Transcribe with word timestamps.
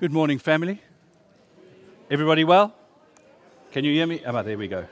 Good 0.00 0.14
morning, 0.14 0.38
family. 0.38 0.80
Everybody 2.10 2.42
well? 2.42 2.74
Can 3.70 3.84
you 3.84 3.92
hear 3.92 4.06
me? 4.06 4.22
Oh, 4.24 4.42
there 4.42 4.56
we 4.56 4.66
go. 4.66 4.86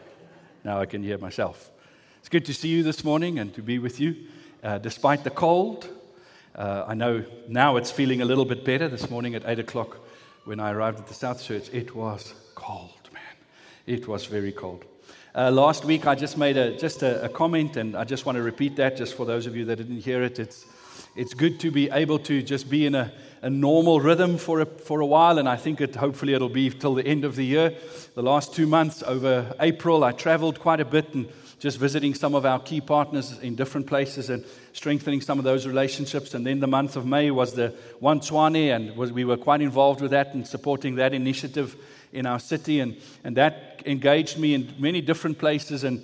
Now 0.64 0.82
I 0.82 0.84
can 0.84 1.02
hear 1.02 1.16
myself. 1.16 1.70
It's 2.18 2.28
good 2.28 2.44
to 2.44 2.52
see 2.52 2.68
you 2.68 2.82
this 2.82 3.03
morning 3.03 3.38
and 3.38 3.54
to 3.54 3.62
be 3.62 3.79
with 3.79 4.00
you. 4.00 4.14
Uh, 4.62 4.76
despite 4.76 5.24
the 5.24 5.30
cold, 5.30 5.88
uh, 6.54 6.84
I 6.86 6.92
know 6.92 7.24
now 7.48 7.76
it's 7.79 7.90
feeling 7.90 8.21
a 8.21 8.26
little 8.26 8.44
bit 8.44 8.66
better. 8.66 8.86
This 8.86 9.08
morning 9.08 9.34
at 9.34 9.44
8 9.46 9.60
o'clock, 9.60 9.96
when 10.44 10.60
I 10.60 10.72
arrived 10.72 10.99
at 10.99 11.06
the 11.06 11.15
South 11.15 11.43
Church, 11.43 11.71
it 11.72 11.95
was 11.95 12.35
cold, 12.54 13.09
man. 13.11 13.22
It 13.87 14.06
was 14.06 14.27
very 14.27 14.53
cold. 14.53 14.85
Uh, 15.35 15.51
last 15.51 15.87
week, 15.87 16.06
I 16.06 16.16
just 16.16 16.37
made 16.37 16.59
a, 16.59 16.77
just 16.77 17.02
a, 17.02 17.25
a 17.25 17.30
comment, 17.30 17.79
and 17.79 17.97
I 17.97 18.05
just 18.05 18.27
want 18.27 18.37
to 18.37 18.43
repeat 18.43 18.77
that 18.77 18.98
just 18.98 19.15
for 19.15 19.25
those 19.25 19.47
of 19.47 19.56
you 19.56 19.65
that 19.65 19.77
didn't 19.77 20.01
hear 20.01 20.23
it. 20.23 20.38
It's, 20.38 20.66
it's 21.16 21.33
good 21.33 21.59
to 21.61 21.70
be 21.70 21.88
able 21.91 22.19
to 22.19 22.43
just 22.43 22.69
be 22.69 22.84
in 22.84 22.95
a, 22.95 23.11
a 23.42 23.50
normal 23.50 24.00
rhythm 24.00 24.38
for 24.38 24.60
a, 24.60 24.66
for 24.66 25.00
a 25.00 25.06
while, 25.06 25.38
and 25.38 25.48
I 25.48 25.56
think 25.56 25.80
it, 25.80 25.95
hopefully 25.96 26.34
it'll 26.34 26.48
be 26.48 26.70
till 26.70 26.95
the 26.95 27.06
end 27.06 27.24
of 27.24 27.37
the 27.37 27.45
year. 27.45 27.74
The 28.15 28.23
last 28.23 28.55
two 28.55 28.66
months, 28.66 29.02
over 29.02 29.55
April, 29.60 30.05
I 30.05 30.12
traveled 30.12 30.59
quite 30.59 30.80
a 30.80 30.84
bit 30.84 31.15
and 31.15 31.29
just 31.59 31.79
visiting 31.79 32.15
some 32.15 32.34
of 32.34 32.46
our 32.46 32.60
key 32.60 32.80
partners 32.80 33.38
in 33.41 33.56
different 33.56 33.87
places 33.87 34.30
and 34.30 34.45
strengthening 34.73 35.20
some 35.20 35.38
of 35.38 35.45
those 35.45 35.66
relationships. 35.66 36.34
And 36.34 36.46
then 36.46 36.60
the 36.60 36.69
month 36.69 36.95
of 36.96 37.05
May 37.05 37.30
was 37.30 37.55
the 37.55 37.74
One 37.98 38.20
Tshwane, 38.20 38.74
and 38.74 38.96
was, 38.96 39.12
we 39.12 39.24
were 39.24 39.37
quite 39.37 39.60
involved 39.60 40.01
with 40.01 40.12
that 40.12 40.34
and 40.34 40.46
supporting 40.46 40.96
that 40.96 41.15
initiative 41.15 41.77
in 42.12 42.27
our 42.27 42.38
city. 42.38 42.80
And, 42.80 42.96
and 43.24 43.37
that 43.37 43.82
engaged 43.87 44.38
me 44.38 44.55
in 44.55 44.74
many 44.79 45.01
different 45.01 45.38
places 45.38 45.84
and 45.84 46.02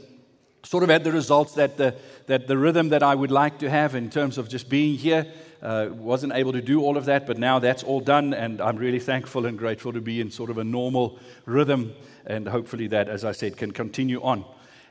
sort 0.64 0.83
of 0.83 0.89
had 0.89 1.05
the 1.05 1.12
results 1.12 1.55
that 1.55 1.77
the, 1.77 1.95
that 2.27 2.47
the 2.48 2.56
rhythm 2.56 2.89
that 2.89 3.03
I 3.03 3.14
would 3.14 3.30
like 3.30 3.59
to 3.59 3.70
have 3.70 3.95
in 3.95 4.11
terms 4.11 4.39
of 4.39 4.48
just 4.48 4.69
being 4.69 4.97
here. 4.97 5.27
Uh, 5.65 5.89
wasn't 5.93 6.31
able 6.35 6.53
to 6.53 6.61
do 6.61 6.83
all 6.83 6.99
of 6.99 7.07
that, 7.07 7.27
but 7.27 7.39
now 7.39 7.59
that's 7.59 7.83
all 7.83 7.99
done, 7.99 8.35
and 8.35 8.61
I'm 8.61 8.77
really 8.77 8.99
thankful 8.99 9.47
and 9.47 9.59
grateful 9.59 9.95
to 9.95 10.01
be 10.03 10.21
in 10.21 10.31
sort 10.31 10.51
of 10.51 10.59
a 10.59 10.65
normal 10.65 11.19
rhythm, 11.47 11.95
and 12.27 12.47
hopefully 12.47 12.87
that, 12.89 13.09
as 13.09 13.25
I 13.25 13.33
said, 13.33 13.56
can 13.56 13.71
continue 13.71 14.21
on. 14.21 14.45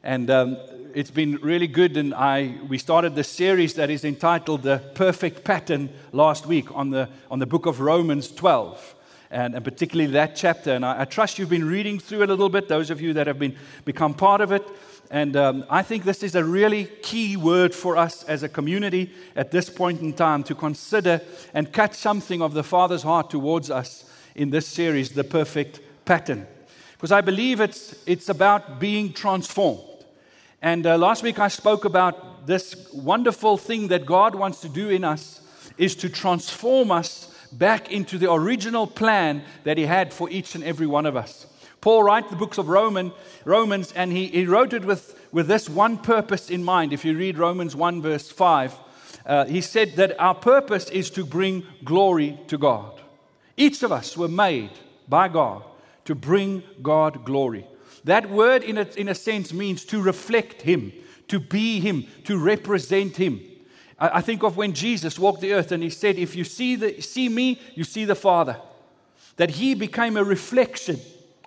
And 0.04 0.32
um, 0.32 0.58
it's 0.96 1.12
been 1.12 1.36
really 1.36 1.68
good, 1.68 1.96
and 1.96 2.12
I 2.16 2.56
we 2.68 2.80
started 2.80 3.14
this 3.14 3.30
series 3.30 3.76
that 3.76 3.92
is 3.92 4.04
entitled 4.04 4.64
"The 4.64 4.80
Perfect 4.96 5.44
Pattern" 5.44 5.90
last 6.12 6.48
week 6.48 6.76
on 6.76 6.90
the 6.90 7.08
on 7.30 7.38
the 7.38 7.46
book 7.46 7.68
of 7.68 7.80
Romans 7.80 8.32
12 8.32 8.96
and, 9.34 9.56
and 9.56 9.64
particularly 9.64 10.12
that 10.14 10.36
chapter. 10.36 10.72
And 10.72 10.86
I, 10.86 11.02
I, 11.02 11.06
trust 11.06 11.40
you've 11.40 11.50
been 11.50 11.68
reading 11.68 12.00
through 12.00 12.24
a 12.24 12.28
little 12.28 12.50
bit, 12.50 12.68
those 12.68 12.92
of 12.92 13.02
you 13.02 13.14
that 13.14 13.28
have 13.28 13.40
been 13.40 13.56
become 13.84 14.14
part 14.14 14.42
of 14.42 14.52
it. 14.52 14.64
And 15.14 15.36
um, 15.36 15.64
I 15.70 15.84
think 15.84 16.06
this 16.06 16.24
is 16.24 16.34
a 16.34 16.44
really 16.44 16.86
key 16.86 17.38
word 17.38 17.76
for 17.76 17.96
us 17.96 18.24
as 18.24 18.42
a 18.42 18.50
community 18.50 19.12
at 19.36 19.52
this 19.52 19.70
point 19.70 20.02
in 20.02 20.14
time 20.14 20.42
to 20.46 20.56
consider 20.56 21.22
and 21.54 21.72
catch 21.72 21.94
something 21.94 22.42
of 22.42 22.56
the 22.56 22.64
Father's 22.64 23.04
heart 23.04 23.30
towards 23.30 23.70
us 23.70 24.10
in 24.34 24.50
this 24.50 24.66
series, 24.66 25.12
The 25.12 25.24
Perfect 25.24 25.82
Pattern. 26.04 26.48
Because 26.94 27.12
I 27.12 27.22
believe 27.22 27.62
it's, 27.62 27.96
it's 28.08 28.28
about 28.28 28.80
being 28.80 29.14
transformed. 29.14 29.84
And 30.64 30.88
uh, 30.88 30.98
last 30.98 31.22
week 31.22 31.38
I 31.38 31.48
spoke 31.48 31.86
about 31.86 32.48
this 32.48 32.92
wonderful 32.92 33.58
thing 33.58 33.90
that 33.90 34.08
God 34.08 34.34
wants 34.34 34.62
to 34.62 34.68
do 34.68 34.90
in 34.90 35.04
us 35.04 35.42
is 35.78 35.96
to 35.98 36.10
transform 36.10 36.90
us 36.90 37.32
back 37.52 37.92
into 37.92 38.18
the 38.18 38.34
original 38.34 38.88
plan 38.88 39.44
that 39.64 39.78
He 39.78 39.86
had 39.86 40.12
for 40.12 40.28
each 40.32 40.56
and 40.56 40.64
every 40.64 40.88
one 40.88 41.06
of 41.06 41.16
us. 41.16 41.46
Paul 41.84 42.04
writes 42.04 42.30
the 42.30 42.38
books 42.38 42.58
of 42.58 42.70
Roman, 42.70 43.12
Romans, 43.44 43.92
and 43.92 44.10
he, 44.14 44.28
he 44.28 44.46
wrote 44.46 44.72
it 44.72 44.86
with, 44.86 45.20
with 45.34 45.50
this 45.50 45.68
one 45.68 45.98
purpose 45.98 46.50
in 46.50 46.64
mind. 46.64 46.94
If 46.94 47.04
you 47.04 47.18
read 47.18 47.38
Romans 47.38 47.76
1, 47.76 48.02
verse 48.02 48.32
5, 48.32 48.74
uh, 49.26 49.46
he 49.48 49.60
said 49.60 49.98
that 49.98 50.18
our 50.18 50.34
purpose 50.34 50.90
is 50.90 51.10
to 51.10 51.26
bring 51.26 51.66
glory 51.84 52.40
to 52.48 52.58
God. 52.58 53.02
Each 53.58 53.84
of 53.84 53.92
us 53.92 54.16
were 54.16 54.30
made 54.30 54.70
by 55.10 55.28
God 55.28 55.66
to 56.06 56.16
bring 56.16 56.64
God 56.82 57.26
glory. 57.26 57.68
That 58.06 58.30
word, 58.30 58.64
in 58.64 58.78
a, 58.78 58.88
in 58.96 59.10
a 59.10 59.16
sense, 59.16 59.52
means 59.52 59.84
to 59.88 60.02
reflect 60.02 60.62
Him, 60.62 60.94
to 61.28 61.38
be 61.38 61.82
Him, 61.82 62.06
to 62.24 62.38
represent 62.38 63.18
Him. 63.18 63.42
I, 64.00 64.20
I 64.20 64.22
think 64.22 64.44
of 64.44 64.56
when 64.56 64.72
Jesus 64.72 65.20
walked 65.20 65.42
the 65.42 65.52
earth 65.52 65.74
and 65.74 65.84
He 65.84 65.90
said, 65.90 66.18
If 66.18 66.34
you 66.34 66.46
see, 66.46 66.78
the, 66.78 67.02
see 67.02 67.28
me, 67.28 67.60
you 67.76 67.84
see 67.84 68.06
the 68.06 68.16
Father. 68.16 68.56
That 69.36 69.50
He 69.50 69.76
became 69.76 70.16
a 70.16 70.24
reflection 70.24 71.02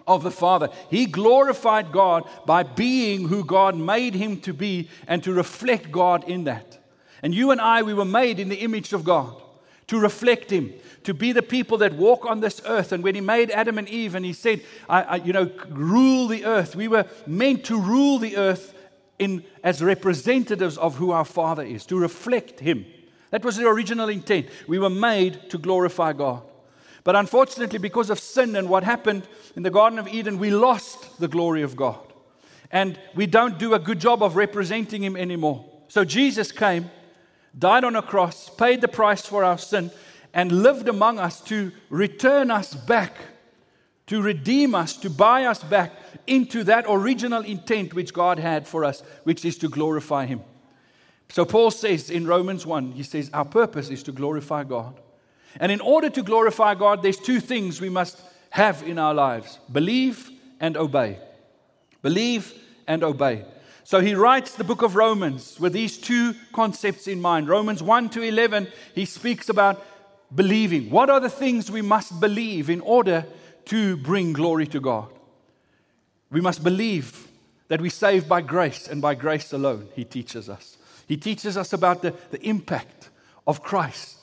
of 0.07 0.23
the 0.23 0.31
Father. 0.31 0.69
He 0.91 1.07
glorified 1.07 1.93
God 1.93 2.29
by 2.47 2.63
being 2.63 3.29
who 3.29 3.45
God 3.45 3.77
made 3.77 4.15
him 4.15 4.41
to 4.43 4.53
be 4.53 4.89
and 5.07 5.23
to 5.25 5.33
reflect 5.33 5.91
God 5.91 6.25
in 6.29 6.45
that. 6.45 6.79
And 7.23 7.35
you 7.35 7.51
and 7.51 7.61
I, 7.61 7.83
we 7.83 7.95
were 7.95 8.05
made 8.05 8.39
in 8.39 8.49
the 8.49 8.57
image 8.57 8.93
of 8.93 9.05
God 9.05 9.43
to 9.89 9.99
reflect 9.99 10.51
him, 10.51 10.73
to 11.05 11.15
be 11.15 11.33
the 11.33 11.43
people 11.43 11.79
that 11.79 11.95
walk 11.95 12.27
on 12.27 12.41
this 12.41 12.61
earth. 12.67 12.93
And 12.93 13.03
when 13.03 13.15
he 13.15 13.21
made 13.21 13.51
Adam 13.51 13.79
and 13.79 13.89
Eve 13.89 14.15
and 14.15 14.25
he 14.25 14.33
said, 14.33 14.63
I, 14.89 15.03
I, 15.03 15.17
you 15.17 15.33
know, 15.33 15.51
rule 15.69 16.29
the 16.29 16.45
earth, 16.45 16.75
we 16.77 16.89
were 16.89 17.07
meant 17.27 17.65
to 17.67 17.81
rule 17.81 18.19
the 18.19 18.37
earth 18.37 18.75
in, 19.19 19.45
as 19.63 19.83
representatives 19.83 20.77
of 20.77 20.97
who 20.97 21.11
our 21.13 21.25
Father 21.25 21.63
is, 21.63 21.87
to 21.87 21.99
reflect 21.99 22.61
him. 22.61 22.85
That 23.31 23.45
was 23.45 23.57
the 23.57 23.67
original 23.67 24.09
intent. 24.09 24.47
We 24.67 24.79
were 24.79 24.91
made 24.91 25.51
to 25.51 25.59
glorify 25.59 26.13
God. 26.13 26.43
But 27.07 27.15
unfortunately, 27.15 27.79
because 27.79 28.11
of 28.11 28.19
sin 28.19 28.57
and 28.57 28.69
what 28.69 28.83
happened 28.83 29.29
in 29.55 29.63
the 29.63 29.71
Garden 29.71 30.01
of 30.01 30.09
Eden, 30.09 30.39
we 30.39 30.51
lost 30.51 31.21
the 31.21 31.29
glory 31.29 31.63
of 31.63 31.77
God. 31.77 32.01
And 32.73 32.99
we 33.15 33.29
don't 33.29 33.61
do 33.61 33.75
a 33.75 33.79
good 33.79 34.01
job 34.01 34.25
of 34.25 34.35
representing 34.35 35.05
Him 35.05 35.17
anymore. 35.17 35.65
So 35.87 36.05
Jesus 36.05 36.51
came, 36.51 36.91
died 37.57 37.85
on 37.85 37.95
a 37.95 38.03
cross, 38.03 38.51
paid 38.51 38.81
the 38.81 38.89
price 38.89 39.25
for 39.25 39.45
our 39.45 39.57
sin, 39.57 39.93
and 40.35 40.65
lived 40.65 40.89
among 40.89 41.21
us 41.21 41.41
to 41.43 41.71
return 41.91 42.51
us 42.51 42.75
back, 42.75 43.15
to 44.09 44.21
redeem 44.21 44.75
us, 44.75 44.97
to 44.97 45.09
buy 45.09 45.45
us 45.45 45.63
back 45.63 45.93
into 46.27 46.65
that 46.65 46.87
original 46.89 47.43
intent 47.43 47.95
which 47.95 48.13
God 48.13 48.41
had 48.41 48.67
for 48.67 48.85
us, 48.85 49.05
which 49.23 49.45
is 49.45 49.57
to 49.59 49.69
glorify 49.69 50.27
Him. 50.27 50.41
So 51.29 51.45
Paul 51.45 51.71
says 51.71 52.11
in 52.11 52.27
Romans 52.27 52.67
1, 52.67 52.93
he 52.93 53.05
says, 53.05 53.31
Our 53.33 53.45
purpose 53.45 53.91
is 53.91 54.03
to 54.03 54.11
glorify 54.11 54.65
God. 54.65 55.01
And 55.61 55.73
in 55.73 55.81
order 55.81 56.11
to 56.11 56.23
glorify 56.23 56.75
God, 56.75 57.03
there's 57.03 57.19
two 57.19 57.41
things 57.41 57.81
we 57.81 57.89
must 57.89 58.21
have 58.51 58.83
in 58.83 58.99
our 58.99 59.15
lives 59.15 59.59
believe 59.71 60.31
and 60.61 60.77
obey. 60.77 61.19
Believe 62.03 62.53
and 62.87 63.03
obey. 63.03 63.45
So 63.85 64.01
he 64.01 64.15
writes 64.15 64.55
the 64.55 64.65
book 64.65 64.83
of 64.83 64.97
Romans 64.97 65.61
with 65.61 65.73
these 65.73 65.97
two 65.97 66.35
concepts 66.53 67.07
in 67.07 67.21
mind. 67.21 67.49
Romans 67.49 67.83
1 67.83 68.11
to 68.11 68.23
11, 68.23 68.69
he 68.95 69.05
speaks 69.05 69.49
about 69.49 69.85
believing. 70.35 70.91
What 70.91 71.09
are 71.09 71.21
the 71.21 71.31
things 71.31 71.71
we 71.71 71.83
must 71.83 72.21
believe 72.21 72.69
in 72.69 72.81
order 72.81 73.25
to 73.67 73.97
bring 73.97 74.33
glory 74.33 74.67
to 74.69 74.81
God? 74.81 75.09
We 76.31 76.41
must 76.41 76.65
believe 76.65 77.29
that 77.69 77.81
we're 77.81 77.91
saved 77.91 78.29
by 78.29 78.41
grace 78.41 78.89
and 78.89 79.01
by 79.01 79.15
grace 79.15 79.53
alone, 79.53 79.89
he 79.95 80.05
teaches 80.05 80.49
us. 80.49 80.77
He 81.07 81.17
teaches 81.17 81.57
us 81.57 81.73
about 81.73 82.03
the, 82.03 82.13
the 82.31 82.43
impact 82.43 83.11
of 83.47 83.63
Christ 83.63 84.16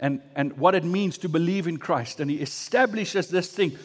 and, 0.00 0.20
and 0.36 0.56
what 0.58 0.74
it 0.74 0.84
means 0.84 1.18
to 1.18 1.28
believe 1.28 1.66
in 1.66 1.78
Christ. 1.78 2.20
And 2.20 2.30
he 2.30 2.38
establishes 2.38 3.28
this 3.28 3.50
thing 3.50 3.76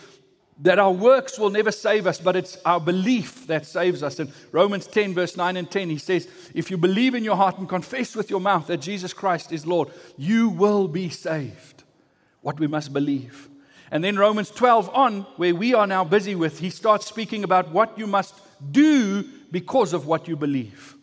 that 0.62 0.80
our 0.80 0.92
works 0.92 1.40
will 1.40 1.50
never 1.50 1.72
save 1.72 2.06
us, 2.06 2.20
but 2.20 2.36
it's 2.36 2.58
our 2.66 2.80
belief 2.80 3.48
that 3.48 3.66
saves 3.66 4.04
us. 4.04 4.20
In 4.20 4.32
Romans 4.52 4.86
10, 4.88 5.14
verse 5.14 5.36
9 5.36 5.58
and 5.58 5.70
10, 5.70 5.90
he 5.90 5.98
says, 5.98 6.28
If 6.54 6.70
you 6.70 6.78
believe 6.78 7.16
in 7.16 7.24
your 7.24 7.36
heart 7.36 7.58
and 7.58 7.68
confess 7.68 8.16
with 8.16 8.30
your 8.30 8.40
mouth 8.40 8.68
that 8.68 8.78
Jesus 8.78 9.14
Christ 9.14 9.52
is 9.52 9.66
Lord, 9.66 9.90
you 10.16 10.50
will 10.50 10.88
be 10.88 11.10
saved. 11.10 11.84
What 12.42 12.60
we 12.60 12.68
must 12.68 12.94
believe. 12.94 13.50
And 13.90 14.04
then 14.04 14.18
Romans 14.18 14.52
12 14.52 14.90
on, 14.94 15.22
where 15.38 15.56
we 15.56 15.74
are 15.74 15.88
now 15.88 16.04
busy 16.04 16.36
with, 16.36 16.60
he 16.60 16.70
starts 16.70 17.06
speaking 17.06 17.44
about 17.44 17.72
what 17.72 17.98
you 17.98 18.08
must 18.08 18.36
do 18.72 19.24
because 19.52 19.94
of 19.94 20.06
what 20.06 20.28
you 20.28 20.36
believe. 20.36 20.96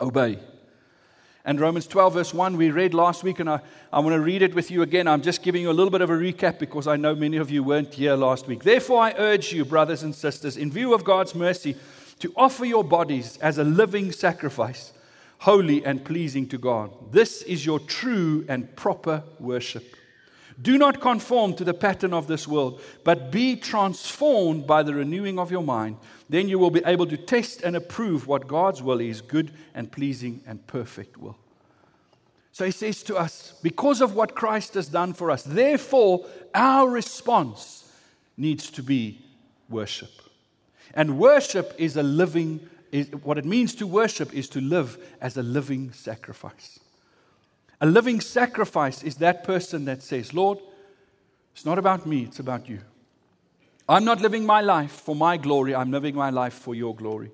Obey. 0.00 0.38
And 1.44 1.58
Romans 1.60 1.88
12, 1.88 2.14
verse 2.14 2.32
1, 2.32 2.56
we 2.56 2.70
read 2.70 2.94
last 2.94 3.24
week, 3.24 3.40
and 3.40 3.50
I, 3.50 3.60
I 3.92 3.98
want 3.98 4.14
to 4.14 4.20
read 4.20 4.42
it 4.42 4.54
with 4.54 4.70
you 4.70 4.82
again. 4.82 5.08
I'm 5.08 5.22
just 5.22 5.42
giving 5.42 5.62
you 5.62 5.70
a 5.70 5.72
little 5.72 5.90
bit 5.90 6.00
of 6.00 6.08
a 6.08 6.14
recap 6.14 6.60
because 6.60 6.86
I 6.86 6.94
know 6.94 7.16
many 7.16 7.36
of 7.36 7.50
you 7.50 7.64
weren't 7.64 7.92
here 7.94 8.14
last 8.14 8.46
week. 8.46 8.62
Therefore, 8.62 9.02
I 9.02 9.14
urge 9.18 9.52
you, 9.52 9.64
brothers 9.64 10.04
and 10.04 10.14
sisters, 10.14 10.56
in 10.56 10.70
view 10.70 10.94
of 10.94 11.02
God's 11.02 11.34
mercy, 11.34 11.76
to 12.20 12.32
offer 12.36 12.64
your 12.64 12.84
bodies 12.84 13.38
as 13.38 13.58
a 13.58 13.64
living 13.64 14.12
sacrifice, 14.12 14.92
holy 15.38 15.84
and 15.84 16.04
pleasing 16.04 16.48
to 16.48 16.58
God. 16.58 16.92
This 17.10 17.42
is 17.42 17.66
your 17.66 17.80
true 17.80 18.44
and 18.48 18.74
proper 18.76 19.24
worship. 19.40 19.96
Do 20.62 20.78
not 20.78 21.00
conform 21.00 21.54
to 21.54 21.64
the 21.64 21.74
pattern 21.74 22.14
of 22.14 22.28
this 22.28 22.46
world, 22.46 22.80
but 23.02 23.32
be 23.32 23.56
transformed 23.56 24.66
by 24.66 24.84
the 24.84 24.94
renewing 24.94 25.38
of 25.38 25.50
your 25.50 25.62
mind. 25.62 25.96
Then 26.28 26.48
you 26.48 26.58
will 26.58 26.70
be 26.70 26.82
able 26.86 27.06
to 27.06 27.16
test 27.16 27.62
and 27.62 27.74
approve 27.74 28.28
what 28.28 28.46
God's 28.46 28.80
will 28.80 29.00
is 29.00 29.20
good 29.20 29.50
and 29.74 29.90
pleasing 29.90 30.40
and 30.46 30.64
perfect 30.66 31.16
will. 31.16 31.36
So 32.52 32.64
he 32.64 32.70
says 32.70 33.02
to 33.04 33.16
us, 33.16 33.54
because 33.62 34.00
of 34.00 34.14
what 34.14 34.34
Christ 34.34 34.74
has 34.74 34.86
done 34.88 35.14
for 35.14 35.30
us, 35.30 35.42
therefore 35.42 36.26
our 36.54 36.88
response 36.88 37.90
needs 38.36 38.70
to 38.70 38.82
be 38.82 39.24
worship. 39.68 40.10
And 40.94 41.18
worship 41.18 41.74
is 41.78 41.96
a 41.96 42.02
living, 42.02 42.68
is, 42.92 43.08
what 43.22 43.38
it 43.38 43.46
means 43.46 43.74
to 43.76 43.86
worship 43.86 44.32
is 44.34 44.48
to 44.50 44.60
live 44.60 44.98
as 45.20 45.36
a 45.36 45.42
living 45.42 45.92
sacrifice. 45.92 46.78
A 47.82 47.86
living 47.86 48.20
sacrifice 48.20 49.02
is 49.02 49.16
that 49.16 49.42
person 49.42 49.84
that 49.86 50.02
says, 50.02 50.32
Lord, 50.32 50.58
It's 51.52 51.66
not 51.66 51.78
about 51.78 52.06
me, 52.06 52.22
it's 52.22 52.38
about 52.38 52.68
you. 52.68 52.80
I'm 53.88 54.04
not 54.04 54.22
living 54.22 54.46
my 54.46 54.62
life 54.62 54.92
for 54.92 55.14
my 55.14 55.36
glory, 55.36 55.74
I'm 55.74 55.90
living 55.90 56.14
my 56.14 56.30
life 56.30 56.54
for 56.54 56.74
your 56.74 56.94
glory. 56.94 57.30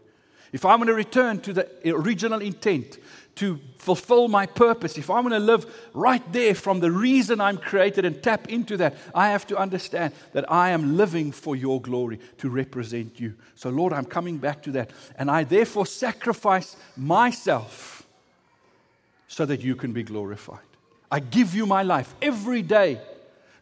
If 0.50 0.65
I'm 0.65 0.79
going 0.79 0.89
to 0.89 0.95
return 0.95 1.41
to 1.43 1.53
the 1.53 1.69
original 1.85 2.41
intent, 2.41 2.99
to 3.37 3.61
fulfill 3.77 4.27
my 4.27 4.47
purpose, 4.47 4.99
if 4.99 5.09
I'm 5.09 5.23
going 5.23 5.39
to 5.41 5.47
live 5.47 5.65
right 5.95 6.33
there 6.33 6.56
from 6.56 6.81
the 6.81 6.91
reason 6.91 7.41
I'm 7.41 7.59
created 7.59 8.05
and 8.05 8.21
tap 8.21 8.49
into 8.49 8.77
that, 8.79 8.97
I 9.15 9.29
have 9.29 9.47
to 9.49 9.56
understand 9.56 10.12
that 10.33 10.50
I 10.50 10.71
am 10.71 10.97
living 10.97 11.31
for 11.31 11.55
your 11.55 11.81
glory 11.81 12.19
to 12.39 12.50
represent 12.50 13.21
you. 13.21 13.35
So, 13.55 13.71
Lord, 13.71 13.93
I'm 13.93 14.06
coming 14.06 14.39
back 14.39 14.62
to 14.65 14.73
that. 14.73 14.91
And 15.17 15.31
I 15.31 15.45
therefore 15.45 15.87
sacrifice 15.87 16.75
myself 16.97 17.98
so 19.28 19.46
that 19.46 19.60
you 19.60 19.76
can 19.76 19.92
be 19.92 20.02
glorified. 20.02 20.58
I 21.10 21.20
give 21.20 21.54
you 21.54 21.66
my 21.66 21.82
life 21.82 22.14
every 22.20 22.62
day. 22.62 23.00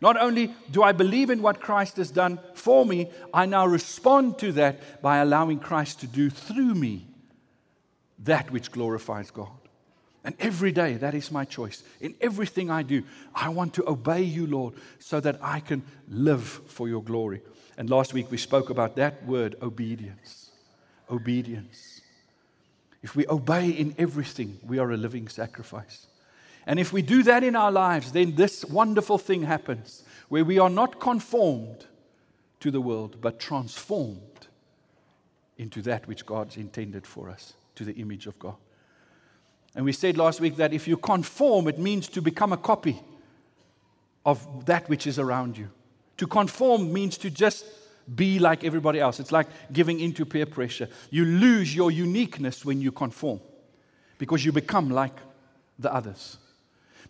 Not 0.01 0.21
only 0.21 0.55
do 0.71 0.83
I 0.83 0.93
believe 0.93 1.31
in 1.31 1.43
what 1.43 1.61
Christ 1.61 1.97
has 1.97 2.11
done 2.11 2.39
for 2.55 2.87
me, 2.87 3.11
I 3.33 3.47
now 3.47 3.67
respond 3.67 4.39
to 4.39 4.53
that 4.53 5.03
by 5.03 5.19
allowing 5.19 5.59
Christ 5.59 6.01
to 6.01 6.07
do 6.07 6.31
through 6.31 6.75
me 6.75 7.07
that 8.21 8.51
which 8.51 8.73
glorifies 8.73 9.31
God. 9.31 9.49
And 10.25 10.35
every 10.41 10.73
day, 10.73 10.95
that 10.95 11.15
is 11.15 11.31
my 11.31 11.45
choice. 11.45 11.85
In 12.01 12.15
everything 12.21 12.69
I 12.69 12.83
do, 12.83 13.05
I 13.35 13.49
want 13.49 13.75
to 13.75 13.89
obey 13.89 14.23
you, 14.23 14.47
Lord, 14.47 14.75
so 14.99 15.21
that 15.21 15.39
I 15.41 15.61
can 15.61 15.83
live 16.09 16.43
for 16.67 16.89
your 16.89 17.03
glory. 17.03 17.43
And 17.79 17.89
last 17.89 18.13
week 18.13 18.31
we 18.31 18.37
spoke 18.37 18.69
about 18.69 18.97
that 18.97 19.25
word, 19.25 19.55
obedience. 19.63 20.51
Obedience. 21.09 21.96
If 23.03 23.15
we 23.15 23.27
obey 23.29 23.71
in 23.71 23.95
everything, 23.99 24.59
we 24.63 24.79
are 24.79 24.91
a 24.91 24.97
living 24.97 25.29
sacrifice. 25.29 26.07
And 26.67 26.81
if 26.81 26.93
we 26.93 27.03
do 27.03 27.23
that 27.23 27.45
in 27.45 27.55
our 27.55 27.71
lives, 27.71 28.13
then 28.13 28.35
this 28.35 28.65
wonderful 28.65 29.19
thing 29.19 29.43
happens 29.43 30.03
where 30.29 30.45
we 30.45 30.59
are 30.59 30.71
not 30.71 30.99
conformed 30.99 31.87
to 32.61 32.71
the 32.71 32.81
world, 32.81 33.21
but 33.21 33.39
transformed 33.39 34.49
into 35.57 35.81
that 35.83 36.09
which 36.09 36.27
God's 36.27 36.57
intended 36.57 37.07
for 37.07 37.31
us, 37.31 37.55
to 37.77 37.85
the 37.85 37.95
image 37.95 38.27
of 38.27 38.39
God. 38.39 38.57
And 39.77 39.85
we 39.85 39.93
said 39.93 40.17
last 40.17 40.41
week 40.41 40.57
that 40.57 40.73
if 40.73 40.89
you 40.89 40.97
conform, 40.97 41.69
it 41.69 41.79
means 41.79 42.09
to 42.09 42.23
become 42.23 42.53
a 42.53 42.57
copy 42.57 43.01
of 44.25 44.67
that 44.67 44.89
which 44.89 45.07
is 45.07 45.19
around 45.19 45.57
you. 45.57 45.71
To 46.17 46.27
conform 46.27 46.93
means 46.93 47.19
to 47.19 47.31
just 47.31 47.67
be 48.15 48.39
like 48.39 48.65
everybody 48.65 49.01
else. 49.01 49.19
It's 49.21 49.33
like 49.33 49.49
giving 49.73 50.01
into 50.01 50.25
peer 50.25 50.47
pressure. 50.47 50.89
You 51.11 51.25
lose 51.25 51.75
your 51.75 51.91
uniqueness 51.91 52.65
when 52.65 52.81
you 52.81 52.93
conform 52.93 53.41
because 54.19 54.45
you 54.45 54.53
become 54.53 54.91
like 54.91 55.17
the 55.79 55.93
others. 55.93 56.39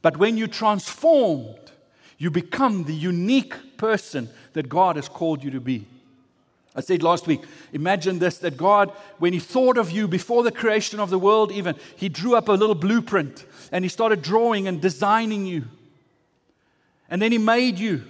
But 0.02 0.16
when 0.16 0.36
you 0.36 0.46
transformed, 0.46 1.70
you 2.18 2.30
become 2.30 2.84
the 2.84 2.94
unique 2.94 3.76
person 3.76 4.28
that 4.54 4.68
God 4.68 4.96
has 4.96 5.08
called 5.08 5.44
you 5.44 5.50
to 5.50 5.60
be. 5.60 5.86
I 6.74 6.80
said 6.80 7.02
last 7.02 7.26
week, 7.26 7.40
imagine 7.72 8.18
this 8.18 8.38
that 8.38 8.56
God, 8.56 8.90
when 9.18 9.32
He 9.32 9.38
thought 9.38 9.78
of 9.78 9.90
you 9.90 10.06
before 10.06 10.42
the 10.42 10.52
creation 10.52 11.00
of 11.00 11.08
the 11.08 11.18
world, 11.18 11.50
even, 11.50 11.74
He 11.96 12.08
drew 12.10 12.36
up 12.36 12.48
a 12.48 12.52
little 12.52 12.74
blueprint 12.74 13.46
and 13.72 13.84
He 13.84 13.88
started 13.88 14.20
drawing 14.22 14.68
and 14.68 14.80
designing 14.80 15.46
you. 15.46 15.64
And 17.08 17.20
then 17.20 17.32
He 17.32 17.38
made 17.38 17.78
you. 17.78 18.04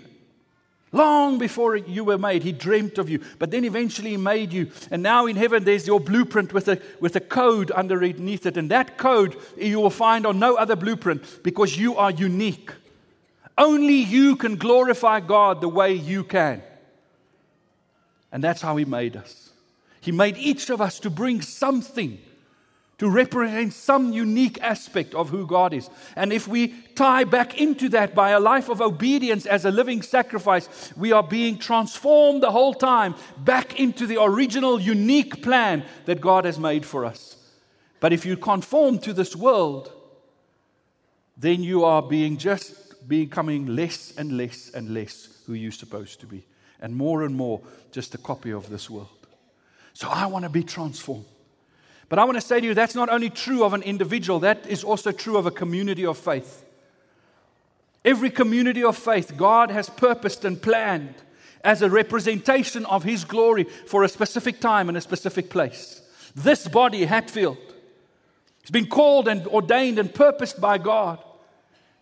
Long 0.97 1.37
before 1.37 1.77
you 1.77 2.05
were 2.05 2.17
made, 2.17 2.43
He 2.43 2.53
dreamt 2.53 2.97
of 2.97 3.11
you. 3.11 3.21
But 3.39 3.51
then 3.51 3.67
eventually 3.67 4.13
He 4.13 4.17
made 4.17 4.51
you. 4.51 4.71
And 4.91 5.03
now 5.03 5.27
in 5.27 5.37
heaven, 5.37 5.63
there's 5.63 5.87
your 5.87 6.01
blueprint 6.01 6.55
with 6.55 6.69
a, 6.69 6.81
with 7.01 7.15
a 7.17 7.21
code 7.21 7.71
underneath 7.71 8.47
it. 8.47 8.57
And 8.57 8.71
that 8.71 8.97
code 8.97 9.37
you 9.59 9.79
will 9.79 9.91
find 9.91 10.25
on 10.25 10.39
no 10.39 10.57
other 10.57 10.75
blueprint 10.75 11.43
because 11.43 11.77
you 11.77 11.97
are 11.97 12.11
unique. 12.11 12.71
Only 13.59 13.97
you 13.97 14.37
can 14.37 14.57
glorify 14.57 15.21
God 15.21 15.61
the 15.61 15.69
way 15.69 15.93
you 15.93 16.25
can. 16.25 16.63
And 18.33 18.43
that's 18.43 18.63
how 18.63 18.77
He 18.77 18.87
made 18.87 19.17
us. 19.17 19.51
He 20.01 20.13
made 20.13 20.39
each 20.39 20.71
of 20.71 20.81
us 20.81 20.99
to 21.01 21.11
bring 21.11 21.43
something 21.43 22.19
to 22.99 23.11
represent 23.11 23.73
some 23.75 24.13
unique 24.13 24.59
aspect 24.63 25.15
of 25.15 25.29
who 25.29 25.47
God 25.47 25.75
is. 25.75 25.91
And 26.17 26.33
if 26.33 26.49
we 26.49 26.69
tie 26.95 27.25
back 27.25 27.61
into 27.61 27.91
that 27.91 28.15
by 28.15 28.31
a 28.31 28.41
life 28.41 28.71
of 28.71 28.81
obedience 28.81 29.45
as 29.45 29.67
a 29.67 29.71
living 29.71 30.01
sacrifice, 30.01 30.93
we 30.97 31.13
are 31.13 31.23
being 31.23 31.59
transformed 31.59 32.43
the 32.43 32.51
whole 32.51 32.73
time 32.73 33.15
back 33.37 33.79
into 33.79 34.07
the 34.07 34.23
original 34.23 34.81
unique 34.81 35.43
plan 35.43 35.85
that 36.07 36.23
God 36.23 36.47
has 36.47 36.59
made 36.59 36.87
for 36.87 37.05
us. 37.05 37.37
But 38.01 38.13
if 38.13 38.25
you 38.25 38.37
conform 38.37 38.99
to 39.01 39.13
this 39.13 39.37
world, 39.37 39.93
then 41.37 41.63
you 41.63 41.85
are 41.85 42.03
being 42.03 42.39
just 42.39 43.07
becoming 43.07 43.67
less 43.67 44.15
and 44.17 44.37
less 44.39 44.71
and 44.71 44.95
less 44.95 45.43
who 45.47 45.53
you're 45.53 45.71
supposed 45.71 46.21
to 46.21 46.27
be 46.27 46.47
and 46.81 46.97
more 46.97 47.25
and 47.25 47.35
more 47.35 47.61
just 47.93 48.15
a 48.15 48.19
copy 48.19 48.53
of 48.53 48.71
this 48.71 48.89
world. 48.89 49.09
So 49.93 50.09
I 50.09 50.27
want 50.27 50.45
to 50.45 50.51
be 50.51 50.63
transformed. 50.63 51.27
But 52.09 52.19
I 52.19 52.25
want 52.25 52.37
to 52.37 52.41
say 52.41 52.61
to 52.61 52.67
you, 52.67 52.75
that's 52.75 52.95
not 52.95 53.09
only 53.09 53.31
true 53.31 53.65
of 53.65 53.73
an 53.73 53.83
individual, 53.83 54.39
that 54.41 54.67
is 54.67 54.85
also 54.85 55.11
true 55.11 55.37
of 55.37 55.47
a 55.47 55.51
community 55.51 56.07
of 56.07 56.17
faith. 56.17 56.65
Every 58.05 58.31
community 58.31 58.85
of 58.85 58.97
faith, 58.97 59.37
God 59.37 59.71
has 59.71 59.91
purposed 59.91 60.45
and 60.45 60.61
planned 60.63 61.15
as 61.65 61.83
a 61.83 61.91
representation 61.91 62.87
of 62.87 63.03
His 63.03 63.25
glory 63.25 63.65
for 63.65 64.05
a 64.05 64.09
specific 64.09 64.61
time 64.61 64.89
and 64.89 64.97
a 64.97 65.01
specific 65.01 65.51
place. 65.51 66.01
This 66.37 66.69
body, 66.69 67.05
Hatfield, 67.05 67.59
has 68.63 68.71
been 68.71 68.87
called 68.87 69.27
and 69.27 69.45
ordained 69.49 69.99
and 69.99 70.15
purposed 70.15 70.61
by 70.61 70.79
God 70.79 71.19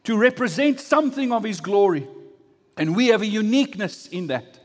to 0.04 0.18
represent 0.18 0.80
something 0.80 1.32
of 1.32 1.44
His 1.44 1.62
glory. 1.62 2.06
And 2.76 2.94
we 2.94 3.06
have 3.06 3.22
a 3.22 3.26
uniqueness 3.26 4.06
in 4.08 4.26
that. 4.26 4.58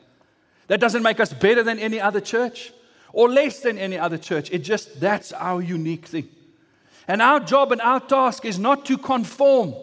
That 0.68 0.82
doesn't 0.82 1.04
make 1.04 1.22
us 1.22 1.32
better 1.32 1.64
than 1.64 1.80
any 1.80 2.02
other 2.02 2.20
church 2.20 2.74
or 3.14 3.30
less 3.30 3.60
than 3.60 3.78
any 3.78 3.98
other 3.98 4.18
church. 4.18 4.52
It 4.52 4.60
just, 4.60 5.00
that's 5.00 5.32
our 5.34 5.62
unique 5.62 6.06
thing. 6.06 6.30
And 7.08 7.22
our 7.22 7.40
job 7.40 7.72
and 7.72 7.82
our 7.82 8.00
task 8.00 8.46
is 8.46 8.60
not 8.60 8.86
to 8.86 8.98
conform, 8.98 9.74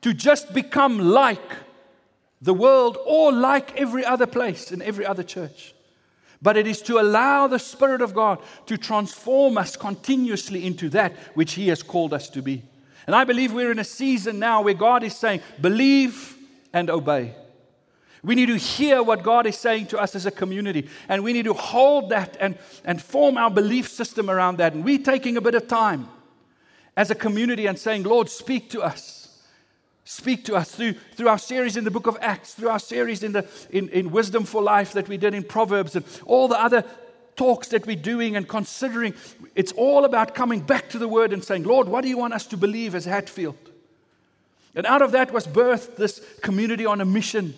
to 0.00 0.12
just 0.12 0.52
become 0.52 0.98
like 0.98 1.40
the 2.42 2.54
world 2.54 2.98
or 3.06 3.32
like 3.32 3.76
every 3.76 4.04
other 4.04 4.26
place 4.26 4.72
in 4.72 4.82
every 4.82 5.06
other 5.06 5.22
church. 5.22 5.74
But 6.40 6.56
it 6.56 6.66
is 6.66 6.82
to 6.82 7.00
allow 7.00 7.46
the 7.46 7.58
Spirit 7.58 8.00
of 8.00 8.14
God 8.14 8.40
to 8.66 8.78
transform 8.78 9.58
us 9.58 9.76
continuously 9.76 10.64
into 10.64 10.88
that 10.90 11.12
which 11.34 11.54
He 11.54 11.68
has 11.68 11.82
called 11.82 12.14
us 12.14 12.28
to 12.30 12.42
be. 12.42 12.62
And 13.06 13.16
I 13.16 13.24
believe 13.24 13.52
we're 13.52 13.72
in 13.72 13.78
a 13.78 13.84
season 13.84 14.38
now 14.38 14.62
where 14.62 14.74
God 14.74 15.02
is 15.02 15.16
saying, 15.16 15.40
believe 15.60 16.36
and 16.72 16.90
obey. 16.90 17.34
We 18.22 18.34
need 18.34 18.46
to 18.46 18.56
hear 18.56 19.02
what 19.02 19.22
God 19.22 19.46
is 19.46 19.56
saying 19.56 19.86
to 19.86 19.98
us 19.98 20.14
as 20.14 20.26
a 20.26 20.30
community, 20.30 20.88
and 21.08 21.22
we 21.22 21.32
need 21.32 21.44
to 21.44 21.54
hold 21.54 22.10
that 22.10 22.36
and, 22.40 22.58
and 22.84 23.00
form 23.00 23.36
our 23.38 23.50
belief 23.50 23.88
system 23.88 24.28
around 24.28 24.58
that. 24.58 24.72
And 24.72 24.84
we're 24.84 24.98
taking 24.98 25.36
a 25.36 25.40
bit 25.40 25.54
of 25.54 25.68
time 25.68 26.08
as 26.96 27.10
a 27.10 27.14
community 27.14 27.66
and 27.66 27.78
saying, 27.78 28.02
Lord, 28.02 28.28
speak 28.28 28.70
to 28.70 28.82
us. 28.82 29.16
Speak 30.04 30.44
to 30.46 30.56
us 30.56 30.70
through, 30.70 30.94
through 31.14 31.28
our 31.28 31.38
series 31.38 31.76
in 31.76 31.84
the 31.84 31.90
book 31.90 32.06
of 32.06 32.16
Acts, 32.20 32.54
through 32.54 32.70
our 32.70 32.78
series 32.78 33.22
in, 33.22 33.32
the, 33.32 33.46
in, 33.70 33.88
in 33.90 34.10
Wisdom 34.10 34.44
for 34.44 34.62
Life 34.62 34.94
that 34.94 35.06
we 35.06 35.16
did 35.16 35.34
in 35.34 35.44
Proverbs, 35.44 35.94
and 35.94 36.04
all 36.24 36.48
the 36.48 36.60
other 36.60 36.82
talks 37.36 37.68
that 37.68 37.86
we're 37.86 37.94
doing 37.94 38.34
and 38.34 38.48
considering. 38.48 39.14
It's 39.54 39.70
all 39.72 40.04
about 40.04 40.34
coming 40.34 40.60
back 40.60 40.88
to 40.90 40.98
the 40.98 41.06
Word 41.06 41.32
and 41.32 41.44
saying, 41.44 41.64
Lord, 41.64 41.88
what 41.88 42.02
do 42.02 42.08
you 42.08 42.18
want 42.18 42.34
us 42.34 42.46
to 42.48 42.56
believe 42.56 42.94
as 42.94 43.04
Hatfield? 43.04 43.58
And 44.74 44.86
out 44.86 45.02
of 45.02 45.12
that 45.12 45.32
was 45.32 45.46
birthed 45.46 45.96
this 45.96 46.20
community 46.42 46.84
on 46.84 47.00
a 47.00 47.04
mission 47.04 47.54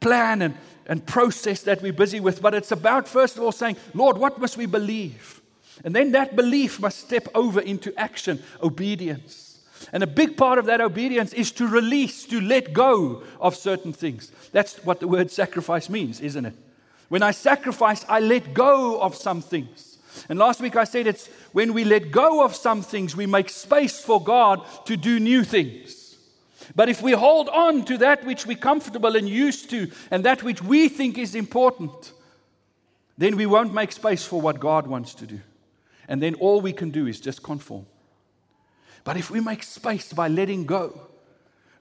plan 0.00 0.42
and, 0.42 0.54
and 0.86 1.04
process 1.06 1.62
that 1.62 1.82
we're 1.82 1.92
busy 1.92 2.20
with, 2.20 2.42
but 2.42 2.54
it's 2.54 2.72
about, 2.72 3.08
first 3.08 3.36
of 3.36 3.42
all, 3.42 3.52
saying, 3.52 3.76
Lord, 3.94 4.18
what 4.18 4.38
must 4.38 4.56
we 4.56 4.66
believe? 4.66 5.40
And 5.84 5.94
then 5.94 6.12
that 6.12 6.36
belief 6.36 6.80
must 6.80 7.00
step 7.00 7.28
over 7.34 7.60
into 7.60 7.92
action, 7.98 8.42
obedience. 8.62 9.60
And 9.92 10.02
a 10.02 10.06
big 10.06 10.36
part 10.36 10.58
of 10.58 10.66
that 10.66 10.80
obedience 10.80 11.32
is 11.32 11.52
to 11.52 11.66
release, 11.66 12.24
to 12.26 12.40
let 12.40 12.72
go 12.72 13.22
of 13.40 13.54
certain 13.54 13.92
things. 13.92 14.32
That's 14.52 14.76
what 14.84 15.00
the 15.00 15.08
word 15.08 15.30
sacrifice 15.30 15.88
means, 15.88 16.20
isn't 16.20 16.46
it? 16.46 16.54
When 17.08 17.22
I 17.22 17.30
sacrifice, 17.30 18.04
I 18.08 18.20
let 18.20 18.54
go 18.54 19.00
of 19.00 19.14
some 19.14 19.40
things. 19.40 19.98
And 20.28 20.38
last 20.38 20.60
week 20.60 20.76
I 20.76 20.84
said 20.84 21.06
it's 21.06 21.28
when 21.52 21.74
we 21.74 21.84
let 21.84 22.10
go 22.10 22.44
of 22.44 22.54
some 22.54 22.82
things, 22.82 23.14
we 23.14 23.26
make 23.26 23.50
space 23.50 24.00
for 24.00 24.22
God 24.22 24.62
to 24.86 24.96
do 24.96 25.20
new 25.20 25.44
things. 25.44 26.05
But 26.74 26.88
if 26.88 27.02
we 27.02 27.12
hold 27.12 27.48
on 27.48 27.84
to 27.84 27.98
that 27.98 28.24
which 28.24 28.46
we're 28.46 28.56
comfortable 28.56 29.16
and 29.16 29.28
used 29.28 29.70
to, 29.70 29.90
and 30.10 30.24
that 30.24 30.42
which 30.42 30.62
we 30.62 30.88
think 30.88 31.18
is 31.18 31.34
important, 31.34 32.12
then 33.18 33.36
we 33.36 33.46
won't 33.46 33.72
make 33.72 33.92
space 33.92 34.24
for 34.24 34.40
what 34.40 34.60
God 34.60 34.86
wants 34.86 35.14
to 35.14 35.26
do. 35.26 35.40
And 36.08 36.22
then 36.22 36.34
all 36.34 36.60
we 36.60 36.72
can 36.72 36.90
do 36.90 37.06
is 37.06 37.20
just 37.20 37.42
conform. 37.42 37.86
But 39.04 39.16
if 39.16 39.30
we 39.30 39.40
make 39.40 39.62
space 39.62 40.12
by 40.12 40.28
letting 40.28 40.64
go, 40.64 41.00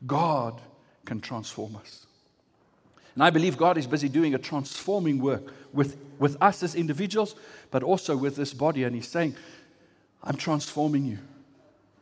God 0.05 0.61
can 1.05 1.21
transform 1.21 1.75
us. 1.75 2.05
And 3.15 3.23
I 3.23 3.29
believe 3.29 3.57
God 3.57 3.77
is 3.77 3.87
busy 3.87 4.09
doing 4.09 4.35
a 4.35 4.37
transforming 4.37 5.19
work 5.19 5.53
with, 5.73 5.97
with 6.19 6.37
us 6.41 6.63
as 6.63 6.75
individuals, 6.75 7.35
but 7.71 7.81
also 7.81 8.15
with 8.17 8.35
this 8.35 8.53
body. 8.53 8.83
And 8.83 8.95
He's 8.95 9.07
saying, 9.07 9.35
I'm 10.23 10.35
transforming 10.35 11.05
you. 11.05 11.19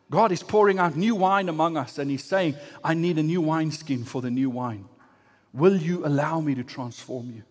God 0.10 0.32
is 0.32 0.44
pouring 0.44 0.80
out 0.80 0.96
new 0.96 1.16
wine 1.16 1.50
among 1.50 1.78
us, 1.78 1.98
and 1.98 2.10
He's 2.10 2.24
saying, 2.24 2.56
I 2.84 2.94
need 2.94 3.18
a 3.18 3.24
new 3.24 3.42
wineskin 3.42 4.04
for 4.04 4.22
the 4.22 4.32
new 4.32 4.50
wine. 4.50 4.86
Will 5.54 5.78
you 5.78 6.06
allow 6.06 6.40
me 6.40 6.56
to 6.56 6.64
transform 6.64 7.32
you? 7.32 7.44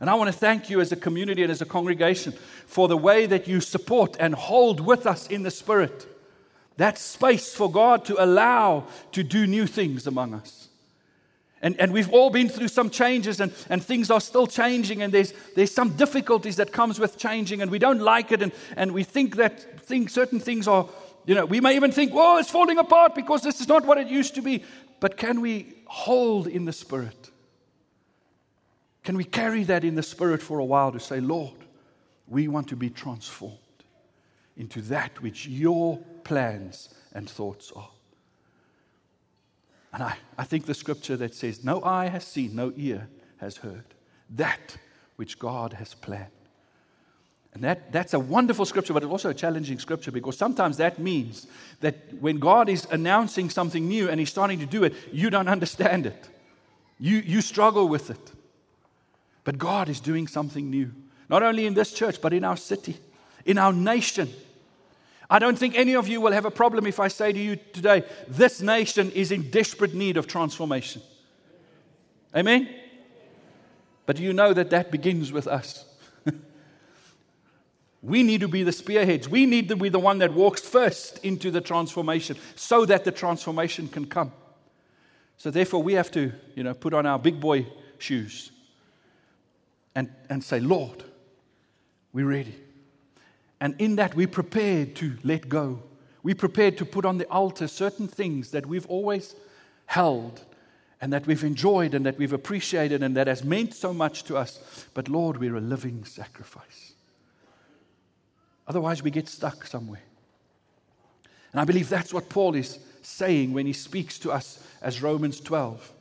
And 0.00 0.10
I 0.10 0.14
want 0.14 0.32
to 0.32 0.38
thank 0.38 0.68
you 0.68 0.80
as 0.80 0.90
a 0.90 0.96
community 0.96 1.42
and 1.42 1.52
as 1.52 1.62
a 1.62 1.66
congregation 1.66 2.32
for 2.66 2.88
the 2.88 2.96
way 2.96 3.26
that 3.26 3.46
you 3.46 3.60
support 3.60 4.16
and 4.18 4.34
hold 4.34 4.80
with 4.80 5.06
us 5.06 5.28
in 5.28 5.44
the 5.44 5.50
Spirit. 5.50 6.06
That 6.76 6.98
space 6.98 7.54
for 7.54 7.70
God 7.70 8.04
to 8.06 8.22
allow 8.22 8.86
to 9.12 9.22
do 9.22 9.46
new 9.46 9.66
things 9.66 10.06
among 10.06 10.34
us. 10.34 10.68
And, 11.62 11.78
and 11.80 11.92
we've 11.92 12.10
all 12.10 12.30
been 12.30 12.48
through 12.48 12.68
some 12.68 12.90
changes 12.90 13.40
and, 13.40 13.52
and 13.70 13.82
things 13.82 14.10
are 14.10 14.20
still 14.20 14.48
changing 14.48 15.00
and 15.00 15.14
there's, 15.14 15.32
there's 15.54 15.72
some 15.72 15.90
difficulties 15.90 16.56
that 16.56 16.72
comes 16.72 16.98
with 16.98 17.16
changing 17.16 17.62
and 17.62 17.70
we 17.70 17.78
don't 17.78 18.00
like 18.00 18.32
it 18.32 18.42
and, 18.42 18.50
and 18.76 18.90
we 18.92 19.04
think 19.04 19.36
that 19.36 19.80
thing, 19.80 20.08
certain 20.08 20.40
things 20.40 20.66
are, 20.66 20.88
you 21.24 21.34
know, 21.34 21.46
we 21.46 21.60
may 21.60 21.76
even 21.76 21.92
think, 21.92 22.12
oh, 22.14 22.38
it's 22.38 22.50
falling 22.50 22.78
apart 22.78 23.14
because 23.14 23.42
this 23.42 23.60
is 23.60 23.68
not 23.68 23.84
what 23.86 23.98
it 23.98 24.08
used 24.08 24.34
to 24.34 24.42
be. 24.42 24.64
But 25.00 25.16
can 25.16 25.40
we 25.40 25.74
hold 25.86 26.46
in 26.46 26.64
the 26.64 26.72
Spirit? 26.72 27.30
Can 29.04 29.16
we 29.16 29.24
carry 29.24 29.64
that 29.64 29.84
in 29.84 29.94
the 29.94 30.02
Spirit 30.02 30.42
for 30.42 30.58
a 30.58 30.64
while 30.64 30.92
to 30.92 31.00
say, 31.00 31.20
Lord, 31.20 31.54
we 32.28 32.48
want 32.48 32.68
to 32.68 32.76
be 32.76 32.90
transformed 32.90 33.58
into 34.56 34.80
that 34.82 35.20
which 35.22 35.46
your 35.46 35.98
plans 36.24 36.88
and 37.12 37.28
thoughts 37.28 37.72
are? 37.74 37.90
And 39.92 40.02
I, 40.02 40.16
I 40.38 40.44
think 40.44 40.66
the 40.66 40.74
scripture 40.74 41.16
that 41.18 41.34
says, 41.34 41.62
No 41.62 41.82
eye 41.82 42.08
has 42.08 42.24
seen, 42.24 42.56
no 42.56 42.72
ear 42.76 43.08
has 43.38 43.58
heard, 43.58 43.84
that 44.30 44.76
which 45.16 45.38
God 45.38 45.74
has 45.74 45.94
planned. 45.94 46.30
And 47.54 47.62
that, 47.64 47.92
that's 47.92 48.14
a 48.14 48.18
wonderful 48.18 48.64
scripture, 48.64 48.94
but 48.94 49.02
it's 49.02 49.12
also 49.12 49.28
a 49.28 49.34
challenging 49.34 49.78
scripture 49.78 50.10
because 50.10 50.38
sometimes 50.38 50.78
that 50.78 50.98
means 50.98 51.46
that 51.80 52.14
when 52.18 52.38
God 52.38 52.68
is 52.68 52.86
announcing 52.90 53.50
something 53.50 53.86
new 53.86 54.08
and 54.08 54.18
He's 54.18 54.30
starting 54.30 54.58
to 54.60 54.66
do 54.66 54.84
it, 54.84 54.94
you 55.12 55.28
don't 55.28 55.48
understand 55.48 56.06
it. 56.06 56.28
You, 56.98 57.18
you 57.18 57.42
struggle 57.42 57.88
with 57.88 58.10
it. 58.10 58.32
But 59.44 59.58
God 59.58 59.88
is 59.88 60.00
doing 60.00 60.28
something 60.28 60.70
new, 60.70 60.92
not 61.28 61.42
only 61.42 61.66
in 61.66 61.74
this 61.74 61.92
church, 61.92 62.20
but 62.22 62.32
in 62.32 62.44
our 62.44 62.56
city, 62.56 62.96
in 63.44 63.58
our 63.58 63.72
nation. 63.72 64.30
I 65.28 65.38
don't 65.38 65.58
think 65.58 65.74
any 65.74 65.94
of 65.94 66.08
you 66.08 66.20
will 66.20 66.32
have 66.32 66.44
a 66.44 66.50
problem 66.50 66.86
if 66.86 67.00
I 67.00 67.08
say 67.08 67.32
to 67.32 67.38
you 67.38 67.56
today, 67.56 68.04
this 68.28 68.62
nation 68.62 69.10
is 69.12 69.32
in 69.32 69.50
desperate 69.50 69.94
need 69.94 70.16
of 70.16 70.26
transformation. 70.26 71.02
Amen? 72.34 72.68
But 74.06 74.16
do 74.16 74.22
you 74.22 74.32
know 74.32 74.52
that 74.52 74.70
that 74.70 74.90
begins 74.90 75.32
with 75.32 75.46
us? 75.46 75.84
We 78.02 78.24
need 78.24 78.40
to 78.40 78.48
be 78.48 78.64
the 78.64 78.72
spearheads. 78.72 79.28
We 79.28 79.46
need 79.46 79.68
to 79.68 79.76
be 79.76 79.88
the 79.88 80.00
one 80.00 80.18
that 80.18 80.34
walks 80.34 80.60
first 80.60 81.24
into 81.24 81.52
the 81.52 81.60
transformation 81.60 82.36
so 82.56 82.84
that 82.86 83.04
the 83.04 83.12
transformation 83.12 83.86
can 83.86 84.06
come. 84.06 84.32
So 85.36 85.50
therefore, 85.50 85.82
we 85.82 85.94
have 85.94 86.10
to, 86.12 86.32
you 86.54 86.64
know, 86.64 86.74
put 86.74 86.94
on 86.94 87.06
our 87.06 87.18
big 87.18 87.40
boy 87.40 87.66
shoes 87.98 88.50
and, 89.94 90.10
and 90.28 90.42
say, 90.42 90.58
Lord, 90.58 91.04
we're 92.12 92.26
ready. 92.26 92.54
And 93.60 93.80
in 93.80 93.96
that, 93.96 94.16
we're 94.16 94.26
prepared 94.26 94.96
to 94.96 95.16
let 95.22 95.48
go. 95.48 95.80
We're 96.24 96.34
prepared 96.34 96.78
to 96.78 96.84
put 96.84 97.04
on 97.04 97.18
the 97.18 97.28
altar 97.28 97.68
certain 97.68 98.08
things 98.08 98.50
that 98.50 98.66
we've 98.66 98.86
always 98.86 99.36
held 99.86 100.44
and 101.00 101.12
that 101.12 101.26
we've 101.26 101.44
enjoyed 101.44 101.94
and 101.94 102.04
that 102.06 102.18
we've 102.18 102.32
appreciated 102.32 103.02
and 103.02 103.16
that 103.16 103.28
has 103.28 103.44
meant 103.44 103.74
so 103.74 103.94
much 103.94 104.24
to 104.24 104.36
us. 104.36 104.86
But 104.94 105.08
Lord, 105.08 105.36
we're 105.36 105.56
a 105.56 105.60
living 105.60 106.04
sacrifice. 106.04 106.94
Otherwise, 108.66 109.02
we 109.02 109.10
get 109.10 109.28
stuck 109.28 109.66
somewhere. 109.66 110.02
And 111.52 111.60
I 111.60 111.64
believe 111.64 111.88
that's 111.88 112.14
what 112.14 112.28
Paul 112.28 112.54
is 112.54 112.78
saying 113.02 113.52
when 113.52 113.66
he 113.66 113.72
speaks 113.72 114.18
to 114.20 114.32
us 114.32 114.64
as 114.80 115.02
Romans 115.02 115.40
12. 115.40 115.92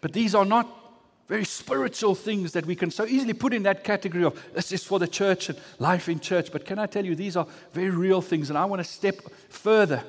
But 0.00 0.12
these 0.12 0.34
are 0.34 0.44
not 0.44 0.68
very 1.28 1.44
spiritual 1.44 2.14
things 2.14 2.52
that 2.52 2.66
we 2.66 2.74
can 2.74 2.90
so 2.90 3.06
easily 3.06 3.32
put 3.32 3.54
in 3.54 3.62
that 3.62 3.84
category 3.84 4.24
of 4.24 4.42
this 4.54 4.72
is 4.72 4.84
for 4.84 4.98
the 4.98 5.08
church 5.08 5.48
and 5.48 5.58
life 5.78 6.08
in 6.08 6.20
church. 6.20 6.52
But 6.52 6.66
can 6.66 6.78
I 6.78 6.86
tell 6.86 7.04
you, 7.04 7.14
these 7.14 7.36
are 7.36 7.46
very 7.72 7.90
real 7.90 8.20
things. 8.20 8.50
And 8.50 8.58
I 8.58 8.64
want 8.64 8.80
to 8.80 8.84
step 8.84 9.16
further 9.48 10.02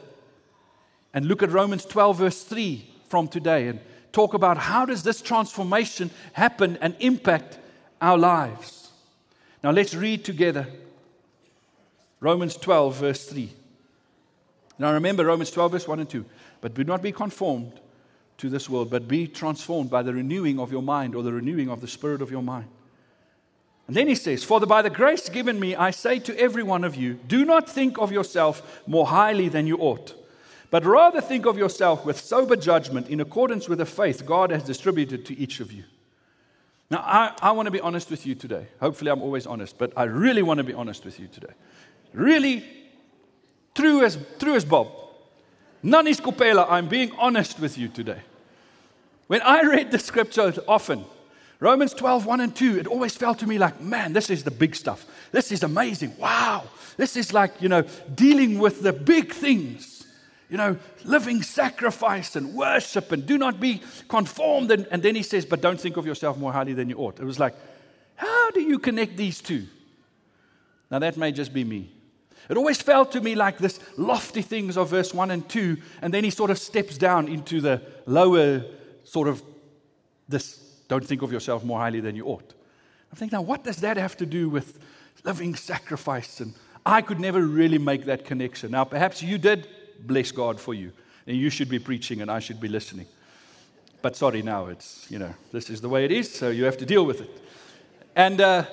and 1.14 1.26
look 1.26 1.44
at 1.44 1.52
Romans 1.52 1.86
12, 1.86 2.18
verse 2.18 2.44
3 2.44 2.90
from 3.08 3.28
today 3.28 3.68
and 3.68 3.80
talk 4.12 4.34
about 4.34 4.58
how 4.58 4.86
does 4.86 5.04
this 5.04 5.22
transformation 5.22 6.10
happen 6.34 6.78
and 6.82 6.96
impact 7.00 7.60
our 8.02 8.18
lives. 8.18 8.90
Now 9.64 9.72
let's 9.72 9.96
read 9.96 10.26
together 10.26 10.68
Romans 12.24 12.56
12, 12.56 12.96
verse 12.96 13.26
3. 13.26 13.50
Now 14.80 14.94
remember 14.94 15.26
Romans 15.26 15.52
12, 15.52 15.72
verse 15.74 15.88
1 15.90 16.00
and 16.00 16.10
2. 16.10 16.26
But 16.62 16.74
do 16.74 16.86
not 16.86 17.02
be 17.02 17.12
conformed 17.12 17.74
to 18.38 18.50
this 18.50 18.70
world, 18.70 18.90
but 18.90 19.10
be 19.10 19.28
transformed 19.28 19.90
by 19.90 20.04
the 20.04 20.14
renewing 20.14 20.58
of 20.58 20.72
your 20.72 20.82
mind 20.82 21.16
or 21.16 21.22
the 21.22 21.34
renewing 21.34 21.70
of 21.70 21.82
the 21.82 21.88
spirit 21.88 22.22
of 22.22 22.32
your 22.32 22.42
mind. 22.42 22.70
And 23.88 23.98
then 23.98 24.08
he 24.08 24.16
says, 24.16 24.42
For 24.42 24.62
the, 24.62 24.66
by 24.66 24.82
the 24.82 24.90
grace 24.90 25.28
given 25.28 25.60
me, 25.60 25.76
I 25.76 25.92
say 25.92 26.18
to 26.20 26.40
every 26.40 26.64
one 26.64 26.86
of 26.86 26.96
you, 26.96 27.16
do 27.28 27.44
not 27.44 27.70
think 27.70 27.98
of 27.98 28.14
yourself 28.14 28.82
more 28.88 29.08
highly 29.08 29.50
than 29.50 29.68
you 29.68 29.78
ought, 29.80 30.16
but 30.72 30.86
rather 30.86 31.20
think 31.20 31.46
of 31.46 31.58
yourself 31.58 32.06
with 32.06 32.18
sober 32.18 32.56
judgment 32.56 33.10
in 33.10 33.20
accordance 33.20 33.68
with 33.68 33.80
the 33.80 33.86
faith 33.86 34.26
God 34.26 34.50
has 34.50 34.64
distributed 34.64 35.26
to 35.26 35.38
each 35.38 35.60
of 35.60 35.74
you. 35.74 35.84
Now, 36.90 37.00
I, 37.00 37.34
I 37.42 37.52
want 37.52 37.68
to 37.68 37.72
be 37.72 37.82
honest 37.82 38.10
with 38.10 38.26
you 38.26 38.34
today. 38.34 38.68
Hopefully, 38.80 39.12
I'm 39.12 39.22
always 39.22 39.46
honest, 39.46 39.78
but 39.78 39.92
I 39.98 40.04
really 40.04 40.42
want 40.42 40.60
to 40.60 40.64
be 40.64 40.74
honest 40.74 41.04
with 41.04 41.20
you 41.20 41.28
today. 41.28 41.54
Really, 42.14 42.64
true 43.74 44.04
as, 44.04 44.18
true 44.40 44.56
as 44.56 44.66
Bob. 44.66 44.88
Nani 45.82 46.12
Scopela, 46.12 46.66
I'm 46.70 46.88
being 46.88 47.12
honest 47.18 47.60
with 47.60 47.78
you 47.78 47.90
today. 47.90 48.22
When 49.28 49.42
I 49.42 49.62
read 49.62 49.92
the 49.92 50.00
scripture 50.00 50.54
often, 50.68 51.06
Romans 51.60 51.94
12, 51.94 52.26
1 52.26 52.42
and 52.42 52.56
2, 52.56 52.80
it 52.80 52.88
always 52.88 53.16
felt 53.16 53.40
to 53.40 53.48
me 53.48 53.58
like, 53.58 53.82
man, 53.82 54.14
this 54.14 54.30
is 54.30 54.44
the 54.44 54.52
big 54.52 54.76
stuff. 54.76 55.06
This 55.32 55.52
is 55.52 55.64
amazing. 55.64 56.16
Wow. 56.18 56.66
This 56.98 57.16
is 57.16 57.34
like, 57.34 57.62
you 57.62 57.70
know, 57.70 57.84
dealing 58.14 58.60
with 58.60 58.82
the 58.82 58.94
big 58.94 59.32
things. 59.32 60.06
You 60.50 60.58
know, 60.58 60.78
living 61.04 61.42
sacrifice 61.42 62.36
and 62.36 62.54
worship 62.54 63.12
and 63.12 63.26
do 63.26 63.38
not 63.38 63.60
be 63.60 63.82
conformed. 64.08 64.72
And, 64.72 64.88
and 64.92 65.02
then 65.02 65.16
he 65.16 65.24
says, 65.24 65.46
but 65.46 65.62
don't 65.62 65.80
think 65.80 65.98
of 65.98 66.06
yourself 66.06 66.38
more 66.38 66.52
highly 66.52 66.74
than 66.74 66.90
you 66.90 66.98
ought. 66.98 67.20
It 67.20 67.26
was 67.26 67.40
like, 67.40 67.56
how 68.16 68.52
do 68.52 68.62
you 68.62 68.78
connect 68.78 69.18
these 69.18 69.42
two? 69.42 69.66
Now, 70.92 71.00
that 71.00 71.18
may 71.18 71.32
just 71.32 71.54
be 71.54 71.64
me. 71.64 71.90
It 72.50 72.58
always 72.58 72.82
felt 72.82 73.12
to 73.14 73.22
me 73.22 73.36
like 73.36 73.58
this 73.58 73.80
lofty 73.98 74.42
things 74.42 74.78
of 74.78 74.90
verse 74.90 75.14
1 75.14 75.32
and 75.32 75.48
2, 75.48 75.78
and 76.02 76.14
then 76.14 76.24
he 76.24 76.30
sort 76.30 76.52
of 76.52 76.58
steps 76.58 76.98
down 76.98 77.28
into 77.28 77.62
the 77.62 77.82
lower 78.06 78.64
sort 79.04 79.28
of 79.28 79.42
this 80.28 80.60
don't 80.88 81.06
think 81.06 81.22
of 81.22 81.32
yourself 81.32 81.64
more 81.64 81.80
highly 81.80 82.00
than 82.00 82.16
you 82.16 82.26
ought. 82.26 82.54
I'm 83.12 83.18
thinking, 83.18 83.38
now 83.38 83.42
what 83.42 83.64
does 83.64 83.78
that 83.78 83.98
have 83.98 84.18
to 84.18 84.26
do 84.26 84.50
with 84.50 84.80
living 85.24 85.56
sacrifice? 85.56 86.40
And 86.40 86.54
I 86.86 87.02
could 87.02 87.20
never 87.20 87.42
really 87.42 87.78
make 87.78 88.06
that 88.06 88.26
connection. 88.26 88.72
Now, 88.72 88.84
perhaps 88.84 89.24
you 89.24 89.38
did, 89.38 89.68
bless 90.00 90.32
God 90.32 90.60
for 90.60 90.74
you, 90.74 90.92
and 91.26 91.38
you 91.38 91.50
should 91.50 91.70
be 91.70 91.80
preaching 91.80 92.22
and 92.22 92.30
I 92.30 92.40
should 92.40 92.60
be 92.60 92.68
listening. 92.68 93.08
But 94.02 94.16
sorry, 94.18 94.42
now 94.42 94.68
it's, 94.68 95.10
you 95.10 95.18
know, 95.18 95.34
this 95.52 95.70
is 95.70 95.80
the 95.80 95.90
way 95.90 96.04
it 96.04 96.12
is, 96.12 96.32
so 96.32 96.50
you 96.50 96.66
have 96.66 96.78
to 96.78 96.86
deal 96.86 97.06
with 97.06 97.22
it. 97.22 97.42
And 98.16 98.42
uh, 98.42 98.66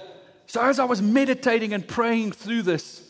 so 0.46 0.60
as 0.60 0.78
I 0.78 0.84
was 0.84 1.00
meditating 1.00 1.72
and 1.72 1.86
praying 1.86 2.32
through 2.32 2.62
this, 2.62 3.09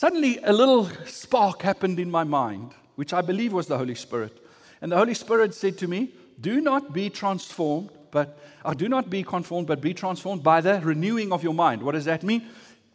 Suddenly, 0.00 0.38
a 0.44 0.52
little 0.54 0.88
spark 1.04 1.60
happened 1.60 2.00
in 2.00 2.10
my 2.10 2.24
mind, 2.24 2.72
which 2.96 3.12
I 3.12 3.20
believe 3.20 3.52
was 3.52 3.66
the 3.66 3.76
Holy 3.76 3.94
Spirit. 3.94 4.32
And 4.80 4.90
the 4.90 4.96
Holy 4.96 5.12
Spirit 5.12 5.52
said 5.52 5.76
to 5.76 5.86
me, 5.86 6.14
Do 6.40 6.62
not 6.62 6.94
be 6.94 7.10
transformed, 7.10 7.90
but 8.10 8.38
uh, 8.64 8.72
do 8.72 8.88
not 8.88 9.10
be 9.10 9.22
conformed, 9.22 9.66
but 9.66 9.82
be 9.82 9.92
transformed 9.92 10.42
by 10.42 10.62
the 10.62 10.80
renewing 10.80 11.34
of 11.34 11.42
your 11.42 11.52
mind. 11.52 11.82
What 11.82 11.92
does 11.92 12.06
that 12.06 12.22
mean? 12.22 12.46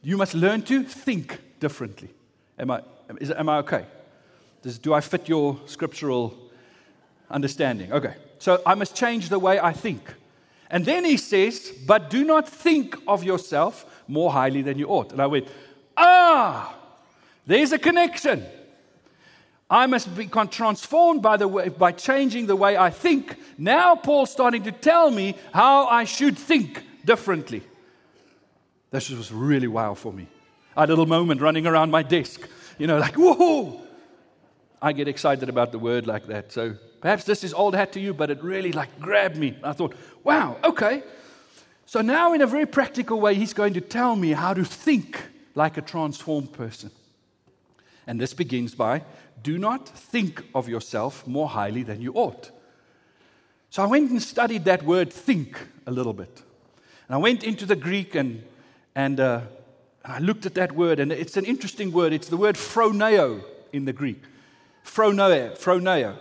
You 0.02 0.18
must 0.18 0.34
learn 0.34 0.64
to 0.64 0.82
think 0.82 1.40
differently. 1.60 2.10
Am 2.58 2.72
I, 2.72 2.82
is, 3.22 3.30
am 3.30 3.50
I 3.50 3.58
okay? 3.58 3.86
Does, 4.64 4.80
do 4.80 4.92
I 4.92 5.02
fit 5.02 5.30
your 5.30 5.60
scriptural 5.68 6.36
understanding? 7.30 7.94
Okay. 7.94 8.16
So 8.40 8.64
I 8.66 8.74
must 8.74 8.96
change 8.96 9.30
the 9.30 9.38
way 9.38 9.60
I 9.60 9.74
think. 9.74 10.12
And 10.72 10.86
then 10.86 11.06
he 11.06 11.18
says, 11.18 11.72
But 11.86 12.10
do 12.10 12.24
not 12.24 12.50
think 12.50 12.98
of 13.08 13.24
yourself 13.24 13.86
more 14.08 14.32
highly 14.32 14.64
than 14.64 14.80
you 14.80 14.88
ought. 14.88 15.12
And 15.12 15.22
I 15.22 15.28
went, 15.28 15.48
Ah, 15.96 16.75
there's 17.46 17.72
a 17.72 17.80
connection. 17.80 18.46
I 19.70 19.88
must 19.88 20.16
be 20.16 20.28
transformed 20.28 21.22
by, 21.22 21.38
the 21.38 21.48
way, 21.48 21.70
by 21.70 21.92
changing 21.92 22.46
the 22.46 22.56
way 22.56 22.78
I 22.78 22.92
think. 22.92 23.36
Now, 23.58 23.96
Paul's 23.96 24.32
starting 24.32 24.64
to 24.64 24.72
tell 24.72 25.10
me 25.10 25.36
how 25.54 25.88
I 25.88 26.04
should 26.04 26.38
think 26.38 26.84
differently. 27.04 27.64
This 28.92 29.10
was 29.10 29.32
really 29.32 29.68
wow 29.68 29.96
for 29.96 30.14
me. 30.14 30.28
A 30.78 30.86
little 30.86 31.06
moment 31.06 31.42
running 31.42 31.66
around 31.66 31.90
my 31.90 32.04
desk, 32.04 32.48
you 32.78 32.86
know, 32.86 32.98
like, 32.98 33.16
whoa! 33.16 33.82
I 34.82 34.94
get 34.94 35.08
excited 35.08 35.50
about 35.50 35.72
the 35.72 35.80
word 35.80 36.06
like 36.06 36.28
that. 36.28 36.52
So 36.52 36.76
perhaps 37.02 37.24
this 37.24 37.44
is 37.44 37.54
old 37.54 37.76
hat 37.76 37.92
to 37.94 38.00
you, 38.00 38.14
but 38.14 38.30
it 38.30 38.44
really 38.44 38.72
like 38.72 39.00
grabbed 39.00 39.38
me. 39.38 39.58
I 39.64 39.74
thought, 39.74 39.96
wow, 40.24 40.58
okay. 40.64 41.02
So 41.88 42.02
now, 42.02 42.34
in 42.34 42.42
a 42.42 42.48
very 42.48 42.66
practical 42.66 43.20
way, 43.20 43.36
he's 43.36 43.54
going 43.54 43.74
to 43.74 43.82
tell 43.82 44.16
me 44.16 44.32
how 44.32 44.54
to 44.54 44.64
think 44.64 45.22
like 45.56 45.78
a 45.78 45.82
transformed 45.82 46.52
person. 46.54 46.92
And 48.08 48.20
this 48.20 48.34
begins 48.34 48.76
by 48.76 49.04
do 49.44 49.58
not 49.58 49.88
think 49.88 50.44
of 50.56 50.68
yourself 50.68 51.28
more 51.28 51.50
highly 51.50 51.84
than 51.84 52.02
you 52.02 52.14
ought. 52.14 52.52
So 53.70 53.84
I 53.84 53.86
went 53.86 54.10
and 54.10 54.22
studied 54.22 54.66
that 54.66 54.84
word 54.84 55.12
think 55.12 55.60
a 55.86 55.92
little 55.92 56.14
bit. 56.14 56.42
And 57.08 57.16
I 57.16 57.18
went 57.18 57.44
into 57.44 57.66
the 57.66 57.76
Greek 57.76 58.16
and, 58.16 58.44
and, 58.96 59.20
uh, 59.20 59.42
and 60.04 60.14
I 60.14 60.20
looked 60.20 60.46
at 60.46 60.56
that 60.56 60.72
word, 60.72 61.00
and 61.00 61.12
it's 61.12 61.38
an 61.38 61.46
interesting 61.46 61.92
word. 61.92 62.14
It's 62.14 62.30
the 62.30 62.38
word 62.38 62.56
phroneo 62.56 63.44
in 63.74 63.86
the 63.86 63.94
Greek. 63.94 64.24
Phroneo, 64.84 65.58
phroneo. 65.58 66.18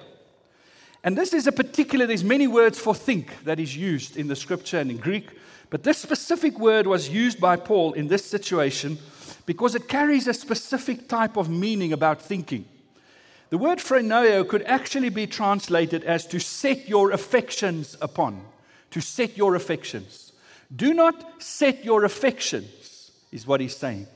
And 1.02 1.16
this 1.16 1.32
is 1.32 1.46
a 1.46 1.52
particular, 1.52 2.06
there's 2.06 2.24
many 2.24 2.46
words 2.46 2.78
for 2.78 2.94
think 2.94 3.44
that 3.44 3.60
is 3.60 3.76
used 3.76 4.16
in 4.16 4.26
the 4.28 4.36
scripture 4.36 4.78
and 4.78 4.90
in 4.90 4.96
Greek, 4.96 5.28
but 5.70 5.82
this 5.82 5.98
specific 5.98 6.58
word 6.58 6.86
was 6.86 7.08
used 7.08 7.40
by 7.40 7.56
Paul 7.56 7.92
in 7.92 8.08
this 8.08 8.24
situation 8.24 8.98
because 9.46 9.74
it 9.74 9.88
carries 9.88 10.26
a 10.26 10.34
specific 10.34 11.08
type 11.08 11.36
of 11.36 11.48
meaning 11.48 11.92
about 11.92 12.22
thinking. 12.22 12.66
The 13.50 13.58
word 13.58 13.78
phroneo 13.78 14.46
could 14.48 14.62
actually 14.62 15.10
be 15.10 15.26
translated 15.26 16.02
as 16.04 16.26
to 16.28 16.40
set 16.40 16.88
your 16.88 17.12
affections 17.12 17.96
upon, 18.00 18.44
to 18.90 19.00
set 19.00 19.36
your 19.36 19.54
affections. 19.54 20.32
Do 20.74 20.94
not 20.94 21.42
set 21.42 21.84
your 21.84 22.04
affections, 22.04 23.12
is 23.30 23.46
what 23.46 23.60
he's 23.60 23.76
saying. 23.76 24.06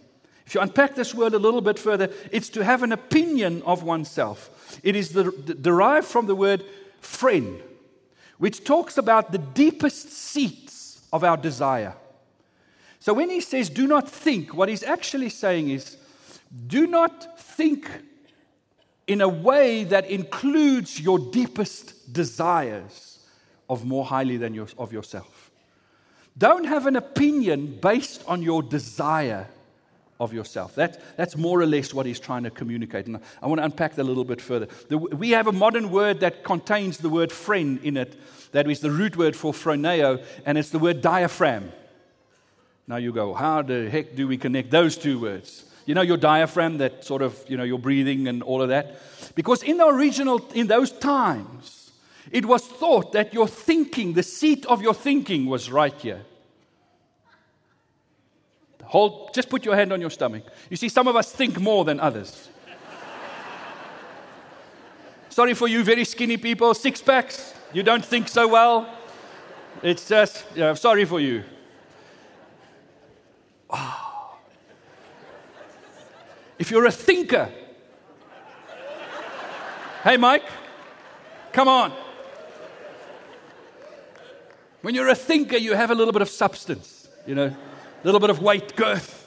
If 0.47 0.55
you 0.55 0.63
unpack 0.63 0.95
this 0.95 1.15
word 1.15 1.35
a 1.35 1.39
little 1.39 1.61
bit 1.61 1.79
further, 1.79 2.11
it's 2.33 2.49
to 2.51 2.65
have 2.65 2.83
an 2.83 2.91
opinion 2.91 3.63
of 3.67 3.83
oneself. 3.83 4.81
It 4.83 4.97
is 4.97 5.11
the, 5.11 5.25
derived 5.31 6.07
from 6.07 6.27
the 6.27 6.35
word 6.35 6.65
phren, 7.03 7.61
which 8.39 8.65
talks 8.65 8.97
about 8.97 9.31
the 9.31 9.39
deepest 9.39 10.11
seats 10.11 11.07
of 11.13 11.23
our 11.23 11.37
desire. 11.37 11.95
So 13.01 13.15
when 13.15 13.31
he 13.31 13.41
says, 13.41 13.71
do 13.71 13.87
not 13.87 14.09
think, 14.09 14.55
what 14.55 14.69
he's 14.69 14.83
actually 14.83 15.29
saying 15.29 15.71
is, 15.71 15.97
do 16.67 16.87
not 16.87 17.39
think 17.41 17.89
in 19.07 19.21
a 19.21 19.29
way 19.29 19.85
that 19.85 20.11
includes 20.11 21.01
your 21.01 21.19
deepest 21.19 22.13
desires 22.13 23.21
of 23.69 23.85
more 23.85 24.05
highly 24.05 24.37
than 24.37 24.55
your, 24.55 24.69
of 24.77 24.93
yourself. 24.93 25.51
Don't 26.37 26.65
have 26.65 26.87
an 26.87 26.97
opinion 26.97 27.79
based 27.81 28.23
on 28.27 28.43
your 28.43 28.63
desire 28.63 29.49
of 30.21 30.33
yourself. 30.33 30.75
That, 30.75 31.01
that's 31.17 31.37
more 31.37 31.61
or 31.61 31.67
less 31.67 31.95
what 31.95 32.07
he's 32.07 32.21
trying 32.21 32.45
to 32.45 32.51
communicate. 32.51 33.07
And 33.07 33.21
I 33.43 33.47
want 33.47 33.61
to 33.61 33.65
unpack 33.65 33.95
that 33.95 34.03
a 34.03 34.05
little 34.05 34.25
bit 34.25 34.41
further. 34.41 34.69
The, 34.89 34.99
we 34.99 35.31
have 35.31 35.47
a 35.47 35.53
modern 35.53 35.91
word 35.91 36.21
that 36.21 36.45
contains 36.45 36.99
the 36.99 37.09
word 37.09 37.31
phren 37.31 37.83
in 37.83 37.97
it, 37.97 38.17
that 38.53 38.69
is 38.69 38.81
the 38.81 38.91
root 38.91 39.17
word 39.17 39.37
for 39.37 39.53
phroneo, 39.53 40.23
and 40.45 40.59
it's 40.59 40.71
the 40.71 40.79
word 40.79 41.01
diaphragm. 41.01 41.73
Now 42.89 42.97
you 42.97 43.13
go, 43.13 43.35
how 43.35 43.61
the 43.61 43.91
heck 43.91 44.17
do 44.17 44.27
we 44.27 44.39
connect 44.39 44.71
those 44.71 44.97
two 44.97 45.21
words? 45.21 45.67
You 45.85 45.95
know, 45.95 46.01
your 46.01 46.17
diaphragm, 46.17 46.79
that 46.79 47.05
sort 47.05 47.21
of, 47.21 47.39
you 47.47 47.57
know, 47.59 47.65
your 47.65 47.79
breathing 47.79 48.27
and 48.29 48.43
all 48.43 48.63
of 48.63 48.71
that. 48.71 48.99
Because 49.35 49.63
in 49.63 49.77
the 49.77 49.87
original, 49.87 50.39
in 50.55 50.67
those 50.67 50.91
times, 50.91 51.93
it 52.31 52.47
was 52.47 52.67
thought 52.67 53.13
that 53.13 53.35
your 53.35 53.47
thinking, 53.47 54.15
the 54.15 54.23
seat 54.23 54.65
of 54.67 54.81
your 54.81 54.95
thinking 54.95 55.47
was 55.47 55.71
right 55.71 55.95
here. 56.01 56.23
Hold, 58.85 59.35
just 59.35 59.51
put 59.51 59.67
your 59.67 59.77
hand 59.77 59.93
on 59.93 60.01
your 60.01 60.11
stomach. 60.11 60.45
You 60.71 60.77
see, 60.79 60.89
some 60.89 61.09
of 61.09 61.17
us 61.17 61.31
think 61.31 61.61
more 61.61 61.85
than 61.85 62.01
others. 62.01 62.49
Sorry 65.29 65.53
for 65.53 65.69
you, 65.69 65.85
very 65.85 66.05
skinny 66.05 66.39
people, 66.39 66.73
six 66.73 67.03
packs. 67.03 67.53
You 67.75 67.83
don't 67.83 68.05
think 68.05 68.29
so 68.29 68.49
well. 68.49 68.89
It's 69.83 70.09
just, 70.09 70.47
you 70.55 70.63
know, 70.63 70.75
sorry 70.75 71.05
for 71.05 71.21
you. 71.21 71.45
Oh. 73.71 74.39
If 76.59 76.71
you're 76.71 76.87
a 76.87 76.93
thinker, 76.93 77.51
hey, 80.03 80.17
Mike, 80.17 80.45
come 81.53 81.69
on. 81.69 81.93
When 84.83 84.95
you're 84.95 85.09
a 85.09 85.15
thinker, 85.15 85.57
you 85.57 85.75
have 85.75 85.91
a 85.91 85.95
little 85.95 86.13
bit 86.13 86.23
of 86.23 86.29
substance, 86.29 87.09
you 87.27 87.35
know 87.35 87.55
a 88.03 88.07
little 88.07 88.21
bit 88.21 88.31
of 88.31 88.41
weight, 88.41 88.77
girth. 88.77 89.27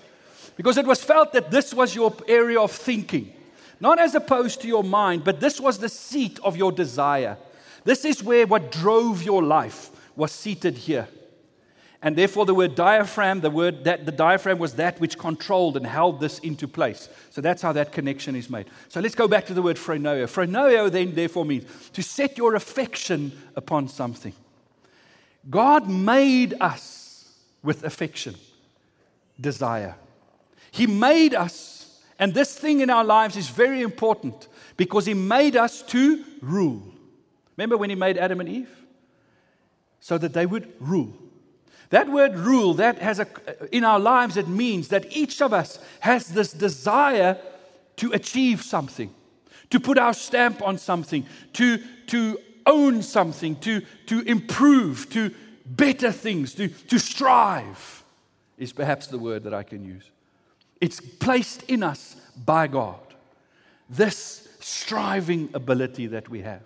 Because 0.55 0.77
it 0.77 0.85
was 0.85 1.03
felt 1.03 1.33
that 1.33 1.51
this 1.51 1.73
was 1.73 1.95
your 1.95 2.15
area 2.27 2.59
of 2.59 2.71
thinking, 2.71 3.33
not 3.79 3.99
as 3.99 4.15
opposed 4.15 4.61
to 4.61 4.67
your 4.67 4.83
mind, 4.83 5.23
but 5.23 5.39
this 5.39 5.59
was 5.59 5.79
the 5.79 5.89
seat 5.89 6.39
of 6.43 6.55
your 6.55 6.71
desire. 6.71 7.37
This 7.83 8.05
is 8.05 8.23
where 8.23 8.45
what 8.45 8.71
drove 8.71 9.23
your 9.23 9.43
life 9.43 9.89
was 10.15 10.31
seated 10.31 10.77
here. 10.77 11.07
And 12.03 12.15
therefore, 12.15 12.47
the 12.47 12.55
word 12.55 12.73
diaphragm, 12.73 13.41
the 13.41 13.51
word 13.51 13.83
that 13.83 14.07
the 14.07 14.11
diaphragm 14.11 14.57
was 14.57 14.73
that 14.75 14.99
which 14.99 15.19
controlled 15.19 15.77
and 15.77 15.85
held 15.85 16.19
this 16.19 16.39
into 16.39 16.67
place. 16.67 17.09
So 17.29 17.41
that's 17.41 17.61
how 17.61 17.73
that 17.73 17.91
connection 17.91 18.35
is 18.35 18.49
made. 18.49 18.65
So 18.89 18.99
let's 18.99 19.13
go 19.13 19.27
back 19.27 19.45
to 19.47 19.53
the 19.53 19.61
word 19.61 19.77
phroneo. 19.77 20.23
Phroneo 20.23 20.89
then, 20.89 21.13
therefore, 21.13 21.45
means 21.45 21.65
to 21.93 22.01
set 22.01 22.39
your 22.39 22.55
affection 22.55 23.31
upon 23.55 23.87
something. 23.87 24.33
God 25.47 25.87
made 25.87 26.55
us 26.59 27.29
with 27.61 27.83
affection 27.83 28.35
desire. 29.39 29.95
He 30.71 30.87
made 30.87 31.35
us, 31.35 32.01
and 32.17 32.33
this 32.33 32.57
thing 32.57 32.79
in 32.79 32.89
our 32.89 33.03
lives 33.03 33.37
is 33.37 33.49
very 33.49 33.81
important 33.81 34.47
because 34.75 35.05
He 35.05 35.13
made 35.13 35.55
us 35.55 35.83
to 35.83 36.23
rule. 36.41 36.81
Remember 37.57 37.77
when 37.77 37.91
He 37.91 37.95
made 37.95 38.17
Adam 38.17 38.39
and 38.39 38.49
Eve? 38.49 38.69
So 39.99 40.17
that 40.17 40.33
they 40.33 40.47
would 40.47 40.73
rule. 40.79 41.13
That 41.91 42.09
word 42.09 42.37
rule, 42.37 42.73
that 42.75 42.99
has 42.99 43.19
a, 43.19 43.27
in 43.75 43.83
our 43.83 43.99
lives, 43.99 44.37
it 44.37 44.47
means 44.47 44.87
that 44.87 45.05
each 45.15 45.41
of 45.41 45.53
us 45.53 45.77
has 45.99 46.27
this 46.27 46.51
desire 46.53 47.37
to 47.97 48.11
achieve 48.13 48.63
something, 48.63 49.13
to 49.69 49.79
put 49.79 49.97
our 49.97 50.13
stamp 50.13 50.61
on 50.61 50.77
something, 50.77 51.25
to, 51.53 51.79
to 52.07 52.39
own 52.65 53.01
something, 53.01 53.57
to, 53.57 53.81
to 54.07 54.21
improve, 54.21 55.09
to 55.11 55.31
better 55.65 56.11
things, 56.11 56.55
to, 56.55 56.69
to 56.69 56.97
strive 56.97 58.03
is 58.57 58.71
perhaps 58.71 59.07
the 59.07 59.17
word 59.17 59.43
that 59.43 59.53
I 59.53 59.63
can 59.63 59.83
use. 59.83 60.09
It's 60.79 60.99
placed 60.99 61.63
in 61.63 61.83
us 61.83 62.15
by 62.45 62.67
God, 62.67 62.99
this 63.89 64.47
striving 64.61 65.49
ability 65.53 66.07
that 66.07 66.29
we 66.29 66.41
have. 66.41 66.63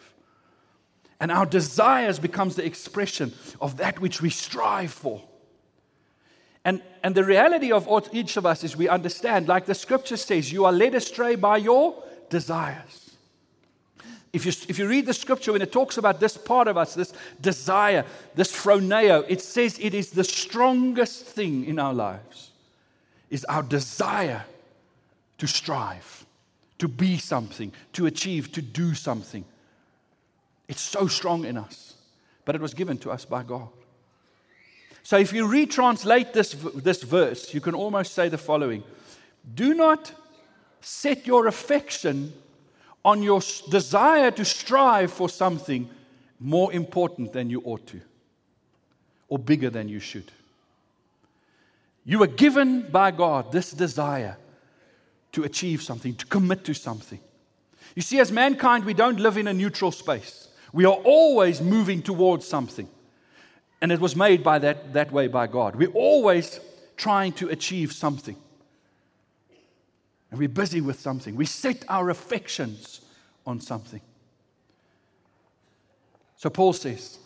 And 1.19 1.31
our 1.31 1.45
desires 1.45 2.19
becomes 2.19 2.55
the 2.55 2.65
expression 2.65 3.33
of 3.61 3.77
that 3.77 3.99
which 3.99 4.21
we 4.21 4.29
strive 4.29 4.91
for. 4.91 5.21
And, 6.65 6.81
and 7.03 7.13
the 7.13 7.23
reality 7.23 7.71
of 7.71 7.87
each 8.11 8.37
of 8.37 8.45
us 8.45 8.63
is 8.63 8.75
we 8.75 8.89
understand, 8.89 9.47
like 9.47 9.65
the 9.65 9.75
scripture 9.75 10.17
says, 10.17 10.51
you 10.51 10.65
are 10.65 10.71
led 10.71 10.95
astray 10.95 11.35
by 11.35 11.57
your 11.57 12.03
desires. 12.29 13.11
If 14.33 14.45
you, 14.45 14.51
if 14.67 14.77
you 14.77 14.87
read 14.87 15.05
the 15.05 15.13
scripture, 15.13 15.53
when 15.53 15.61
it 15.61 15.71
talks 15.71 15.97
about 15.97 16.19
this 16.19 16.35
part 16.35 16.67
of 16.67 16.75
us, 16.75 16.93
this 16.93 17.13
desire, 17.39 18.03
this 18.33 18.51
phroneo, 18.51 19.23
it 19.29 19.39
says 19.39 19.79
it 19.79 19.93
is 19.93 20.09
the 20.09 20.25
strongest 20.25 21.23
thing 21.23 21.63
in 21.63 21.79
our 21.79 21.93
lives, 21.93 22.51
is 23.29 23.45
our 23.45 23.63
desire 23.63 24.43
to 25.37 25.47
strive, 25.47 26.25
to 26.79 26.89
be 26.89 27.17
something, 27.17 27.71
to 27.93 28.07
achieve, 28.07 28.51
to 28.51 28.61
do 28.61 28.93
something. 28.93 29.45
It's 30.67 30.81
so 30.81 31.07
strong 31.07 31.45
in 31.45 31.57
us, 31.57 31.93
but 32.43 32.55
it 32.55 32.61
was 32.61 32.73
given 32.73 32.97
to 32.99 33.11
us 33.11 33.25
by 33.25 33.43
God. 33.43 33.69
So 35.03 35.17
if 35.17 35.33
you 35.33 35.45
retranslate 35.45 36.33
this, 36.33 36.53
this 36.53 37.03
verse, 37.03 37.53
you 37.53 37.61
can 37.61 37.75
almost 37.75 38.13
say 38.13 38.27
the 38.27 38.39
following 38.39 38.83
Do 39.53 39.73
not 39.73 40.11
set 40.81 41.27
your 41.27 41.47
affection 41.47 42.33
on 43.03 43.21
your 43.21 43.41
desire 43.69 44.31
to 44.31 44.43
strive 44.43 45.11
for 45.13 45.29
something 45.29 45.89
more 46.39 46.73
important 46.73 47.33
than 47.33 47.51
you 47.51 47.61
ought 47.65 47.85
to, 47.87 48.01
or 49.29 49.37
bigger 49.37 49.69
than 49.69 49.87
you 49.87 49.99
should. 49.99 50.31
You 52.03 52.19
were 52.19 52.27
given 52.27 52.89
by 52.89 53.11
God 53.11 53.51
this 53.51 53.71
desire 53.71 54.37
to 55.31 55.43
achieve 55.43 55.83
something, 55.83 56.15
to 56.15 56.25
commit 56.25 56.63
to 56.65 56.73
something. 56.73 57.19
You 57.95 58.01
see, 58.01 58.19
as 58.19 58.31
mankind, 58.31 58.85
we 58.85 58.93
don't 58.93 59.19
live 59.19 59.37
in 59.37 59.47
a 59.47 59.53
neutral 59.53 59.91
space. 59.91 60.47
We 60.75 60.83
are 60.83 60.99
always 61.05 61.61
moving 61.61 62.01
towards 62.01 62.45
something. 62.45 62.89
And 63.79 63.93
it 63.93 64.01
was 64.01 64.13
made 64.13 64.43
by 64.43 64.59
that, 64.59 64.91
that 64.91 65.09
way 65.09 65.27
by 65.27 65.47
God. 65.47 65.77
We're 65.77 65.87
always 65.91 66.59
trying 66.97 67.31
to 67.33 67.47
achieve 67.47 67.93
something 67.93 68.35
and 70.29 70.39
we're 70.41 70.49
busy 70.49 70.81
with 70.81 70.99
something. 70.99 71.37
We 71.37 71.45
set 71.45 71.85
our 71.87 72.09
affections 72.09 72.99
on 73.47 73.61
something. 73.61 74.01
So 76.35 76.49
Paul 76.49 76.73
says, 76.73 77.19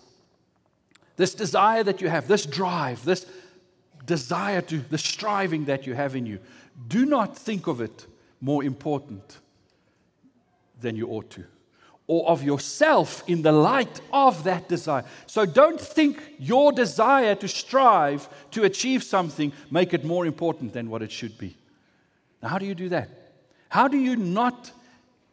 this 1.16 1.34
desire 1.34 1.84
that 1.86 2.02
you 2.02 2.08
have, 2.10 2.28
this 2.28 2.46
drive, 2.46 3.04
this 3.04 3.26
desire 4.06 4.62
to, 4.62 4.78
the 4.78 5.00
striving 5.00 5.66
that 5.66 5.88
you 5.88 5.96
have 5.96 6.16
in 6.16 6.28
you, 6.28 6.38
do 6.88 7.04
not 7.04 7.36
think 7.36 7.66
of 7.66 7.82
it 7.82 8.06
more 8.42 8.64
important 8.64 9.40
than 10.80 10.96
you 10.96 11.08
ought 11.08 11.32
to, 11.32 11.46
or 12.10 12.28
of 12.28 12.44
yourself 12.44 13.24
in 13.28 13.44
the 13.44 13.52
light 13.52 14.02
of 14.12 14.44
that 14.44 14.68
desire. 14.68 15.06
So 15.28 15.46
don't 15.46 15.80
think 15.80 16.22
your 16.40 16.72
desire 16.74 17.36
to 17.36 17.48
strive 17.48 18.28
to 18.52 18.64
achieve 18.64 19.04
something 19.04 19.54
make 19.70 19.94
it 19.94 20.04
more 20.04 20.26
important 20.26 20.74
than 20.74 20.90
what 20.90 21.04
it 21.04 21.12
should 21.12 21.38
be. 21.38 21.56
Now, 22.42 22.50
how 22.50 22.58
do 22.58 22.66
you 22.66 22.74
do 22.76 22.90
that? 22.90 23.10
How 23.70 23.88
do 23.88 23.98
you 23.98 24.16
not, 24.16 24.72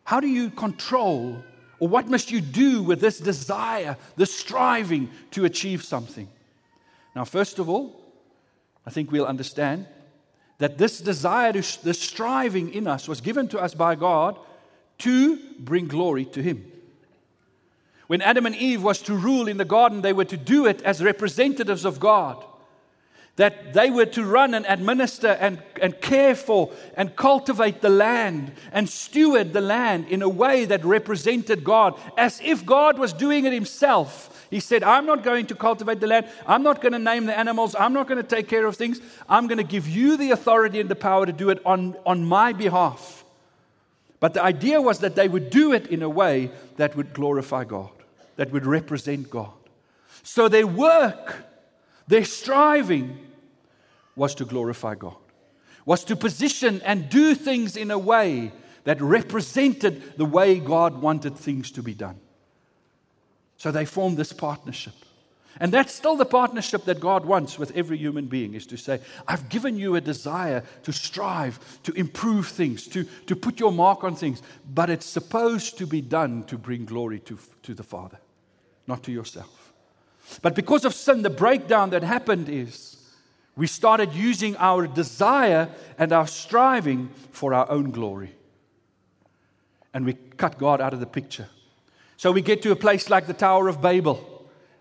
how 0.05 0.21
do 0.21 0.27
you 0.27 0.51
control 0.51 1.43
Or 1.79 1.89
what 1.89 2.09
must 2.09 2.31
you 2.31 2.41
do 2.41 2.83
with 2.83 3.01
this 3.01 3.19
desire, 3.19 3.97
this 4.17 4.35
striving 4.35 5.11
to 5.33 5.45
achieve 5.45 5.85
something? 5.85 6.29
Now, 7.15 7.25
first 7.25 7.59
of 7.59 7.69
all, 7.69 8.01
I 8.87 8.91
think 8.91 9.11
we'll 9.11 9.27
understand 9.27 9.87
that 10.59 10.79
this 10.79 11.01
desire, 11.01 11.53
this 11.53 12.01
striving 12.01 12.73
in 12.73 12.87
us 12.87 13.09
was 13.09 13.21
given 13.21 13.49
to 13.49 13.59
us 13.59 13.75
by 13.75 13.95
God 13.95 14.39
to 14.99 15.39
bring 15.59 15.89
glory 15.89 16.25
to 16.27 16.43
Him. 16.43 16.73
When 18.07 18.23
Adam 18.23 18.47
and 18.47 18.55
Eve 18.55 18.83
was 18.83 19.03
to 19.03 19.15
rule 19.15 19.49
in 19.49 19.57
the 19.57 19.65
garden, 19.65 20.03
they 20.03 20.13
were 20.13 20.25
to 20.27 20.37
do 20.37 20.67
it 20.67 20.81
as 20.83 21.03
representatives 21.03 21.85
of 21.85 21.99
God. 21.99 22.45
That 23.35 23.75
they 23.75 23.91
were 23.91 24.07
to 24.07 24.25
run 24.25 24.55
and 24.55 24.65
administer 24.67 25.29
and, 25.29 25.63
and 25.83 26.01
care 26.01 26.35
for 26.35 26.71
and 26.97 27.15
cultivate 27.17 27.83
the 27.83 27.91
land 27.91 28.53
and 28.73 28.89
steward 28.89 29.53
the 29.53 29.61
land 29.61 30.07
in 30.09 30.23
a 30.23 30.29
way 30.29 30.65
that 30.65 30.83
represented 30.85 31.63
God, 31.63 32.01
as 32.17 32.41
if 32.43 32.65
God 32.65 32.99
was 32.99 33.13
doing 33.13 33.45
it 33.45 33.53
Himself. 33.53 34.47
He 34.49 34.61
said, 34.61 34.83
I'm 34.83 35.05
not 35.05 35.23
going 35.23 35.47
to 35.47 35.55
cultivate 35.55 36.01
the 36.01 36.07
land. 36.07 36.29
I'm 36.47 36.63
not 36.63 36.81
going 36.81 36.93
to 36.93 36.99
name 36.99 37.27
the 37.27 37.39
animals. 37.39 37.75
I'm 37.79 37.93
not 37.93 38.07
going 38.07 38.23
to 38.23 38.37
take 38.37 38.49
care 38.49 38.65
of 38.65 38.77
things. 38.77 39.01
I'm 39.29 39.49
going 39.49 39.59
to 39.59 39.65
give 39.65 39.87
you 39.87 40.17
the 40.17 40.31
authority 40.31 40.81
and 40.81 40.89
the 40.89 40.97
power 40.97 41.27
to 41.27 41.33
do 41.33 41.51
it 41.51 41.61
on, 41.67 41.95
on 42.07 42.25
my 42.25 42.55
behalf. 42.55 43.26
But 44.19 44.35
the 44.35 44.43
idea 44.43 44.81
was 44.81 45.01
that 45.01 45.15
they 45.15 45.29
would 45.29 45.51
do 45.51 45.73
it 45.73 45.87
in 45.89 46.03
a 46.03 46.09
way 46.09 46.51
that 46.77 46.97
would 46.97 47.13
glorify 47.13 47.65
God 47.65 47.91
that 48.37 48.53
would 48.53 48.67
represent 48.67 49.29
God. 49.29 49.53
So 50.23 50.49
their 50.49 50.67
work, 50.67 51.45
their 52.07 52.25
striving 52.25 53.19
was 54.15 54.35
to 54.37 54.45
glorify 54.45 54.95
God, 54.95 55.17
was 55.85 56.05
to 56.05 56.17
position 56.17 56.81
and 56.85 57.09
do 57.09 57.35
things 57.35 57.77
in 57.77 57.91
a 57.91 57.99
way 57.99 58.53
that 58.85 59.01
represented 59.01 60.17
the 60.17 60.25
way 60.25 60.61
God 60.61 61.01
wanted 61.03 61.37
things 61.37 61.71
to 61.73 61.83
be 61.83 61.95
done. 61.95 62.21
So 63.57 63.73
they 63.73 63.85
formed 63.85 64.17
this 64.17 64.33
partnership. 64.33 64.95
And 65.59 65.73
that's 65.73 65.95
still 65.95 66.17
the 66.17 66.27
partnership 66.27 66.85
that 66.85 67.01
God 67.01 67.25
wants 67.25 67.59
with 67.59 67.75
every 67.77 67.97
human 67.97 68.27
being 68.27 68.55
is 68.55 68.67
to 68.67 68.77
say, 68.77 69.01
I've 69.27 69.49
given 69.49 69.79
you 69.79 69.97
a 69.97 70.01
desire 70.01 70.63
to 70.83 70.93
strive, 70.93 71.83
to 71.85 71.93
improve 71.93 72.49
things, 72.49 72.87
to, 72.89 73.05
to 73.27 73.35
put 73.35 73.59
your 73.59 73.73
mark 73.73 74.05
on 74.05 74.15
things, 74.17 74.43
but 74.73 74.91
it's 74.91 75.07
supposed 75.07 75.79
to 75.79 75.87
be 75.87 76.01
done 76.01 76.45
to 76.45 76.59
bring 76.59 76.85
glory 76.85 77.21
to, 77.21 77.39
to 77.63 77.75
the 77.75 77.83
Father 77.83 78.19
not 78.87 79.03
to 79.05 79.13
yourself. 79.13 79.73
But 80.43 80.55
because 80.55 80.85
of 80.85 80.95
sin, 80.95 81.23
the 81.23 81.31
breakdown 81.31 81.91
that 81.91 82.03
happened 82.03 82.49
is 82.49 82.97
we 83.57 83.67
started 83.67 84.13
using 84.13 84.57
our 84.57 84.87
desire 84.87 85.69
and 85.99 86.13
our 86.13 86.27
striving 86.27 87.11
for 87.31 87.55
our 87.55 87.69
own 87.71 87.91
glory. 87.91 88.35
And 89.95 90.05
we 90.05 90.15
cut 90.15 90.59
God 90.59 90.81
out 90.81 90.93
of 90.93 91.01
the 91.01 91.07
picture. 91.07 91.49
So 92.17 92.33
we 92.33 92.43
get 92.43 92.63
to 92.63 92.73
a 92.73 92.77
place 92.77 93.09
like 93.09 93.27
the 93.27 93.35
Tower 93.35 93.69
of 93.69 93.81
Babel. 93.81 94.36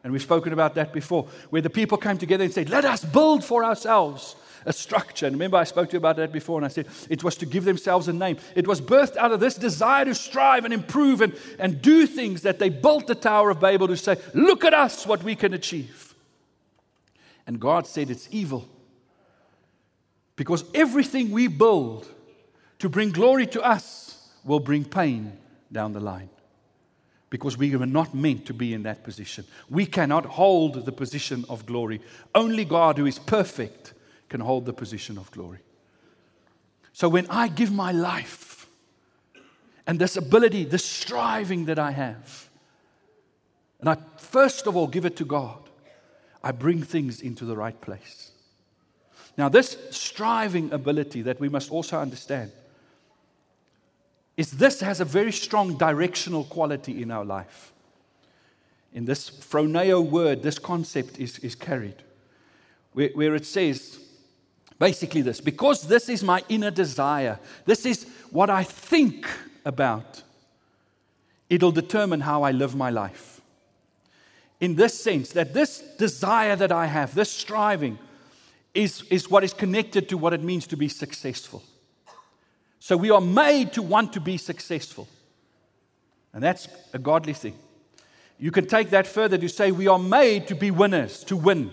And 0.05 0.11
we've 0.11 0.21
spoken 0.21 0.53
about 0.53 0.75
that 0.75 0.93
before, 0.93 1.27
where 1.49 1.63
the 1.63 1.69
people 1.71 1.97
came 1.97 2.19
together 2.19 2.43
and 2.43 2.53
said, 2.53 2.69
Let 2.69 2.85
us 2.85 3.03
build 3.03 3.43
for 3.43 3.65
ourselves 3.65 4.35
a 4.63 4.71
structure. 4.71 5.25
And 5.25 5.33
remember, 5.33 5.57
I 5.57 5.63
spoke 5.63 5.89
to 5.89 5.93
you 5.93 5.97
about 5.97 6.17
that 6.17 6.31
before, 6.31 6.59
and 6.59 6.65
I 6.65 6.67
said 6.67 6.87
it 7.09 7.23
was 7.23 7.35
to 7.37 7.47
give 7.47 7.65
themselves 7.65 8.07
a 8.07 8.13
name. 8.13 8.37
It 8.53 8.67
was 8.67 8.79
birthed 8.79 9.17
out 9.17 9.31
of 9.31 9.39
this 9.39 9.55
desire 9.55 10.05
to 10.05 10.13
strive 10.13 10.63
and 10.63 10.71
improve 10.71 11.21
and, 11.21 11.33
and 11.57 11.81
do 11.81 12.05
things 12.05 12.43
that 12.43 12.59
they 12.59 12.69
built 12.69 13.07
the 13.07 13.15
Tower 13.15 13.49
of 13.49 13.59
Babel 13.59 13.87
to 13.87 13.97
say, 13.97 14.17
Look 14.35 14.63
at 14.63 14.75
us, 14.75 15.07
what 15.07 15.23
we 15.23 15.35
can 15.35 15.55
achieve. 15.55 16.13
And 17.47 17.59
God 17.59 17.87
said 17.87 18.11
it's 18.11 18.27
evil. 18.29 18.69
Because 20.35 20.65
everything 20.75 21.31
we 21.31 21.47
build 21.47 22.07
to 22.77 22.89
bring 22.89 23.09
glory 23.09 23.47
to 23.47 23.61
us 23.63 24.19
will 24.43 24.59
bring 24.59 24.85
pain 24.85 25.35
down 25.71 25.93
the 25.93 25.99
line. 25.99 26.29
Because 27.35 27.57
we 27.57 27.75
were 27.75 27.85
not 27.85 28.15
meant 28.15 28.45
to 28.45 28.53
be 28.53 28.73
in 28.73 28.83
that 28.83 29.03
position. 29.03 29.43
We 29.69 29.85
cannot 29.85 30.25
hold 30.25 30.85
the 30.85 30.93
position 30.93 31.43
of 31.49 31.65
glory. 31.65 31.99
Only 32.33 32.63
God, 32.63 32.97
who 32.97 33.05
is 33.05 33.19
perfect, 33.19 33.93
can 34.29 34.39
hold 34.39 34.65
the 34.65 34.71
position 34.71 35.17
of 35.17 35.29
glory. 35.31 35.59
So 36.93 37.09
when 37.09 37.27
I 37.29 37.49
give 37.49 37.73
my 37.73 37.91
life 37.91 38.67
and 39.85 39.99
this 39.99 40.15
ability, 40.15 40.63
this 40.63 40.85
striving 40.85 41.65
that 41.65 41.77
I 41.77 41.91
have, 41.91 42.47
and 43.81 43.89
I 43.89 43.97
first 44.17 44.65
of 44.65 44.77
all 44.77 44.87
give 44.87 45.03
it 45.03 45.17
to 45.17 45.25
God, 45.25 45.59
I 46.41 46.53
bring 46.53 46.83
things 46.83 47.19
into 47.19 47.43
the 47.43 47.57
right 47.57 47.81
place. 47.81 48.31
Now, 49.37 49.49
this 49.49 49.77
striving 49.91 50.71
ability 50.71 51.23
that 51.23 51.41
we 51.41 51.49
must 51.49 51.69
also 51.69 51.99
understand 51.99 52.53
is 54.37 54.51
this 54.51 54.81
has 54.81 54.99
a 54.99 55.05
very 55.05 55.31
strong 55.31 55.77
directional 55.77 56.43
quality 56.43 57.01
in 57.01 57.11
our 57.11 57.25
life. 57.25 57.71
In 58.93 59.05
this 59.05 59.29
phroneo 59.29 60.07
word, 60.07 60.43
this 60.43 60.59
concept 60.59 61.19
is, 61.19 61.39
is 61.39 61.55
carried, 61.55 62.03
where, 62.93 63.09
where 63.13 63.35
it 63.35 63.45
says, 63.45 63.99
Basically, 64.77 65.21
this 65.21 65.39
because 65.39 65.87
this 65.87 66.09
is 66.09 66.23
my 66.23 66.43
inner 66.49 66.71
desire, 66.71 67.39
this 67.65 67.85
is 67.85 68.05
what 68.31 68.49
I 68.49 68.63
think 68.63 69.27
about, 69.63 70.21
it'll 71.49 71.71
determine 71.71 72.21
how 72.21 72.43
I 72.43 72.51
live 72.51 72.75
my 72.75 72.89
life. 72.89 73.41
In 74.59 74.75
this 74.75 74.99
sense, 74.99 75.29
that 75.31 75.53
this 75.53 75.79
desire 75.97 76.55
that 76.55 76.71
I 76.71 76.87
have, 76.87 77.15
this 77.15 77.31
striving, 77.31 77.99
is, 78.73 79.03
is 79.09 79.29
what 79.29 79.43
is 79.43 79.53
connected 79.53 80.09
to 80.09 80.17
what 80.17 80.33
it 80.33 80.43
means 80.43 80.67
to 80.67 80.77
be 80.77 80.89
successful. 80.89 81.63
So 82.85 82.95
we 82.95 83.09
are 83.09 83.19
made 83.19 83.73
to 83.73 83.81
want 83.81 84.13
to 84.13 84.21
be 84.21 84.37
successful. 84.37 85.07
And 86.33 86.43
that's 86.43 86.67
a 86.93 86.99
godly 86.99 87.33
thing. 87.33 87.57
You 88.37 88.51
can 88.51 88.67
take 88.67 88.91
that 88.91 89.07
further 89.07 89.39
to 89.39 89.49
say 89.49 89.71
we 89.71 89.87
are 89.87 89.97
made 89.97 90.45
to 90.49 90.55
be 90.55 90.69
winners, 90.69 91.23
to 91.23 91.35
win. 91.35 91.71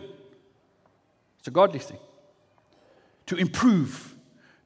It's 1.39 1.49
a 1.49 1.51
godly 1.51 1.81
thing 1.81 1.99
to 3.27 3.37
improve, 3.37 4.15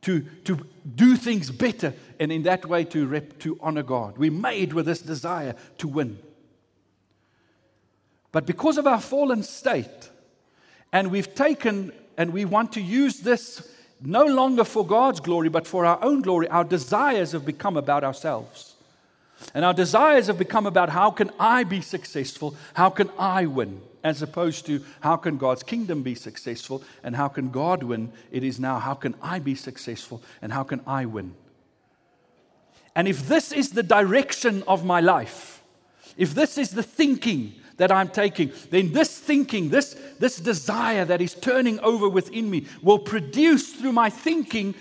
to, 0.02 0.20
to 0.44 0.64
do 0.94 1.16
things 1.16 1.50
better, 1.50 1.92
and 2.20 2.30
in 2.30 2.44
that 2.44 2.64
way 2.64 2.84
to, 2.84 3.08
rep, 3.08 3.40
to 3.40 3.58
honor 3.60 3.82
God. 3.82 4.16
We're 4.16 4.30
made 4.30 4.72
with 4.72 4.86
this 4.86 5.00
desire 5.00 5.56
to 5.78 5.88
win. 5.88 6.16
But 8.30 8.46
because 8.46 8.78
of 8.78 8.86
our 8.86 9.00
fallen 9.00 9.42
state, 9.42 10.10
and 10.92 11.10
we've 11.10 11.34
taken 11.34 11.90
and 12.16 12.32
we 12.32 12.44
want 12.44 12.70
to 12.74 12.80
use 12.80 13.18
this 13.18 13.68
no 14.00 14.24
longer 14.24 14.64
for 14.64 14.86
God's 14.86 15.20
glory, 15.20 15.48
but 15.48 15.66
for 15.66 15.84
our 15.84 16.02
own 16.02 16.22
glory, 16.22 16.48
our 16.48 16.64
desires 16.64 17.32
have 17.32 17.44
become 17.44 17.76
about 17.76 18.04
ourselves. 18.04 18.74
And 19.54 19.64
our 19.64 19.74
desires 19.74 20.28
have 20.28 20.38
become 20.38 20.66
about 20.66 20.88
how 20.88 21.10
can 21.10 21.30
I 21.38 21.64
be 21.64 21.80
successful? 21.80 22.54
How 22.74 22.90
can 22.90 23.10
I 23.18 23.46
win? 23.46 23.80
As 24.02 24.22
opposed 24.22 24.66
to 24.66 24.82
how 25.00 25.16
can 25.16 25.36
God's 25.36 25.62
kingdom 25.62 26.02
be 26.02 26.14
successful 26.14 26.82
and 27.02 27.16
how 27.16 27.28
can 27.28 27.50
God 27.50 27.82
win? 27.82 28.12
It 28.30 28.44
is 28.44 28.60
now 28.60 28.78
how 28.78 28.94
can 28.94 29.14
I 29.20 29.40
be 29.40 29.54
successful 29.54 30.22
and 30.40 30.52
how 30.52 30.62
can 30.62 30.80
I 30.86 31.06
win? 31.06 31.34
And 32.94 33.08
if 33.08 33.28
this 33.28 33.52
is 33.52 33.70
the 33.70 33.82
direction 33.82 34.62
of 34.66 34.84
my 34.84 35.00
life, 35.00 35.62
if 36.16 36.34
this 36.34 36.56
is 36.56 36.70
the 36.70 36.82
thinking 36.82 37.54
that 37.76 37.92
I'm 37.92 38.08
taking, 38.08 38.52
then 38.70 38.92
this 38.92 39.18
thinking, 39.18 39.68
this, 39.68 39.94
this 40.18 40.38
desire 40.38 41.04
that 41.04 41.20
is 41.20 41.34
turning 41.34 41.78
over 41.80 42.08
within 42.08 42.50
me 42.50 42.66
will 42.82 42.98
produce 42.98 43.72
through 43.74 43.92
my 43.92 44.10
thinking, 44.10 44.74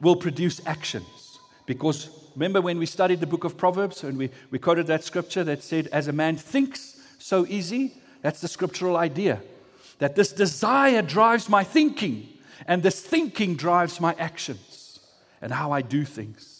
will 0.00 0.16
produce 0.16 0.60
actions. 0.66 1.38
Because 1.66 2.10
remember 2.34 2.60
when 2.60 2.78
we 2.78 2.86
studied 2.86 3.20
the 3.20 3.26
book 3.26 3.44
of 3.44 3.56
Proverbs 3.56 4.02
and 4.02 4.18
we, 4.18 4.30
we 4.50 4.58
quoted 4.58 4.86
that 4.88 5.04
scripture 5.04 5.44
that 5.44 5.62
said, 5.62 5.86
As 5.88 6.08
a 6.08 6.12
man 6.12 6.36
thinks, 6.36 7.00
so 7.18 7.46
easy. 7.46 7.94
That's 8.22 8.40
the 8.40 8.48
scriptural 8.48 8.96
idea. 8.96 9.40
That 9.98 10.16
this 10.16 10.32
desire 10.32 11.02
drives 11.02 11.48
my 11.48 11.62
thinking, 11.62 12.28
and 12.66 12.82
this 12.82 13.00
thinking 13.00 13.54
drives 13.54 14.00
my 14.00 14.14
actions 14.18 15.00
and 15.40 15.52
how 15.52 15.72
I 15.72 15.82
do 15.82 16.04
things. 16.04 16.51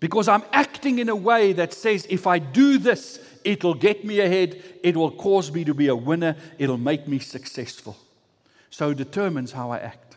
Because 0.00 0.28
I'm 0.28 0.42
acting 0.52 0.98
in 0.98 1.08
a 1.08 1.16
way 1.16 1.52
that 1.54 1.72
says, 1.72 2.06
if 2.10 2.26
I 2.26 2.38
do 2.38 2.78
this, 2.78 3.18
it'll 3.44 3.74
get 3.74 4.04
me 4.04 4.20
ahead, 4.20 4.62
it 4.82 4.96
will 4.96 5.10
cause 5.10 5.50
me 5.50 5.64
to 5.64 5.74
be 5.74 5.88
a 5.88 5.96
winner, 5.96 6.36
it'll 6.58 6.78
make 6.78 7.08
me 7.08 7.18
successful. 7.18 7.96
So 8.70 8.90
it 8.90 8.98
determines 8.98 9.52
how 9.52 9.70
I 9.70 9.78
act. 9.78 10.16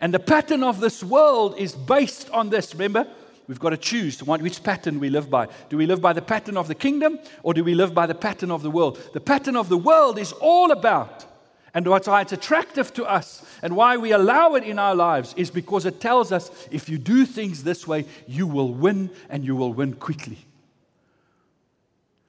And 0.00 0.14
the 0.14 0.18
pattern 0.18 0.62
of 0.62 0.80
this 0.80 1.02
world 1.02 1.56
is 1.58 1.74
based 1.74 2.30
on 2.30 2.50
this. 2.50 2.74
Remember, 2.74 3.06
We've 3.48 3.60
got 3.60 3.70
to 3.70 3.76
choose 3.76 4.22
which 4.22 4.62
pattern 4.62 4.98
we 4.98 5.08
live 5.08 5.30
by. 5.30 5.48
Do 5.68 5.76
we 5.76 5.86
live 5.86 6.00
by 6.00 6.12
the 6.12 6.22
pattern 6.22 6.56
of 6.56 6.66
the 6.66 6.74
kingdom 6.74 7.18
or 7.42 7.54
do 7.54 7.62
we 7.62 7.74
live 7.74 7.94
by 7.94 8.06
the 8.06 8.14
pattern 8.14 8.50
of 8.50 8.62
the 8.62 8.70
world? 8.70 8.98
The 9.12 9.20
pattern 9.20 9.56
of 9.56 9.68
the 9.68 9.78
world 9.78 10.18
is 10.18 10.32
all 10.32 10.72
about, 10.72 11.24
and 11.76 11.86
why 11.86 12.22
it's 12.22 12.32
attractive 12.32 12.94
to 12.94 13.04
us 13.04 13.44
and 13.60 13.76
why 13.76 13.98
we 13.98 14.10
allow 14.10 14.54
it 14.54 14.64
in 14.64 14.78
our 14.78 14.94
lives 14.94 15.34
is 15.36 15.50
because 15.50 15.84
it 15.84 16.00
tells 16.00 16.32
us 16.32 16.50
if 16.70 16.88
you 16.88 16.96
do 16.96 17.26
things 17.26 17.64
this 17.64 17.86
way, 17.86 18.06
you 18.26 18.46
will 18.46 18.72
win 18.72 19.10
and 19.28 19.44
you 19.44 19.54
will 19.54 19.74
win 19.74 19.92
quickly. 19.92 20.38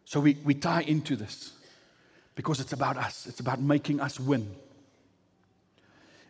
So 0.04 0.20
we, 0.20 0.36
we 0.44 0.54
tie 0.54 0.82
into 0.82 1.16
this 1.16 1.54
because 2.36 2.60
it's 2.60 2.74
about 2.74 2.98
us, 2.98 3.26
it's 3.26 3.40
about 3.40 3.62
making 3.62 4.02
us 4.02 4.20
win. 4.20 4.54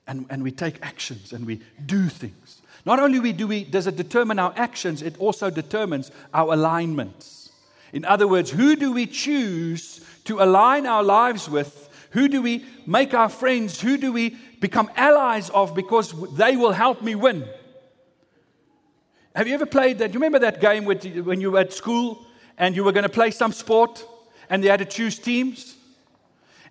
And, 0.06 0.27
and 0.30 0.43
we 0.43 0.51
take 0.51 0.77
actions 0.84 1.34
and 1.34 1.47
we 1.47 1.62
do 1.84 2.10
things. 2.10 2.62
Not 2.86 2.99
only 2.99 3.19
we 3.19 3.34
do 3.34 3.47
we, 3.47 3.63
does 3.63 3.88
it 3.88 3.95
determine 3.95 4.38
our 4.38 4.53
actions, 4.56 5.01
it 5.01 5.17
also 5.17 5.49
determines 5.49 6.12
our 6.36 6.53
alignments. 6.53 7.49
In 7.93 8.06
other 8.06 8.27
words, 8.27 8.51
who 8.51 8.75
do 8.75 8.91
we 8.91 9.08
choose 9.08 10.06
to 10.25 10.39
align 10.39 10.86
our 10.86 11.01
lives 11.01 11.49
with? 11.49 11.87
Who 12.12 12.28
do 12.28 12.41
we 12.41 12.65
make 12.86 13.13
our 13.13 13.30
friends? 13.30 13.82
Who 13.82 13.98
do 13.98 14.12
we 14.13 14.38
become 14.60 14.89
allies 14.96 15.50
of 15.50 15.76
because 15.76 16.13
they 16.36 16.56
will 16.56 16.72
help 16.72 17.02
me 17.02 17.15
win? 17.15 17.48
Have 19.36 19.48
you 19.48 19.54
ever 19.54 19.65
played 19.65 20.00
that? 20.00 20.13
You 20.13 20.20
remember 20.20 20.39
that 20.39 20.60
game 20.62 20.86
when 20.86 21.41
you 21.41 21.52
were 21.52 21.60
at 21.60 21.74
school 21.74 22.26
and 22.58 22.76
you 22.76 22.84
were 22.84 22.91
going 22.91 23.04
to 23.04 23.10
play 23.10 23.32
some 23.32 23.52
sport 23.52 24.06
and 24.50 24.63
they 24.63 24.67
had 24.67 24.80
to 24.80 24.86
choose 24.86 25.20
teams? 25.20 25.76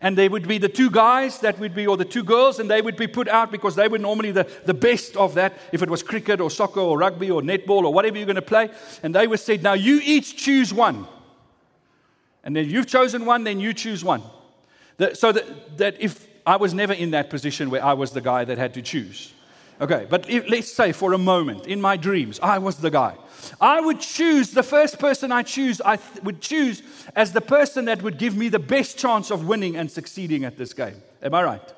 And 0.01 0.17
they 0.17 0.29
would 0.29 0.47
be 0.47 0.59
the 0.59 0.69
two 0.69 0.91
guys 0.91 1.39
that 1.41 1.59
would 1.59 1.75
be, 1.75 1.87
or 1.87 1.97
the 1.97 2.05
two 2.05 2.23
girls, 2.23 2.59
and 2.59 2.71
they 2.71 2.83
would 2.83 2.97
be 2.97 3.07
put 3.07 3.29
out 3.29 3.51
because 3.51 3.77
they 3.77 3.89
were 3.89 3.99
normally 3.99 4.31
the, 4.31 4.47
the 4.65 4.75
best 4.75 5.17
of 5.17 5.35
that, 5.35 5.55
if 5.73 5.83
it 5.83 5.89
was 5.89 6.03
cricket 6.03 6.41
or 6.41 6.51
soccer 6.51 6.81
or 6.81 6.99
rugby 6.99 7.31
or 7.31 7.41
netball 7.41 7.85
or 7.85 7.93
whatever 7.95 8.17
you're 8.17 8.27
going 8.27 8.37
to 8.37 8.43
play. 8.43 8.69
And 9.03 9.15
they 9.15 9.27
were 9.27 9.39
said, 9.39 9.63
Now 9.63 9.73
you 9.73 10.01
each 10.05 10.37
choose 10.37 10.75
one. 10.75 11.07
And 12.45 12.55
then 12.55 12.69
you've 12.69 12.87
chosen 12.87 13.25
one, 13.25 13.45
then 13.45 13.59
you 13.59 13.73
choose 13.73 14.05
one. 14.05 14.23
That, 14.99 15.17
so 15.17 15.33
that, 15.33 15.79
that 15.79 16.01
if 16.01 16.27
I 16.47 16.57
was 16.57 16.73
never 16.73 16.93
in 16.93 17.11
that 17.11 17.29
position 17.29 17.71
where 17.71 17.85
I 17.85 17.93
was 17.93 18.13
the 18.13 18.21
guy 18.21 18.45
that 18.45 18.57
had 18.57 18.75
to 18.75 18.83
choose. 18.83 19.33
Okay, 19.79 20.07
but 20.09 20.31
if, 20.31 20.49
let's 20.49 20.73
say 20.73 20.93
for 20.93 21.13
a 21.13 21.19
moment, 21.19 21.67
in 21.67 21.81
my 21.81 21.99
dreams, 21.99 22.41
I 22.41 22.59
was 22.59 22.77
the 22.77 22.91
guy. 22.91 23.15
I 23.61 23.81
would 23.81 24.01
choose 24.01 24.53
the 24.53 24.63
first 24.63 24.99
person 24.99 25.31
I 25.31 25.43
choose, 25.43 25.83
I 25.83 25.97
th- 25.97 26.23
would 26.23 26.41
choose 26.41 26.83
as 27.15 27.33
the 27.33 27.43
person 27.43 27.85
that 27.85 28.03
would 28.03 28.17
give 28.17 28.35
me 28.35 28.49
the 28.49 28.59
best 28.59 28.97
chance 28.97 29.31
of 29.31 29.47
winning 29.47 29.77
and 29.77 29.91
succeeding 29.91 30.45
at 30.45 30.57
this 30.57 30.73
game. 30.73 31.03
Am 31.23 31.35
I 31.35 31.43
right? 31.43 31.73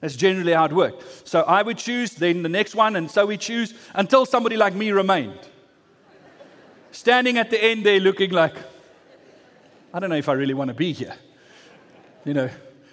That's 0.00 0.16
generally 0.16 0.52
how 0.52 0.64
it 0.64 0.72
worked. 0.72 1.28
So 1.28 1.42
I 1.42 1.62
would 1.62 1.76
choose, 1.76 2.14
then 2.14 2.42
the 2.42 2.48
next 2.48 2.74
one, 2.74 2.96
and 2.96 3.10
so 3.10 3.26
we 3.26 3.36
choose 3.36 3.74
until 3.94 4.24
somebody 4.24 4.56
like 4.56 4.74
me 4.74 4.90
remained. 4.92 5.40
Standing 6.92 7.36
at 7.36 7.50
the 7.50 7.62
end 7.62 7.84
there 7.84 8.00
looking 8.00 8.30
like, 8.30 8.54
I 9.92 9.98
don't 9.98 10.08
know 10.08 10.16
if 10.16 10.28
I 10.28 10.32
really 10.32 10.54
want 10.54 10.68
to 10.68 10.74
be 10.74 10.92
here. 10.92 11.16
You 12.26 12.34
know, 12.34 12.50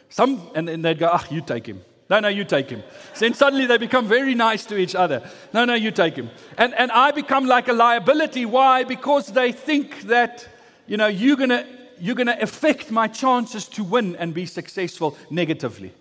some, 0.09 0.49
and 0.55 0.67
then 0.67 0.81
they'd 0.81 0.99
go, 0.99 1.09
ah, 1.11 1.25
you 1.29 1.41
take 1.41 1.65
him. 1.65 1.81
No, 2.09 2.19
no, 2.19 2.27
you 2.27 2.45
take 2.45 2.69
him. 2.69 2.83
Then 3.17 3.33
suddenly 3.33 3.65
they 3.65 3.77
become 3.77 4.07
very 4.07 4.35
nice 4.35 4.65
to 4.67 4.77
each 4.77 4.93
other. 4.93 5.27
No, 5.53 5.65
no, 5.65 5.73
you 5.73 5.89
take 5.89 6.15
him. 6.15 6.29
And, 6.57 6.73
and 6.75 6.91
I 6.91 7.11
become 7.11 7.45
like 7.45 7.67
a 7.67 7.73
liability. 7.73 8.45
Why? 8.45 8.83
Because 8.83 9.27
they 9.27 9.51
think 9.51 10.03
that, 10.03 10.47
you 10.85 10.97
know, 10.97 11.07
you're 11.07 11.37
going 11.37 11.49
to 11.49 11.65
you're 11.99 12.15
going 12.15 12.27
to 12.27 12.41
affect 12.43 12.91
my 12.91 13.07
chances 13.07 13.65
to 13.69 13.83
win 13.83 14.17
and 14.17 14.33
be 14.33 14.45
successful 14.45 15.17
negatively. 15.29 15.93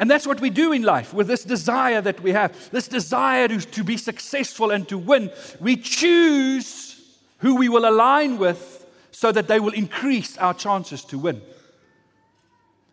And 0.00 0.10
that's 0.10 0.26
what 0.26 0.40
we 0.40 0.50
do 0.50 0.72
in 0.72 0.82
life 0.82 1.14
with 1.14 1.28
this 1.28 1.44
desire 1.44 2.00
that 2.00 2.20
we 2.20 2.32
have, 2.32 2.70
this 2.70 2.88
desire 2.88 3.46
to, 3.48 3.60
to 3.60 3.84
be 3.84 3.96
successful 3.96 4.72
and 4.72 4.88
to 4.88 4.98
win. 4.98 5.30
We 5.60 5.76
choose 5.76 7.00
who 7.38 7.56
we 7.56 7.68
will 7.68 7.88
align 7.88 8.38
with 8.38 8.86
so 9.12 9.30
that 9.30 9.46
they 9.46 9.60
will 9.60 9.72
increase 9.72 10.36
our 10.38 10.54
chances 10.54 11.04
to 11.06 11.18
win. 11.18 11.42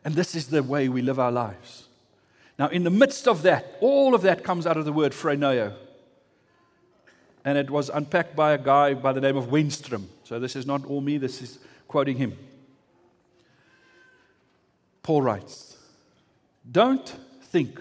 And 0.05 0.13
this 0.13 0.35
is 0.35 0.47
the 0.47 0.61
way 0.61 0.87
we 0.87 1.01
live 1.01 1.19
our 1.19 1.31
lives. 1.31 1.87
Now, 2.59 2.67
in 2.67 2.83
the 2.83 2.91
midst 2.91 3.27
of 3.27 3.41
that, 3.41 3.75
all 3.81 4.13
of 4.13 4.21
that 4.21 4.43
comes 4.43 4.67
out 4.67 4.77
of 4.77 4.85
the 4.85 4.93
word 4.93 5.11
phroneo. 5.11 5.73
And 7.43 7.57
it 7.57 7.69
was 7.69 7.89
unpacked 7.89 8.35
by 8.35 8.53
a 8.53 8.57
guy 8.57 8.93
by 8.93 9.11
the 9.11 9.19
name 9.19 9.35
of 9.35 9.47
Wenstrom. 9.47 10.05
So 10.23 10.39
this 10.39 10.55
is 10.55 10.65
not 10.65 10.85
all 10.85 11.01
me, 11.01 11.17
this 11.17 11.41
is 11.41 11.59
quoting 11.87 12.17
him. 12.17 12.37
Paul 15.01 15.23
writes 15.23 15.75
Don't 16.71 17.07
think 17.41 17.79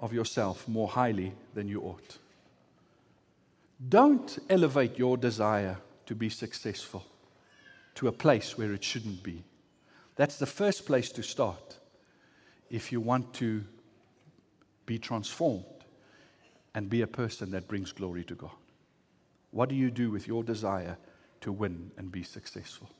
of 0.00 0.12
yourself 0.12 0.66
more 0.66 0.88
highly 0.88 1.32
than 1.54 1.68
you 1.68 1.82
ought. 1.82 2.18
Don't 3.88 4.38
elevate 4.48 4.98
your 4.98 5.16
desire 5.18 5.78
to 6.06 6.14
be 6.14 6.30
successful 6.30 7.04
to 7.94 8.08
a 8.08 8.12
place 8.12 8.56
where 8.56 8.72
it 8.72 8.82
shouldn't 8.82 9.22
be. 9.22 9.44
That's 10.16 10.38
the 10.38 10.46
first 10.46 10.86
place 10.86 11.10
to 11.12 11.22
start 11.22 11.78
if 12.70 12.90
you 12.90 13.00
want 13.00 13.34
to 13.34 13.64
be 14.86 14.98
transformed 14.98 15.64
and 16.74 16.88
be 16.88 17.02
a 17.02 17.06
person 17.06 17.50
that 17.50 17.68
brings 17.68 17.92
glory 17.92 18.24
to 18.24 18.34
God? 18.34 18.50
What 19.50 19.68
do 19.68 19.74
you 19.74 19.90
do 19.90 20.10
with 20.10 20.26
your 20.26 20.42
desire 20.42 20.96
to 21.40 21.52
win 21.52 21.90
and 21.96 22.10
be 22.10 22.22
successful? 22.22 22.90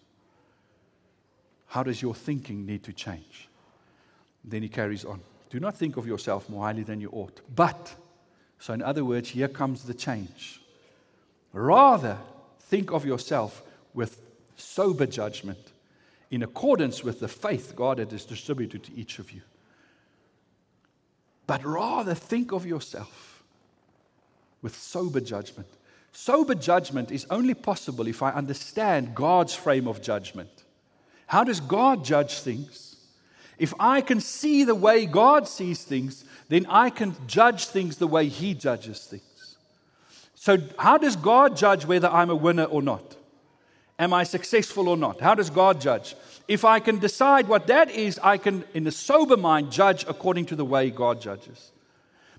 How 1.67 1.83
does 1.83 2.01
your 2.01 2.15
thinking 2.15 2.65
need 2.65 2.83
to 2.85 2.93
change? 2.93 3.49
Then 4.45 4.63
he 4.63 4.69
carries 4.69 5.05
on. 5.05 5.21
Do 5.51 5.61
not 5.61 5.77
think 5.77 5.97
of 5.97 6.07
yourself 6.07 6.49
more 6.49 6.65
highly 6.65 6.83
than 6.83 7.01
you 7.01 7.11
ought. 7.11 7.41
But, 7.55 7.95
so 8.59 8.73
in 8.73 8.83
other 8.83 9.05
words, 9.05 9.31
here 9.31 9.49
comes 9.49 9.85
the 9.85 9.95
change. 9.95 10.61
Rather, 11.53 12.19
think 12.61 12.93
of 12.93 13.05
yourself 13.05 13.63
with 13.95 14.23
sober 14.57 15.07
judgment 15.07 15.73
in 16.31 16.43
accordance 16.43 17.05
with 17.05 17.21
the 17.21 17.29
faith 17.29 17.75
God 17.77 17.99
has 17.99 18.25
distributed 18.25 18.83
to 18.85 18.95
each 18.95 19.19
of 19.19 19.31
you 19.33 19.43
but 21.47 21.65
rather 21.65 22.15
think 22.15 22.53
of 22.53 22.67
yourself 22.67 23.45
with 24.63 24.77
sober 24.77 25.21
judgment. 25.21 25.69
Sober 26.13 26.55
judgment 26.55 27.13
is 27.13 27.27
only 27.31 27.55
possible 27.55 28.07
if 28.09 28.23
I 28.23 28.31
understand 28.31 29.15
God's 29.15 29.55
frame 29.55 29.87
of 29.87 30.03
judgment. 30.03 30.65
How 31.29 31.45
does 31.45 31.61
God 31.61 32.05
judge 32.05 32.41
things? 32.41 32.97
If 33.59 33.73
I 33.79 34.01
can 34.01 34.21
see 34.21 34.65
the 34.65 34.75
way 34.75 35.07
God 35.07 35.47
sees 35.47 35.85
things, 35.85 36.25
then 36.49 36.67
I 36.69 36.91
can 36.91 37.15
judge 37.27 37.67
things 37.67 37.97
the 37.97 38.07
way 38.07 38.29
He 38.29 38.55
judges 38.55 39.05
things. 39.05 39.57
So, 40.35 40.59
how 40.79 40.99
does 40.99 41.17
God 41.17 41.57
judge 41.57 41.87
whether 41.87 42.09
I'm 42.09 42.31
a 42.31 42.37
winner 42.37 42.65
or 42.65 42.83
not? 42.83 43.17
Am 43.99 44.13
I 44.13 44.25
successful 44.25 44.89
or 44.89 44.97
not? 44.97 45.21
How 45.21 45.35
does 45.35 45.49
God 45.49 45.81
judge? 45.81 46.15
If 46.49 46.65
I 46.65 46.81
can 46.81 46.99
decide 46.99 47.49
what 47.49 47.67
that 47.69 47.91
is, 47.91 48.21
I 48.23 48.37
can, 48.37 48.65
in 48.75 48.87
a 48.87 48.91
sober 48.91 49.37
mind, 49.37 49.73
judge 49.73 50.05
according 50.07 50.47
to 50.47 50.57
the 50.57 50.65
way 50.65 50.91
God 50.91 51.21
judges. 51.21 51.73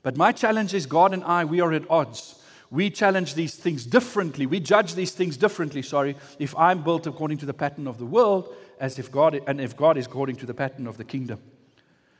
But 0.03 0.15
my 0.15 0.31
challenge 0.31 0.73
is 0.73 0.85
God 0.85 1.13
and 1.13 1.23
I, 1.23 1.45
we 1.45 1.59
are 1.59 1.73
at 1.73 1.89
odds. 1.89 2.35
We 2.69 2.89
challenge 2.89 3.33
these 3.33 3.55
things 3.55 3.85
differently. 3.85 4.45
We 4.45 4.59
judge 4.59 4.93
these 4.93 5.11
things 5.11 5.35
differently, 5.35 5.81
sorry, 5.81 6.15
if 6.37 6.55
I'm 6.55 6.83
built 6.83 7.07
according 7.07 7.39
to 7.39 7.45
the 7.45 7.53
pattern 7.53 7.87
of 7.87 7.97
the 7.97 8.05
world, 8.05 8.53
as 8.79 8.99
if 8.99 9.11
God, 9.11 9.39
and 9.47 9.59
if 9.59 9.75
God 9.75 9.97
is 9.97 10.05
according 10.05 10.35
to 10.37 10.45
the 10.45 10.53
pattern 10.53 10.85
of 10.85 10.97
the 10.97 11.03
kingdom. 11.03 11.39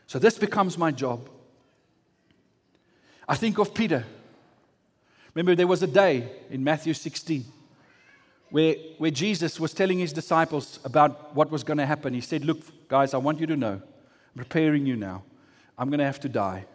So 0.07 0.17
this 0.17 0.37
becomes 0.37 0.77
my 0.77 0.91
job. 0.91 1.29
I 3.27 3.35
think 3.35 3.59
of 3.59 3.73
Peter. 3.73 4.05
Remember, 5.35 5.53
there 5.53 5.67
was 5.67 5.83
a 5.83 5.87
day 5.87 6.31
in 6.49 6.63
Matthew 6.63 6.93
16 6.93 7.45
where, 8.49 8.75
where 8.97 9.11
Jesus 9.11 9.59
was 9.59 9.73
telling 9.73 9.99
his 9.99 10.13
disciples 10.13 10.79
about 10.83 11.35
what 11.35 11.51
was 11.51 11.63
going 11.63 11.77
to 11.77 11.85
happen. 11.85 12.13
He 12.13 12.21
said, 12.21 12.45
Look, 12.45 12.87
guys, 12.87 13.13
I 13.13 13.17
want 13.17 13.39
you 13.39 13.47
to 13.47 13.57
know, 13.57 13.73
I'm 13.81 14.37
preparing 14.37 14.85
you 14.85 14.95
now. 14.95 15.23
I'm 15.77 15.89
going 15.89 15.99
to 15.99 16.05
have 16.05 16.19
to 16.21 16.29
die. 16.29 16.65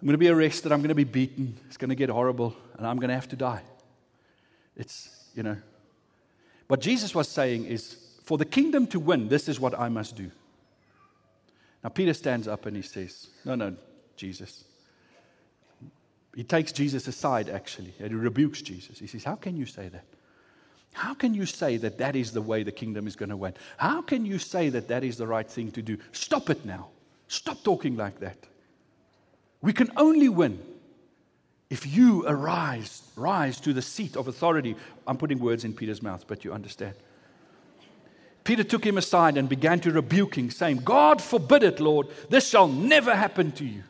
I'm 0.00 0.06
going 0.06 0.14
to 0.14 0.18
be 0.18 0.28
arrested. 0.28 0.72
I'm 0.72 0.80
going 0.80 0.88
to 0.88 0.94
be 0.94 1.04
beaten. 1.04 1.56
It's 1.66 1.76
going 1.76 1.90
to 1.90 1.96
get 1.96 2.08
horrible, 2.08 2.56
and 2.76 2.86
I'm 2.86 2.96
going 2.96 3.08
to 3.08 3.14
have 3.14 3.28
to 3.28 3.36
die. 3.36 3.62
It's, 4.76 5.28
you 5.34 5.42
know. 5.42 5.56
What 6.68 6.80
Jesus 6.80 7.14
was 7.14 7.28
saying 7.28 7.66
is, 7.66 7.96
for 8.22 8.38
the 8.38 8.44
kingdom 8.44 8.86
to 8.88 9.00
win, 9.00 9.28
this 9.28 9.48
is 9.48 9.58
what 9.58 9.78
I 9.78 9.88
must 9.88 10.16
do. 10.16 10.30
Now, 11.82 11.90
Peter 11.90 12.14
stands 12.14 12.46
up 12.48 12.66
and 12.66 12.76
he 12.76 12.82
says, 12.82 13.28
No, 13.44 13.54
no, 13.54 13.76
Jesus. 14.16 14.64
He 16.34 16.44
takes 16.44 16.70
Jesus 16.70 17.08
aside, 17.08 17.48
actually, 17.48 17.94
and 17.98 18.10
he 18.10 18.14
rebukes 18.14 18.62
Jesus. 18.62 18.98
He 18.98 19.06
says, 19.06 19.24
How 19.24 19.34
can 19.34 19.56
you 19.56 19.66
say 19.66 19.88
that? 19.88 20.04
How 20.92 21.14
can 21.14 21.34
you 21.34 21.46
say 21.46 21.76
that 21.76 21.98
that 21.98 22.16
is 22.16 22.32
the 22.32 22.42
way 22.42 22.62
the 22.62 22.72
kingdom 22.72 23.06
is 23.06 23.14
going 23.14 23.28
to 23.28 23.36
win? 23.36 23.54
How 23.76 24.02
can 24.02 24.24
you 24.24 24.38
say 24.38 24.68
that 24.70 24.88
that 24.88 25.04
is 25.04 25.16
the 25.16 25.26
right 25.26 25.48
thing 25.48 25.70
to 25.72 25.82
do? 25.82 25.98
Stop 26.12 26.50
it 26.50 26.64
now. 26.64 26.88
Stop 27.28 27.62
talking 27.62 27.96
like 27.96 28.20
that. 28.20 28.38
We 29.60 29.72
can 29.72 29.90
only 29.96 30.28
win 30.28 30.60
if 31.70 31.86
you 31.86 32.24
arise, 32.26 33.02
rise 33.14 33.60
to 33.60 33.72
the 33.72 33.82
seat 33.82 34.16
of 34.16 34.26
authority. 34.26 34.74
I'm 35.06 35.18
putting 35.18 35.38
words 35.38 35.64
in 35.64 35.74
Peter's 35.74 36.02
mouth, 36.02 36.24
but 36.26 36.44
you 36.44 36.52
understand. 36.52 36.94
Peter 38.42 38.64
took 38.64 38.86
him 38.86 38.96
aside 38.96 39.36
and 39.36 39.46
began 39.48 39.78
to 39.80 39.92
rebuke 39.92 40.38
him, 40.38 40.50
saying, 40.50 40.78
God 40.78 41.20
forbid 41.20 41.62
it, 41.62 41.80
Lord, 41.80 42.06
this 42.30 42.48
shall 42.48 42.66
never 42.66 43.14
happen 43.14 43.52
to 43.52 43.64
you. 43.64 43.82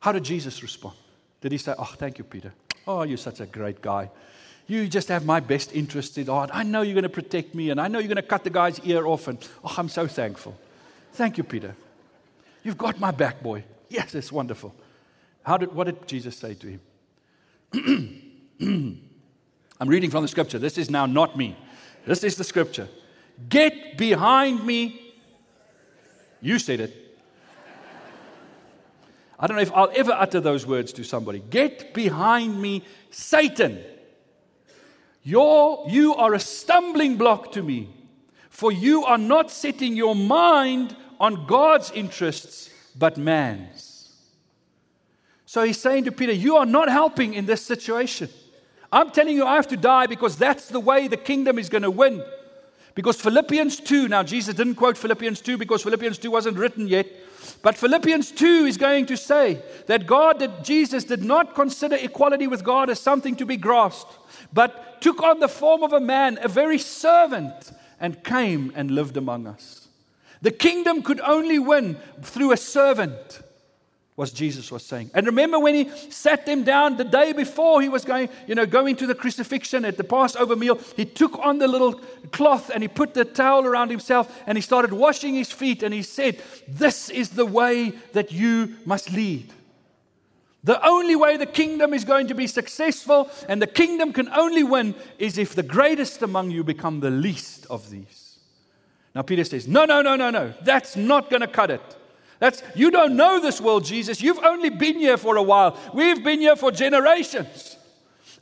How 0.00 0.12
did 0.12 0.24
Jesus 0.24 0.62
respond? 0.62 0.96
Did 1.40 1.52
he 1.52 1.58
say, 1.58 1.74
Oh, 1.78 1.84
thank 1.84 2.18
you, 2.18 2.24
Peter? 2.24 2.52
Oh, 2.86 3.02
you're 3.02 3.18
such 3.18 3.40
a 3.40 3.46
great 3.46 3.82
guy. 3.82 4.10
You 4.66 4.86
just 4.86 5.08
have 5.08 5.24
my 5.24 5.40
best 5.40 5.74
interest 5.74 6.16
at 6.18 6.28
heart. 6.28 6.50
I 6.52 6.62
know 6.62 6.82
you're 6.82 6.94
going 6.94 7.02
to 7.02 7.08
protect 7.08 7.54
me, 7.54 7.70
and 7.70 7.80
I 7.80 7.88
know 7.88 7.98
you're 7.98 8.08
going 8.08 8.16
to 8.16 8.22
cut 8.22 8.44
the 8.44 8.50
guy's 8.50 8.78
ear 8.80 9.06
off. 9.06 9.26
And 9.26 9.38
oh, 9.64 9.74
I'm 9.76 9.88
so 9.88 10.06
thankful. 10.06 10.56
Thank 11.12 11.38
you, 11.38 11.44
Peter. 11.44 11.74
You've 12.62 12.78
got 12.78 13.00
my 13.00 13.10
back, 13.10 13.42
boy. 13.42 13.64
Yes, 13.88 14.14
it's 14.14 14.30
wonderful. 14.30 14.74
How 15.42 15.56
did, 15.56 15.72
what 15.74 15.84
did 15.84 16.06
Jesus 16.06 16.36
say 16.36 16.54
to 16.54 16.78
him? 16.78 16.80
I'm 19.80 19.88
reading 19.88 20.10
from 20.10 20.22
the 20.22 20.28
scripture. 20.28 20.58
This 20.58 20.78
is 20.78 20.90
now 20.90 21.06
not 21.06 21.36
me. 21.36 21.56
This 22.06 22.22
is 22.22 22.36
the 22.36 22.44
scripture. 22.44 22.88
Get 23.48 23.96
behind 23.96 24.64
me. 24.64 25.14
You 26.40 26.58
said 26.58 26.80
it. 26.80 27.09
I 29.40 29.46
don't 29.46 29.56
know 29.56 29.62
if 29.62 29.72
I'll 29.72 29.90
ever 29.94 30.12
utter 30.12 30.38
those 30.38 30.66
words 30.66 30.92
to 30.92 31.02
somebody. 31.02 31.42
Get 31.48 31.94
behind 31.94 32.60
me, 32.60 32.84
Satan. 33.10 33.82
You're, 35.22 35.86
you 35.88 36.14
are 36.14 36.34
a 36.34 36.40
stumbling 36.40 37.16
block 37.16 37.52
to 37.52 37.62
me, 37.62 37.88
for 38.50 38.70
you 38.70 39.04
are 39.04 39.18
not 39.18 39.50
setting 39.50 39.96
your 39.96 40.14
mind 40.14 40.94
on 41.18 41.46
God's 41.46 41.90
interests, 41.92 42.70
but 42.98 43.16
man's. 43.16 44.14
So 45.46 45.64
he's 45.64 45.80
saying 45.80 46.04
to 46.04 46.12
Peter, 46.12 46.32
You 46.32 46.56
are 46.56 46.66
not 46.66 46.90
helping 46.90 47.32
in 47.32 47.46
this 47.46 47.64
situation. 47.64 48.28
I'm 48.92 49.10
telling 49.10 49.36
you, 49.36 49.46
I 49.46 49.56
have 49.56 49.68
to 49.68 49.76
die 49.76 50.06
because 50.06 50.36
that's 50.36 50.68
the 50.68 50.80
way 50.80 51.08
the 51.08 51.16
kingdom 51.16 51.58
is 51.58 51.68
going 51.68 51.82
to 51.82 51.90
win. 51.90 52.22
Because 52.94 53.20
Philippians 53.20 53.80
2, 53.80 54.08
now 54.08 54.22
Jesus 54.22 54.54
didn't 54.54 54.74
quote 54.74 54.98
Philippians 54.98 55.40
2 55.40 55.56
because 55.56 55.82
Philippians 55.82 56.18
2 56.18 56.30
wasn't 56.30 56.58
written 56.58 56.88
yet. 56.88 57.06
But 57.62 57.76
Philippians 57.76 58.32
2 58.32 58.66
is 58.66 58.76
going 58.76 59.06
to 59.06 59.16
say 59.16 59.62
that 59.86 60.06
God, 60.06 60.38
that 60.38 60.64
Jesus 60.64 61.04
did 61.04 61.22
not 61.22 61.54
consider 61.54 61.96
equality 61.96 62.46
with 62.46 62.64
God 62.64 62.90
as 62.90 63.00
something 63.00 63.36
to 63.36 63.46
be 63.46 63.56
grasped, 63.56 64.18
but 64.52 65.00
took 65.00 65.22
on 65.22 65.40
the 65.40 65.48
form 65.48 65.82
of 65.82 65.92
a 65.92 66.00
man, 66.00 66.38
a 66.42 66.48
very 66.48 66.78
servant, 66.78 67.72
and 67.98 68.24
came 68.24 68.72
and 68.74 68.90
lived 68.90 69.16
among 69.16 69.46
us. 69.46 69.88
The 70.42 70.50
kingdom 70.50 71.02
could 71.02 71.20
only 71.20 71.58
win 71.58 71.98
through 72.22 72.52
a 72.52 72.56
servant 72.56 73.42
was 74.20 74.32
Jesus 74.32 74.70
was 74.70 74.82
saying. 74.82 75.10
And 75.14 75.24
remember 75.24 75.58
when 75.58 75.74
he 75.74 75.88
sat 76.10 76.44
them 76.44 76.62
down 76.62 76.98
the 76.98 77.04
day 77.04 77.32
before 77.32 77.80
he 77.80 77.88
was 77.88 78.04
going, 78.04 78.28
you 78.46 78.54
know, 78.54 78.66
going 78.66 78.94
to 78.96 79.06
the 79.06 79.14
crucifixion 79.14 79.82
at 79.86 79.96
the 79.96 80.04
Passover 80.04 80.56
meal, 80.56 80.78
he 80.94 81.06
took 81.06 81.38
on 81.38 81.56
the 81.56 81.66
little 81.66 81.94
cloth 82.30 82.70
and 82.70 82.82
he 82.82 82.88
put 82.88 83.14
the 83.14 83.24
towel 83.24 83.64
around 83.64 83.88
himself 83.88 84.30
and 84.46 84.58
he 84.58 84.62
started 84.62 84.92
washing 84.92 85.34
his 85.34 85.50
feet 85.50 85.82
and 85.82 85.94
he 85.94 86.02
said, 86.02 86.38
"This 86.68 87.08
is 87.08 87.30
the 87.30 87.46
way 87.46 87.94
that 88.12 88.30
you 88.30 88.76
must 88.84 89.10
lead." 89.10 89.54
The 90.64 90.86
only 90.86 91.16
way 91.16 91.38
the 91.38 91.46
kingdom 91.46 91.94
is 91.94 92.04
going 92.04 92.26
to 92.26 92.34
be 92.34 92.46
successful 92.46 93.30
and 93.48 93.62
the 93.62 93.66
kingdom 93.66 94.12
can 94.12 94.28
only 94.34 94.62
win 94.62 94.94
is 95.18 95.38
if 95.38 95.54
the 95.54 95.62
greatest 95.62 96.20
among 96.20 96.50
you 96.50 96.62
become 96.62 97.00
the 97.00 97.08
least 97.08 97.64
of 97.70 97.88
these. 97.88 98.36
Now 99.14 99.22
Peter 99.22 99.44
says, 99.44 99.66
"No, 99.66 99.86
no, 99.86 100.02
no, 100.02 100.14
no, 100.14 100.28
no. 100.28 100.52
That's 100.60 100.94
not 100.94 101.30
going 101.30 101.40
to 101.40 101.48
cut 101.48 101.70
it." 101.70 101.96
That's, 102.40 102.62
you 102.74 102.90
don't 102.90 103.16
know 103.16 103.38
this 103.38 103.60
world, 103.60 103.84
Jesus. 103.84 104.20
You've 104.20 104.38
only 104.38 104.70
been 104.70 104.96
here 104.96 105.18
for 105.18 105.36
a 105.36 105.42
while. 105.42 105.78
We've 105.94 106.24
been 106.24 106.40
here 106.40 106.56
for 106.56 106.72
generations. 106.72 107.76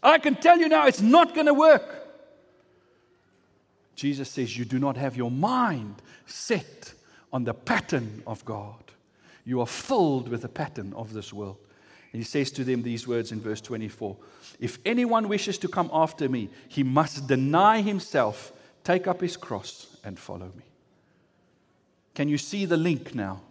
I 0.03 0.19
can 0.19 0.37
tell 0.37 0.59
you 0.59 0.69
now, 0.69 0.87
it's 0.87 1.01
not 1.01 1.35
going 1.35 1.49
to 1.49 1.55
work. 1.55 1.97
Jesus 3.97 4.31
says, 4.31 4.57
You 4.57 4.65
do 4.65 4.79
not 4.79 4.97
have 4.97 5.17
your 5.17 5.33
mind 5.33 5.97
set 6.27 6.95
on 7.33 7.43
the 7.43 7.53
pattern 7.53 8.23
of 8.25 8.45
God. 8.45 8.93
You 9.45 9.61
are 9.61 9.67
filled 9.67 10.29
with 10.29 10.43
the 10.43 10.49
pattern 10.49 10.93
of 10.95 11.13
this 11.13 11.33
world. 11.33 11.59
And 12.13 12.21
he 12.21 12.25
says 12.25 12.53
to 12.53 12.65
them 12.65 12.83
these 12.83 13.09
words 13.09 13.33
in 13.33 13.41
verse 13.41 13.61
24 13.61 14.17
If 14.61 14.79
anyone 14.87 15.29
wishes 15.29 15.59
to 15.59 15.69
come 15.69 15.91
after 15.93 16.29
me, 16.29 16.51
he 16.69 16.85
must 16.85 17.27
deny 17.27 17.83
himself, 17.83 18.53
take 18.85 19.09
up 19.09 19.21
his 19.21 19.37
cross, 19.37 19.97
and 20.05 20.17
follow 20.17 20.53
me. 20.57 20.65
Can 22.15 22.29
you 22.29 22.39
see 22.39 22.65
the 22.65 22.77
link 22.77 23.17
now? 23.17 23.43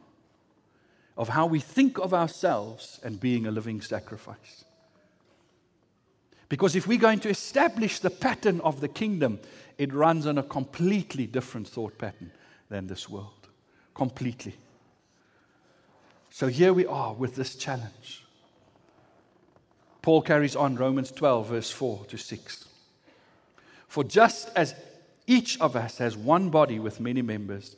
Of 1.17 1.29
how 1.29 1.47
we 1.47 1.59
think 1.59 1.97
of 1.97 2.13
ourselves 2.13 2.99
and 3.03 3.19
being 3.19 3.47
a 3.47 3.51
living 3.51 3.81
sacrifice. 3.81 4.63
Because 6.49 6.75
if 6.75 6.87
we're 6.87 6.97
going 6.97 7.19
to 7.21 7.29
establish 7.29 7.99
the 7.99 8.09
pattern 8.09 8.61
of 8.61 8.79
the 8.79 8.87
kingdom, 8.87 9.39
it 9.77 9.93
runs 9.93 10.25
on 10.25 10.37
a 10.37 10.43
completely 10.43 11.25
different 11.25 11.67
thought 11.67 11.97
pattern 11.97 12.31
than 12.69 12.87
this 12.87 13.09
world. 13.09 13.49
Completely. 13.93 14.55
So 16.29 16.47
here 16.47 16.71
we 16.71 16.85
are 16.85 17.13
with 17.13 17.35
this 17.35 17.55
challenge. 17.55 18.23
Paul 20.01 20.21
carries 20.21 20.55
on 20.55 20.75
Romans 20.75 21.11
12, 21.11 21.47
verse 21.47 21.71
4 21.71 22.05
to 22.05 22.17
6. 22.17 22.65
For 23.87 24.03
just 24.03 24.49
as 24.55 24.75
each 25.25 25.59
of 25.59 25.75
us 25.75 25.97
has 25.97 26.15
one 26.15 26.49
body 26.49 26.79
with 26.79 26.99
many 26.99 27.21
members, 27.21 27.75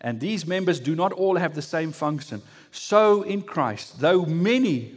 and 0.00 0.20
these 0.20 0.46
members 0.46 0.78
do 0.78 0.94
not 0.94 1.12
all 1.12 1.36
have 1.36 1.54
the 1.54 1.62
same 1.62 1.92
function. 1.92 2.42
So 2.72 3.22
in 3.22 3.42
Christ, 3.42 4.00
though 4.00 4.24
many 4.24 4.96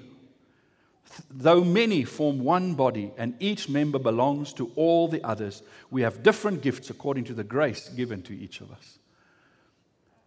though 1.30 1.64
many 1.64 2.04
form 2.04 2.40
one 2.40 2.74
body 2.74 3.12
and 3.18 3.36
each 3.40 3.70
member 3.70 4.00
belongs 4.00 4.54
to 4.54 4.72
all 4.76 5.08
the 5.08 5.24
others, 5.24 5.64
we 5.90 6.02
have 6.02 6.24
different 6.24 6.62
gifts 6.62 6.90
according 6.90 7.24
to 7.26 7.34
the 7.34 7.44
grace 7.44 7.90
given 7.90 8.22
to 8.24 8.34
each 8.34 8.62
of 8.62 8.72
us. 8.72 9.00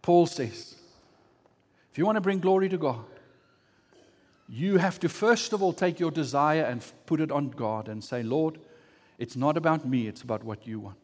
Paul 0.01 0.25
says, 0.25 0.75
if 1.91 1.97
you 1.97 2.05
want 2.05 2.15
to 2.15 2.21
bring 2.21 2.39
glory 2.39 2.69
to 2.69 2.77
God, 2.77 3.05
you 4.47 4.77
have 4.77 4.99
to 5.01 5.09
first 5.09 5.53
of 5.53 5.61
all 5.61 5.73
take 5.73 5.99
your 5.99 6.11
desire 6.11 6.63
and 6.63 6.83
put 7.05 7.21
it 7.21 7.31
on 7.31 7.49
God 7.49 7.87
and 7.87 8.03
say, 8.03 8.23
Lord, 8.23 8.59
it's 9.17 9.35
not 9.35 9.57
about 9.57 9.85
me, 9.85 10.07
it's 10.07 10.21
about 10.21 10.43
what 10.43 10.65
you 10.65 10.79
want. 10.79 10.97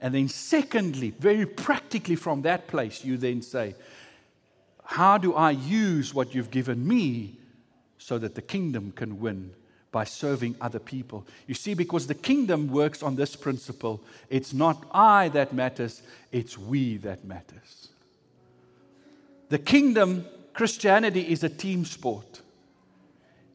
And 0.00 0.14
then, 0.14 0.28
secondly, 0.28 1.14
very 1.18 1.46
practically 1.46 2.16
from 2.16 2.42
that 2.42 2.66
place, 2.66 3.04
you 3.04 3.16
then 3.16 3.40
say, 3.40 3.74
How 4.84 5.18
do 5.18 5.34
I 5.34 5.50
use 5.50 6.14
what 6.14 6.34
you've 6.34 6.50
given 6.50 6.86
me 6.86 7.38
so 7.98 8.18
that 8.18 8.34
the 8.34 8.42
kingdom 8.42 8.92
can 8.92 9.18
win 9.18 9.52
by 9.90 10.04
serving 10.04 10.56
other 10.60 10.78
people? 10.78 11.26
You 11.46 11.54
see, 11.54 11.74
because 11.74 12.06
the 12.06 12.14
kingdom 12.14 12.68
works 12.68 13.02
on 13.02 13.16
this 13.16 13.34
principle 13.34 14.02
it's 14.28 14.52
not 14.52 14.86
I 14.92 15.28
that 15.30 15.52
matters, 15.52 16.02
it's 16.30 16.58
we 16.58 16.98
that 16.98 17.24
matters. 17.24 17.88
The 19.48 19.58
kingdom, 19.58 20.26
Christianity, 20.52 21.20
is 21.20 21.44
a 21.44 21.48
team 21.48 21.84
sport. 21.84 22.40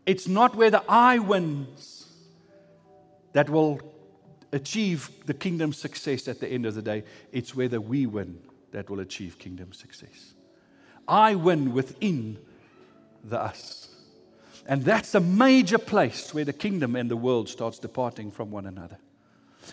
It's 0.06 0.28
not 0.28 0.56
where 0.56 0.72
the 0.72 0.84
I 0.88 1.20
wins 1.20 2.08
that 3.34 3.50
will 3.50 3.80
achieve 4.52 5.10
the 5.26 5.34
kingdom 5.34 5.74
success 5.74 6.28
at 6.28 6.39
the 6.39 6.48
end 6.48 6.65
of 6.65 6.74
the 6.74 6.82
day. 6.82 7.04
It's 7.32 7.54
whether 7.54 7.80
we 7.80 8.06
win 8.06 8.39
that 8.72 8.89
will 8.89 9.00
achieve 9.00 9.38
kingdom 9.38 9.74
success. 9.74 10.34
I 11.10 11.36
win 11.36 11.74
within 11.74 12.38
the 13.24 13.39
us. 13.41 13.88
And 14.67 14.84
that's 14.84 15.15
a 15.15 15.19
major 15.19 15.80
place 15.80 16.32
where 16.34 16.45
the 16.45 16.54
kingdom 16.54 16.95
and 16.95 17.10
the 17.10 17.17
world 17.17 17.50
starts 17.50 17.80
departing 17.80 18.30
from 18.30 18.52
one 18.52 18.67
another. 18.67 19.00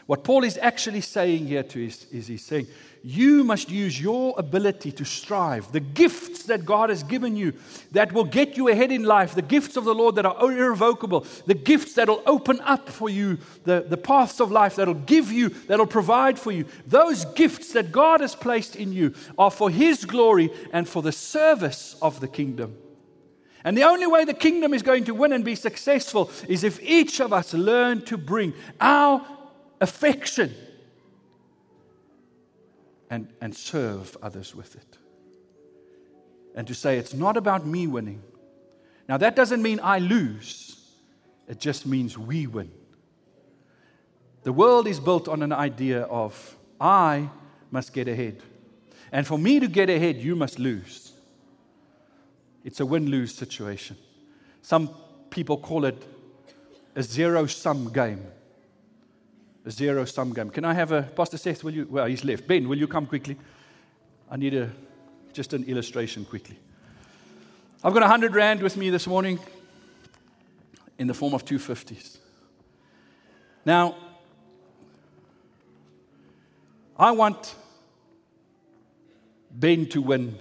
What 0.07 0.25
Paul 0.25 0.44
is 0.44 0.59
actually 0.61 1.03
saying 1.03 1.46
here 1.46 1.62
to 1.62 1.87
is, 1.87 2.07
is 2.11 2.27
he's 2.27 2.44
saying, 2.44 2.66
you 3.07 3.45
must 3.45 3.71
use 3.71 4.01
your 4.01 4.35
ability 4.37 4.90
to 4.90 5.05
strive, 5.05 5.71
the 5.71 5.79
gifts 5.79 6.42
that 6.47 6.66
God 6.66 6.90
has 6.90 7.05
given 7.05 7.37
you 7.37 7.53
that 7.92 8.12
will 8.12 8.25
get 8.25 8.57
you 8.57 8.66
ahead 8.66 8.90
in 8.90 9.05
life, 9.05 9.33
the 9.33 9.42
gifts 9.42 9.77
of 9.77 9.85
the 9.85 9.95
Lord 9.95 10.16
that 10.16 10.27
are 10.27 10.53
irrevocable, 10.53 11.25
the 11.47 11.55
gifts 11.55 11.95
that 11.95 12.09
will 12.09 12.21
open 12.27 12.61
up 12.62 12.88
for 12.88 13.09
you 13.09 13.38
the, 13.62 13.87
the 13.88 13.97
paths 13.97 14.40
of 14.40 14.51
life, 14.51 14.75
that 14.75 14.88
will 14.88 14.95
give 14.95 15.31
you, 15.31 15.51
that 15.51 15.79
will 15.79 15.87
provide 15.87 16.37
for 16.37 16.51
you. 16.51 16.64
Those 16.85 17.25
gifts 17.27 17.75
that 17.75 17.92
God 17.92 18.23
has 18.23 18.35
placed 18.35 18.75
in 18.75 18.92
you 18.92 19.14
are 19.38 19.53
for 19.53 19.71
His 19.71 20.05
glory 20.05 20.51
and 20.73 20.88
for 20.88 21.01
the 21.01 21.12
service 21.12 21.95
of 22.03 22.19
the 22.19 22.27
kingdom. 22.27 22.77
And 23.62 23.79
the 23.79 23.85
only 23.85 24.09
way 24.09 24.25
the 24.25 24.35
kingdom 24.35 24.75
is 24.75 24.83
going 24.83 25.05
to 25.05 25.14
win 25.14 25.33
and 25.33 25.45
be 25.45 25.55
successful 25.55 26.29
is 26.49 26.64
if 26.64 26.83
each 26.83 27.21
of 27.21 27.33
us 27.33 27.55
learn 27.55 28.05
to 28.07 28.16
bring 28.16 28.53
our 28.81 29.25
affection 29.81 30.53
and, 33.11 33.33
and 33.40 33.55
serve 33.55 34.16
others 34.23 34.55
with 34.55 34.75
it. 34.77 34.99
And 36.55 36.66
to 36.66 36.75
say, 36.75 36.99
it's 36.99 37.14
not 37.14 37.37
about 37.37 37.66
me 37.66 37.87
winning. 37.87 38.23
Now, 39.09 39.16
that 39.19 39.37
doesn't 39.37 39.62
mean 39.62 39.79
I 39.83 39.99
lose, 39.99 40.81
it 41.47 41.61
just 41.61 41.87
means 41.87 42.19
we 42.19 42.47
win. 42.47 42.71
The 44.42 44.53
world 44.53 44.87
is 44.87 45.01
built 45.01 45.29
on 45.29 45.42
an 45.42 45.53
idea 45.53 46.03
of 46.03 46.57
I 46.81 47.31
must 47.71 47.92
get 47.92 48.09
ahead. 48.09 48.42
And 49.12 49.27
for 49.27 49.38
me 49.38 49.61
to 49.61 49.69
get 49.69 49.90
ahead, 49.90 50.16
you 50.16 50.37
must 50.37 50.59
lose. 50.59 51.12
It's 52.64 52.81
a 52.81 52.87
win 52.87 53.11
lose 53.11 53.35
situation. 53.35 53.97
Some 54.62 54.90
people 55.31 55.57
call 55.57 55.85
it 55.85 56.03
a 56.97 57.03
zero 57.03 57.47
sum 57.47 57.93
game 57.93 58.26
a 59.67 59.71
zero 59.71 60.05
sum 60.05 60.33
game. 60.33 60.49
Can 60.49 60.64
I 60.64 60.73
have 60.73 60.93
a, 60.93 61.03
Pastor 61.03 61.37
Seth, 61.37 61.64
will 61.64 61.75
you, 61.75 61.87
well, 61.91 62.07
he's 62.07 62.25
left. 62.25 62.47
Ben, 62.47 62.69
will 62.69 62.79
you 62.79 62.87
come 62.87 63.05
quickly? 63.05 63.37
I 64.31 64.37
need 64.37 64.55
a, 64.55 64.71
just 65.33 65.53
an 65.53 65.64
illustration 65.64 66.25
quickly. 66.25 66.57
I've 67.83 67.93
got 67.93 68.03
100 68.03 68.35
Rand 68.35 68.62
with 68.62 68.77
me 68.77 68.91
this 68.91 69.07
morning 69.07 69.41
in 70.99 71.09
the 71.09 71.14
form 71.14 71.35
of 71.35 71.45
250s. 71.45 72.19
Now, 73.64 73.97
I 76.97 77.11
want 77.11 77.57
Ben 79.51 79.87
to 79.89 80.01
win. 80.01 80.39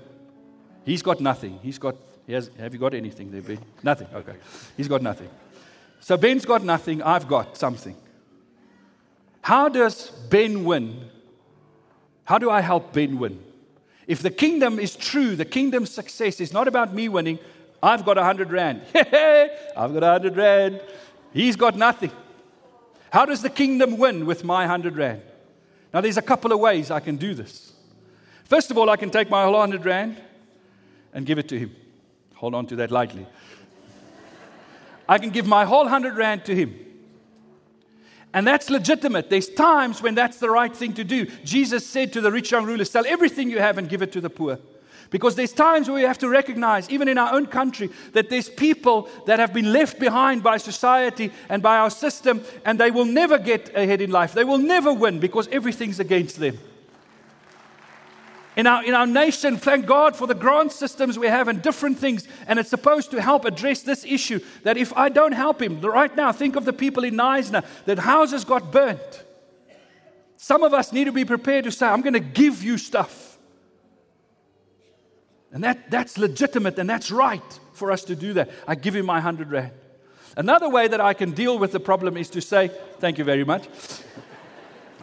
He's 0.85 1.01
got 1.01 1.19
nothing. 1.19 1.59
He's 1.63 1.79
got, 1.79 1.95
he 2.27 2.33
has, 2.33 2.51
have 2.59 2.73
you 2.73 2.79
got 2.79 2.93
anything 2.93 3.31
there, 3.31 3.41
Ben? 3.41 3.59
Nothing. 3.81 4.07
Okay. 4.13 4.35
He's 4.77 4.87
got 4.87 5.01
nothing. 5.01 5.29
So 5.99 6.15
Ben's 6.15 6.45
got 6.45 6.63
nothing. 6.63 7.01
I've 7.01 7.27
got 7.27 7.57
something. 7.57 7.95
How 9.45 9.69
does 9.69 10.09
Ben 10.31 10.65
win? 10.65 11.07
How 12.23 12.39
do 12.39 12.49
I 12.49 12.61
help 12.61 12.93
Ben 12.93 13.19
win? 13.19 13.43
If 14.07 14.23
the 14.23 14.31
kingdom 14.31 14.79
is 14.79 14.95
true, 14.95 15.35
the 15.35 15.45
kingdom's 15.45 15.91
success 15.91 16.41
is 16.41 16.51
not 16.51 16.67
about 16.67 16.95
me 16.95 17.09
winning. 17.09 17.37
I've 17.83 18.03
got 18.03 18.17
a 18.17 18.23
hundred 18.23 18.51
rand. 18.51 18.81
I've 18.95 19.93
got 19.93 20.01
a 20.01 20.07
hundred 20.07 20.35
rand. 20.35 20.81
He's 21.31 21.55
got 21.55 21.77
nothing. 21.77 22.09
How 23.11 23.23
does 23.23 23.43
the 23.43 23.51
kingdom 23.51 23.99
win 23.99 24.25
with 24.25 24.43
my 24.43 24.61
100 24.61 24.97
Rand? 24.97 25.21
Now, 25.93 26.01
there's 26.01 26.17
a 26.17 26.23
couple 26.23 26.51
of 26.51 26.59
ways 26.59 26.89
I 26.89 26.99
can 26.99 27.15
do 27.15 27.35
this. 27.35 27.71
First 28.45 28.71
of 28.71 28.79
all, 28.79 28.89
I 28.89 28.97
can 28.97 29.11
take 29.11 29.29
my 29.29 29.43
whole 29.43 29.53
100 29.53 29.85
Rand 29.85 30.17
and 31.13 31.23
give 31.23 31.37
it 31.37 31.47
to 31.49 31.59
him. 31.59 31.75
Hold 32.33 32.55
on 32.55 32.65
to 32.65 32.75
that 32.77 32.89
lightly. 32.89 33.27
I 35.07 35.19
can 35.19 35.29
give 35.29 35.45
my 35.45 35.65
whole 35.65 35.83
100 35.83 36.17
Rand 36.17 36.45
to 36.45 36.55
him. 36.55 36.79
And 38.33 38.45
that's 38.45 38.69
legitimate. 38.69 39.29
There's 39.29 39.47
times 39.47 40.01
when 40.01 40.15
that's 40.15 40.39
the 40.39 40.49
right 40.49 40.75
thing 40.75 40.93
to 40.93 41.03
do. 41.03 41.25
Jesus 41.43 41.85
said 41.85 42.11
to 42.13 42.21
the 42.21 42.31
rich 42.31 42.51
young 42.51 42.65
ruler, 42.65 42.83
Sell 42.83 43.05
everything 43.05 43.49
you 43.49 43.59
have 43.59 43.77
and 43.77 43.87
give 43.87 44.01
it 44.01 44.11
to 44.11 44.21
the 44.21 44.29
poor. 44.29 44.59
Because 45.09 45.35
there's 45.35 45.53
times 45.53 45.87
where 45.87 45.95
we 45.95 46.01
have 46.01 46.17
to 46.17 46.29
recognize, 46.29 46.89
even 46.89 47.07
in 47.07 47.17
our 47.17 47.33
own 47.33 47.45
country, 47.45 47.89
that 48.13 48.29
there's 48.29 48.49
people 48.49 49.07
that 49.27 49.39
have 49.39 49.53
been 49.53 49.71
left 49.71 49.99
behind 49.99 50.43
by 50.43 50.57
society 50.57 51.31
and 51.47 51.61
by 51.61 51.77
our 51.77 51.89
system, 51.89 52.43
and 52.65 52.79
they 52.79 52.91
will 52.91 53.05
never 53.05 53.37
get 53.37 53.73
ahead 53.75 54.01
in 54.01 54.11
life. 54.11 54.33
They 54.33 54.43
will 54.43 54.57
never 54.57 54.93
win 54.93 55.19
because 55.19 55.47
everything's 55.49 55.99
against 55.99 56.39
them. 56.39 56.57
In 58.55 58.67
our, 58.67 58.83
in 58.85 58.93
our 58.93 59.05
nation, 59.05 59.57
thank 59.57 59.85
God 59.85 60.15
for 60.15 60.27
the 60.27 60.33
grant 60.33 60.71
systems 60.71 61.19
we 61.19 61.27
have 61.27 61.49
and 61.49 61.61
different 61.61 61.99
things. 61.99 62.25
And 62.47 62.57
it's 62.57 62.69
supposed 62.69 63.11
to 63.11 63.21
help 63.21 63.43
address 63.43 63.81
this 63.81 64.05
issue 64.05 64.39
that 64.63 64.77
if 64.77 64.93
I 64.93 65.09
don't 65.09 65.33
help 65.33 65.61
him, 65.61 65.81
right 65.81 66.15
now, 66.15 66.31
think 66.31 66.55
of 66.55 66.63
the 66.63 66.71
people 66.71 67.03
in 67.03 67.15
Knysna 67.15 67.65
that 67.85 67.99
houses 67.99 68.45
got 68.45 68.71
burnt. 68.71 69.23
Some 70.37 70.63
of 70.63 70.73
us 70.73 70.93
need 70.93 71.05
to 71.05 71.11
be 71.11 71.25
prepared 71.25 71.65
to 71.65 71.71
say, 71.71 71.85
I'm 71.85 72.01
going 72.01 72.13
to 72.13 72.19
give 72.19 72.63
you 72.63 72.77
stuff. 72.77 73.37
And 75.51 75.63
that, 75.63 75.89
that's 75.91 76.17
legitimate 76.17 76.77
and 76.79 76.89
that's 76.89 77.11
right 77.11 77.59
for 77.73 77.91
us 77.91 78.03
to 78.05 78.15
do 78.15 78.33
that. 78.33 78.49
I 78.67 78.75
give 78.75 78.95
him 78.95 79.05
my 79.05 79.15
100 79.15 79.51
Rand. 79.51 79.71
Another 80.37 80.69
way 80.69 80.87
that 80.87 80.99
I 80.99 81.13
can 81.13 81.31
deal 81.31 81.57
with 81.57 81.71
the 81.71 81.79
problem 81.79 82.17
is 82.17 82.29
to 82.31 82.41
say, 82.41 82.69
Thank 82.99 83.17
you 83.17 83.23
very 83.23 83.43
much. 83.45 83.67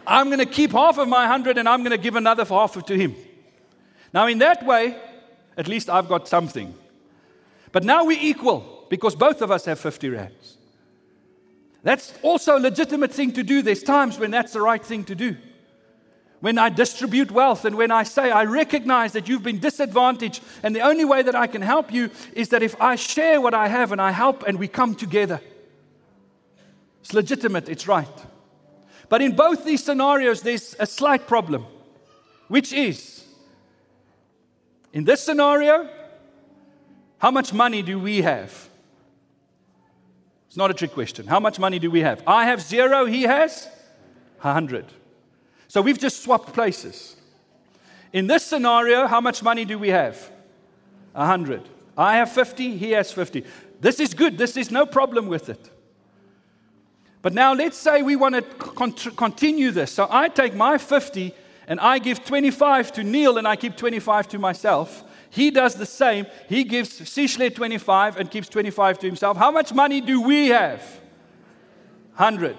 I'm 0.05 0.27
going 0.27 0.39
to 0.39 0.45
keep 0.45 0.71
half 0.71 0.97
of 0.97 1.07
my 1.07 1.21
100 1.21 1.57
and 1.57 1.67
I'm 1.67 1.81
going 1.81 1.91
to 1.91 1.97
give 1.97 2.15
another 2.15 2.45
half 2.45 2.83
to 2.85 2.97
him. 2.97 3.15
Now, 4.13 4.27
in 4.27 4.37
that 4.39 4.65
way, 4.65 4.95
at 5.57 5.67
least 5.67 5.89
I've 5.89 6.07
got 6.07 6.27
something. 6.27 6.73
But 7.71 7.83
now 7.83 8.05
we're 8.05 8.21
equal 8.21 8.85
because 8.89 9.15
both 9.15 9.41
of 9.41 9.49
us 9.49 9.65
have 9.65 9.79
50 9.79 10.09
rands. 10.09 10.57
That's 11.81 12.13
also 12.21 12.57
a 12.57 12.59
legitimate 12.59 13.11
thing 13.11 13.33
to 13.33 13.43
do. 13.43 13.61
There's 13.61 13.83
times 13.83 14.17
when 14.17 14.31
that's 14.31 14.53
the 14.53 14.61
right 14.61 14.83
thing 14.83 15.03
to 15.05 15.15
do. 15.15 15.35
When 16.39 16.57
I 16.57 16.69
distribute 16.69 17.31
wealth 17.31 17.65
and 17.65 17.75
when 17.75 17.91
I 17.91 18.03
say, 18.03 18.29
I 18.29 18.43
recognize 18.45 19.13
that 19.13 19.27
you've 19.27 19.43
been 19.43 19.59
disadvantaged, 19.59 20.43
and 20.61 20.75
the 20.75 20.81
only 20.81 21.05
way 21.05 21.23
that 21.23 21.35
I 21.35 21.47
can 21.47 21.61
help 21.61 21.91
you 21.91 22.09
is 22.33 22.49
that 22.49 22.61
if 22.61 22.79
I 22.81 22.95
share 22.95 23.41
what 23.41 23.53
I 23.53 23.67
have 23.67 23.91
and 23.91 24.01
I 24.01 24.11
help 24.11 24.43
and 24.43 24.59
we 24.59 24.67
come 24.67 24.93
together. 24.93 25.41
It's 27.01 27.13
legitimate, 27.13 27.67
it's 27.67 27.87
right. 27.87 28.07
But 29.09 29.21
in 29.21 29.35
both 29.35 29.65
these 29.65 29.83
scenarios, 29.83 30.41
there's 30.41 30.75
a 30.79 30.85
slight 30.85 31.27
problem, 31.27 31.65
which 32.47 32.71
is 32.73 33.22
in 34.93 35.03
this 35.03 35.21
scenario, 35.21 35.89
how 37.17 37.31
much 37.31 37.51
money 37.51 37.81
do 37.81 37.99
we 37.99 38.21
have? 38.21 38.69
It's 40.47 40.55
not 40.55 40.69
a 40.69 40.73
trick 40.73 40.91
question. 40.91 41.25
How 41.25 41.39
much 41.39 41.57
money 41.57 41.79
do 41.79 41.89
we 41.89 42.01
have? 42.01 42.21
I 42.27 42.45
have 42.45 42.61
zero, 42.61 43.05
he 43.05 43.23
has 43.23 43.67
a 44.43 44.53
hundred. 44.53 44.85
So 45.67 45.81
we've 45.81 45.99
just 45.99 46.21
swapped 46.21 46.53
places. 46.53 47.15
In 48.13 48.27
this 48.27 48.45
scenario, 48.45 49.07
how 49.07 49.19
much 49.19 49.41
money 49.41 49.65
do 49.65 49.79
we 49.79 49.89
have? 49.89 50.29
A 51.15 51.25
hundred. 51.25 51.63
I 51.97 52.17
have 52.17 52.31
50, 52.31 52.77
he 52.77 52.91
has 52.91 53.11
50. 53.11 53.43
This 53.81 53.99
is 53.99 54.13
good. 54.13 54.37
This 54.37 54.55
is 54.55 54.69
no 54.69 54.85
problem 54.85 55.27
with 55.27 55.49
it. 55.49 55.71
But 57.23 57.33
now 57.33 57.53
let's 57.53 57.77
say 57.77 58.01
we 58.03 58.15
want 58.15 58.35
to 58.35 59.11
continue 59.11 59.71
this. 59.71 59.91
So 59.91 60.07
I 60.09 60.27
take 60.27 60.53
my 60.53 60.77
50 60.77 61.33
and 61.67 61.79
I 61.79 61.99
give 61.99 62.23
25 62.23 62.91
to 62.93 63.03
Neil 63.03 63.37
and 63.37 63.47
I 63.47 63.55
keep 63.55 63.77
25 63.77 64.27
to 64.29 64.39
myself. 64.39 65.03
He 65.29 65.49
does 65.49 65.75
the 65.75 65.85
same. 65.85 66.27
He 66.47 66.63
gives 66.63 66.99
Sishle 66.99 67.53
25 67.53 68.17
and 68.17 68.29
keeps 68.29 68.49
25 68.49 68.99
to 68.99 69.07
himself. 69.07 69.37
How 69.37 69.51
much 69.51 69.73
money 69.73 70.01
do 70.01 70.21
we 70.21 70.49
have? 70.49 70.81
100. 72.15 72.57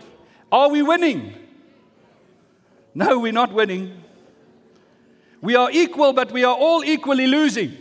Are 0.51 0.69
we 0.69 0.83
winning? 0.83 1.35
No, 2.95 3.19
we're 3.19 3.33
not 3.33 3.53
winning. 3.53 4.03
We 5.41 5.57
are 5.57 5.71
equal, 5.71 6.13
but 6.13 6.33
we 6.33 6.43
are 6.45 6.55
all 6.55 6.85
equally 6.85 7.27
losing. 7.27 7.77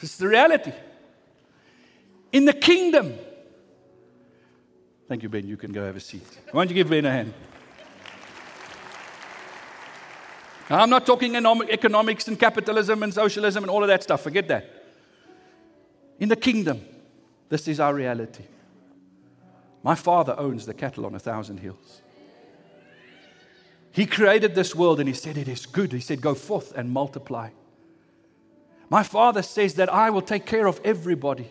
This 0.00 0.12
is 0.12 0.16
the 0.18 0.28
reality. 0.28 0.72
In 2.32 2.44
the 2.44 2.52
kingdom, 2.52 3.14
thank 5.08 5.22
you, 5.22 5.28
Ben. 5.28 5.46
You 5.46 5.56
can 5.56 5.72
go 5.72 5.84
have 5.84 5.96
a 5.96 6.00
seat. 6.00 6.26
Why 6.52 6.64
don't 6.64 6.68
you 6.68 6.74
give 6.74 6.90
Ben 6.90 7.04
a 7.06 7.10
hand? 7.10 7.34
I'm 10.68 10.90
not 10.90 11.06
talking 11.06 11.36
economics 11.36 12.28
and 12.28 12.38
capitalism 12.38 13.02
and 13.02 13.14
socialism 13.14 13.64
and 13.64 13.70
all 13.70 13.82
of 13.82 13.88
that 13.88 14.02
stuff. 14.02 14.22
Forget 14.22 14.48
that. 14.48 14.68
In 16.18 16.28
the 16.28 16.36
kingdom, 16.36 16.80
this 17.48 17.68
is 17.68 17.78
our 17.78 17.94
reality. 17.94 18.44
My 19.82 19.94
father 19.94 20.34
owns 20.38 20.66
the 20.66 20.74
cattle 20.74 21.06
on 21.06 21.14
a 21.14 21.18
thousand 21.18 21.58
hills. 21.58 22.02
He 23.92 24.04
created 24.04 24.54
this 24.54 24.74
world 24.74 24.98
and 24.98 25.08
he 25.08 25.14
said, 25.14 25.38
It 25.38 25.48
is 25.48 25.64
good. 25.64 25.92
He 25.92 26.00
said, 26.00 26.20
Go 26.20 26.34
forth 26.34 26.72
and 26.76 26.90
multiply. 26.90 27.50
My 28.90 29.02
father 29.02 29.42
says 29.42 29.74
that 29.74 29.92
I 29.92 30.10
will 30.10 30.22
take 30.22 30.46
care 30.46 30.66
of 30.66 30.80
everybody. 30.84 31.48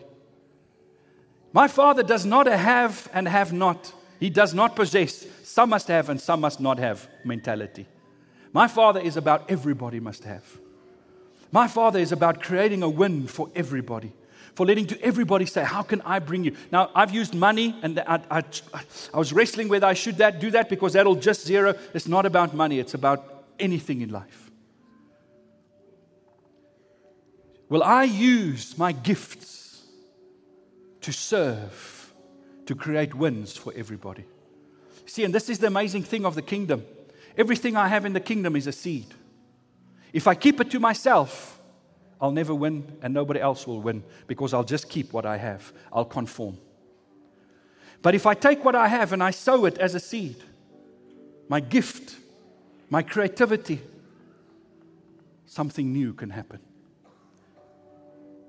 My 1.52 1.68
father 1.68 2.02
does 2.02 2.26
not 2.26 2.46
have 2.46 3.08
and 3.12 3.26
have 3.26 3.52
not. 3.52 3.92
He 4.20 4.30
does 4.30 4.52
not 4.54 4.76
possess. 4.76 5.26
Some 5.42 5.70
must 5.70 5.88
have 5.88 6.08
and 6.08 6.20
some 6.20 6.40
must 6.40 6.60
not 6.60 6.78
have 6.78 7.08
mentality. 7.24 7.86
My 8.52 8.68
Father 8.68 9.00
is 9.00 9.16
about 9.16 9.50
everybody 9.50 10.00
must 10.00 10.24
have. 10.24 10.58
My 11.52 11.68
Father 11.68 11.98
is 11.98 12.12
about 12.12 12.42
creating 12.42 12.82
a 12.82 12.88
win 12.88 13.26
for 13.26 13.50
everybody, 13.54 14.12
for 14.54 14.66
letting 14.66 14.86
to 14.86 15.00
everybody 15.02 15.46
say, 15.46 15.64
How 15.64 15.82
can 15.82 16.00
I 16.02 16.18
bring 16.18 16.44
you? 16.44 16.56
Now, 16.72 16.90
I've 16.94 17.14
used 17.14 17.34
money 17.34 17.78
and 17.82 17.98
I, 18.00 18.20
I, 18.30 18.42
I 19.14 19.18
was 19.18 19.32
wrestling 19.32 19.68
whether 19.68 19.86
I 19.86 19.94
should 19.94 20.18
that, 20.18 20.40
do 20.40 20.50
that 20.50 20.68
because 20.68 20.94
that'll 20.94 21.16
just 21.16 21.46
zero. 21.46 21.74
It's 21.94 22.08
not 22.08 22.26
about 22.26 22.54
money, 22.54 22.78
it's 22.78 22.94
about 22.94 23.44
anything 23.58 24.00
in 24.00 24.10
life. 24.10 24.50
Will 27.68 27.82
I 27.82 28.04
use 28.04 28.78
my 28.78 28.92
gifts 28.92 29.82
to 31.00 31.12
serve, 31.12 32.12
to 32.66 32.74
create 32.74 33.14
wins 33.14 33.56
for 33.56 33.72
everybody? 33.74 34.24
See, 35.04 35.24
and 35.24 35.34
this 35.34 35.48
is 35.48 35.58
the 35.58 35.66
amazing 35.66 36.04
thing 36.04 36.24
of 36.24 36.34
the 36.34 36.42
kingdom. 36.42 36.84
Everything 37.36 37.76
I 37.76 37.88
have 37.88 38.04
in 38.04 38.12
the 38.12 38.20
kingdom 38.20 38.56
is 38.56 38.66
a 38.66 38.72
seed. 38.72 39.06
If 40.12 40.26
I 40.26 40.34
keep 40.34 40.60
it 40.60 40.70
to 40.70 40.80
myself, 40.80 41.60
I'll 42.20 42.32
never 42.32 42.54
win 42.54 42.96
and 43.02 43.12
nobody 43.12 43.40
else 43.40 43.66
will 43.66 43.82
win 43.82 44.02
because 44.26 44.54
I'll 44.54 44.64
just 44.64 44.88
keep 44.88 45.12
what 45.12 45.26
I 45.26 45.36
have. 45.36 45.72
I'll 45.92 46.06
conform. 46.06 46.58
But 48.02 48.14
if 48.14 48.26
I 48.26 48.34
take 48.34 48.64
what 48.64 48.74
I 48.74 48.88
have 48.88 49.12
and 49.12 49.22
I 49.22 49.30
sow 49.30 49.64
it 49.64 49.78
as 49.78 49.94
a 49.94 50.00
seed, 50.00 50.36
my 51.48 51.60
gift, 51.60 52.16
my 52.88 53.02
creativity, 53.02 53.80
something 55.46 55.92
new 55.92 56.12
can 56.14 56.30
happen. 56.30 56.60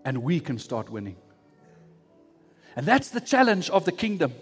And 0.05 0.23
we 0.23 0.39
can 0.39 0.57
start 0.59 0.89
winning. 0.89 1.17
And 2.75 2.85
that's 2.85 3.09
the 3.09 3.19
challenge 3.19 3.69
of 3.69 3.85
the 3.85 3.91
kingdom. 3.91 4.33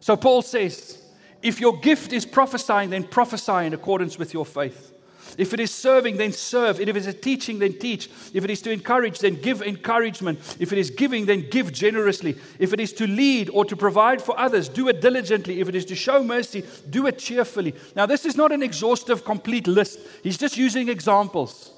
So 0.00 0.16
Paul 0.16 0.42
says, 0.42 1.01
if 1.42 1.60
your 1.60 1.76
gift 1.76 2.12
is 2.12 2.24
prophesying, 2.24 2.90
then 2.90 3.04
prophesy 3.04 3.66
in 3.66 3.74
accordance 3.74 4.18
with 4.18 4.32
your 4.32 4.46
faith. 4.46 4.92
If 5.38 5.54
it 5.54 5.60
is 5.60 5.70
serving, 5.70 6.18
then 6.18 6.32
serve. 6.32 6.80
If 6.80 6.88
it 6.88 6.96
is 6.96 7.14
teaching, 7.20 7.58
then 7.58 7.78
teach. 7.78 8.10
If 8.34 8.44
it 8.44 8.50
is 8.50 8.60
to 8.62 8.70
encourage, 8.70 9.18
then 9.18 9.36
give 9.36 9.62
encouragement. 9.62 10.56
If 10.58 10.72
it 10.72 10.78
is 10.78 10.90
giving, 10.90 11.26
then 11.26 11.48
give 11.48 11.72
generously. 11.72 12.36
If 12.58 12.72
it 12.72 12.80
is 12.80 12.92
to 12.94 13.06
lead 13.06 13.48
or 13.50 13.64
to 13.64 13.76
provide 13.76 14.20
for 14.20 14.38
others, 14.38 14.68
do 14.68 14.88
it 14.88 15.00
diligently. 15.00 15.60
If 15.60 15.68
it 15.68 15.74
is 15.74 15.86
to 15.86 15.94
show 15.94 16.22
mercy, 16.22 16.64
do 16.90 17.06
it 17.06 17.18
cheerfully. 17.18 17.74
Now, 17.96 18.06
this 18.06 18.26
is 18.26 18.36
not 18.36 18.52
an 18.52 18.62
exhaustive, 18.62 19.24
complete 19.24 19.66
list. 19.66 20.00
He's 20.22 20.38
just 20.38 20.56
using 20.56 20.88
examples. 20.88 21.70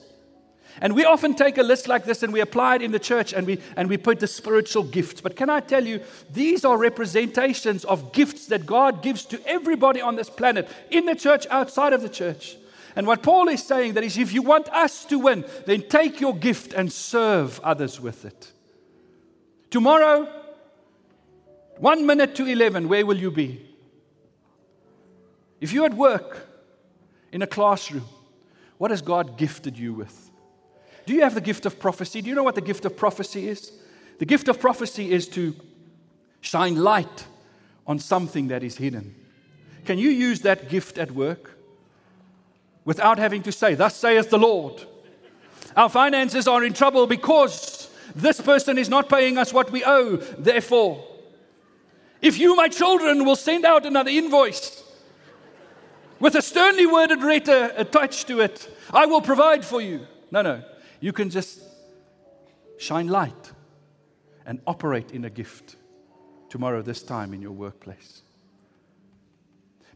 And 0.81 0.95
we 0.95 1.05
often 1.05 1.35
take 1.35 1.59
a 1.59 1.62
list 1.62 1.87
like 1.89 2.05
this 2.05 2.22
and 2.22 2.33
we 2.33 2.41
apply 2.41 2.77
it 2.77 2.83
in 2.83 2.91
the 2.91 2.99
church 2.99 3.33
and 3.33 3.47
we, 3.47 3.61
and 3.77 3.89
we 3.89 3.97
put 3.97 4.20
the 4.20 4.27
spiritual 4.27 4.83
gifts. 4.83 5.20
But 5.20 5.37
can 5.37 5.49
I 5.49 5.61
tell 5.61 5.87
you, 5.87 6.01
these 6.31 6.64
are 6.64 6.77
representations 6.77 7.85
of 7.85 8.12
gifts 8.12 8.47
that 8.47 8.66
God 8.66 9.03
gives 9.03 9.25
to 9.27 9.41
everybody 9.47 10.01
on 10.01 10.16
this 10.16 10.29
planet, 10.29 10.68
in 10.91 11.07
the 11.07 11.14
church, 11.14 11.47
outside 11.51 11.93
of 11.93 12.03
the 12.03 12.09
church. 12.09 12.57
And 12.97 13.07
what 13.07 13.22
Paul 13.22 13.49
is 13.49 13.62
saying 13.62 13.95
that 13.95 14.05
is 14.05 14.18
if 14.18 14.33
you 14.33 14.43
want 14.43 14.68
us 14.68 15.05
to 15.07 15.18
win, 15.18 15.45
then 15.66 15.83
take 15.89 16.20
your 16.20 16.35
gift 16.35 16.72
and 16.72 16.93
serve 16.93 17.61
others 17.61 18.01
with 18.01 18.25
it. 18.25 18.53
Tomorrow, 19.70 20.29
one 21.79 22.07
minute 22.07 22.35
to 22.37 22.47
11, 22.47 22.89
where 22.89 23.05
will 23.05 23.16
you 23.16 23.31
be? 23.31 23.68
If 25.61 25.72
you're 25.72 25.87
at 25.87 25.95
work, 25.95 26.49
in 27.35 27.43
a 27.43 27.47
classroom, 27.49 28.05
what 28.79 28.93
has 28.93 29.03
God 29.03 29.37
gifted 29.37 29.77
you 29.77 29.93
with? 29.93 30.24
Do 31.07 31.13
you 31.15 31.23
have 31.23 31.35
the 31.35 31.41
gift 31.41 31.67
of 31.67 31.79
prophecy? 31.79 32.23
Do 32.23 32.29
you 32.29 32.35
know 32.35 32.43
what 32.43 32.55
the 32.55 32.61
gift 32.61 32.85
of 32.85 32.97
prophecy 32.97 33.49
is? 33.49 33.73
The 34.19 34.25
gift 34.25 34.49
of 34.49 34.61
prophecy 34.61 35.11
is 35.11 35.29
to 35.29 35.55
shine 36.41 36.77
light 36.77 37.27
on 37.87 37.99
something 37.99 38.49
that 38.49 38.63
is 38.63 38.77
hidden? 38.77 39.15
Can 39.85 39.99
you 39.99 40.11
use 40.11 40.41
that 40.43 40.69
gift 40.69 40.99
at 40.99 41.11
work 41.11 41.59
without 42.85 43.19
having 43.19 43.43
to 43.43 43.53
say, 43.53 43.75
Thus 43.75 43.97
saith 43.97 44.31
the 44.31 44.39
Lord? 44.39 44.85
Our 45.77 45.89
finances 45.89 46.47
are 46.47 46.65
in 46.65 46.73
trouble 46.73 47.07
because 47.07 47.91
this 48.15 48.41
person 48.41 48.79
is 48.79 48.89
not 48.89 49.09
paying 49.09 49.37
us 49.39 49.53
what 49.53 49.71
we 49.71 49.85
owe. 49.85 50.17
Therefore, 50.17 51.05
if 52.23 52.39
you, 52.39 52.57
my 52.57 52.69
children, 52.69 53.25
will 53.25 53.37
send 53.37 53.65
out 53.65 53.85
another 53.85 54.11
invoice 54.11 54.83
with 56.21 56.35
a 56.37 56.43
sternly 56.43 56.87
worded 56.87 57.23
letter 57.23 57.71
uh, 57.77 57.81
attached 57.81 58.29
to 58.29 58.41
it, 58.41 58.75
I 58.93 59.07
will 59.07 59.21
provide 59.21 59.65
for 59.65 59.83
you. 59.83 60.07
No, 60.31 60.43
no. 60.43 60.63
You 61.05 61.13
can 61.13 61.29
just 61.29 61.61
shine 62.79 63.09
light 63.09 63.53
and 64.47 64.59
operate 64.67 65.11
in 65.11 65.27
a 65.27 65.29
gift 65.29 65.77
tomorrow, 66.49 66.81
this 66.81 67.03
time 67.03 67.35
in 67.35 67.43
your 67.43 67.53
workplace. 67.53 68.23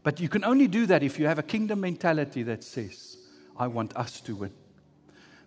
But 0.03 0.19
you 0.19 0.29
can 0.29 0.43
only 0.43 0.67
do 0.67 0.85
that 0.85 1.01
if 1.01 1.17
you 1.17 1.25
have 1.25 1.39
a 1.39 1.43
kingdom 1.43 1.81
mentality 1.81 2.43
that 2.43 2.63
says, 2.63 3.17
I 3.57 3.65
want 3.65 3.97
us 3.97 4.21
to 4.21 4.35
win. 4.35 4.51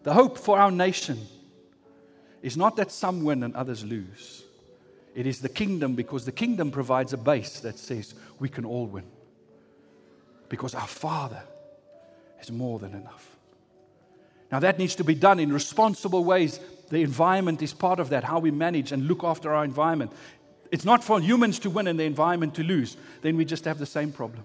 The 0.03 0.15
hope 0.15 0.37
for 0.37 0.59
our 0.59 0.73
nation 0.73 1.29
is 2.43 2.57
not 2.57 2.75
that 2.75 2.91
some 2.91 3.23
win 3.23 3.45
and 3.45 3.55
others 3.55 3.85
lose. 3.85 4.43
It 5.15 5.29
is 5.29 5.43
the 5.43 5.49
kingdom 5.49 5.95
because 5.95 6.25
the 6.25 6.33
kingdom 6.33 6.73
provides 6.73 7.13
a 7.13 7.17
base 7.17 7.61
that 7.61 7.79
says 7.79 8.17
we 8.41 8.49
can 8.49 8.65
all 8.65 8.87
win. 8.87 9.07
Because 10.49 10.75
our 10.75 10.89
Father 10.89 11.45
is 12.41 12.51
more 12.51 12.81
than 12.81 12.95
enough. 12.95 13.32
Now, 14.53 14.59
that 14.61 14.79
needs 14.79 14.95
to 14.97 15.05
be 15.05 15.15
done 15.15 15.41
in 15.41 15.51
responsible 15.51 16.25
ways. 16.25 16.61
The 16.91 17.03
environment 17.03 17.63
is 17.63 17.73
part 17.73 17.99
of 17.99 18.11
that, 18.11 18.25
how 18.25 18.39
we 18.39 18.51
manage 18.51 18.93
and 18.93 19.09
look 19.09 19.25
after 19.25 19.55
our 19.55 19.65
environment. 19.65 20.13
It's 20.71 20.85
not 20.85 21.03
for 21.03 21.21
humans 21.21 21.59
to 21.61 21.71
win 21.71 21.87
and 21.87 21.99
the 21.99 22.05
environment 22.05 22.55
to 22.57 22.63
lose. 22.63 22.99
Then 23.23 23.39
we 23.39 23.47
just 23.47 23.65
have 23.65 23.79
the 23.79 23.87
same 23.87 24.13
problem. 24.13 24.45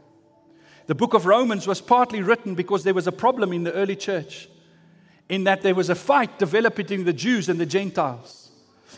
The 0.85 0.95
book 0.95 1.13
of 1.13 1.25
Romans 1.25 1.67
was 1.67 1.81
partly 1.81 2.21
written 2.21 2.55
because 2.55 2.85
there 2.85 2.93
was 2.93 3.07
a 3.07 3.11
problem 3.11 3.51
in 3.51 3.63
the 3.65 3.73
early 3.73 3.97
church, 3.97 4.47
in 5.27 5.43
that 5.43 5.61
there 5.61 5.75
was 5.75 5.89
a 5.89 5.95
fight 5.95 6.39
developing 6.39 6.85
between 6.85 7.05
the 7.05 7.11
Jews 7.11 7.49
and 7.49 7.59
the 7.59 7.65
Gentiles. 7.65 8.46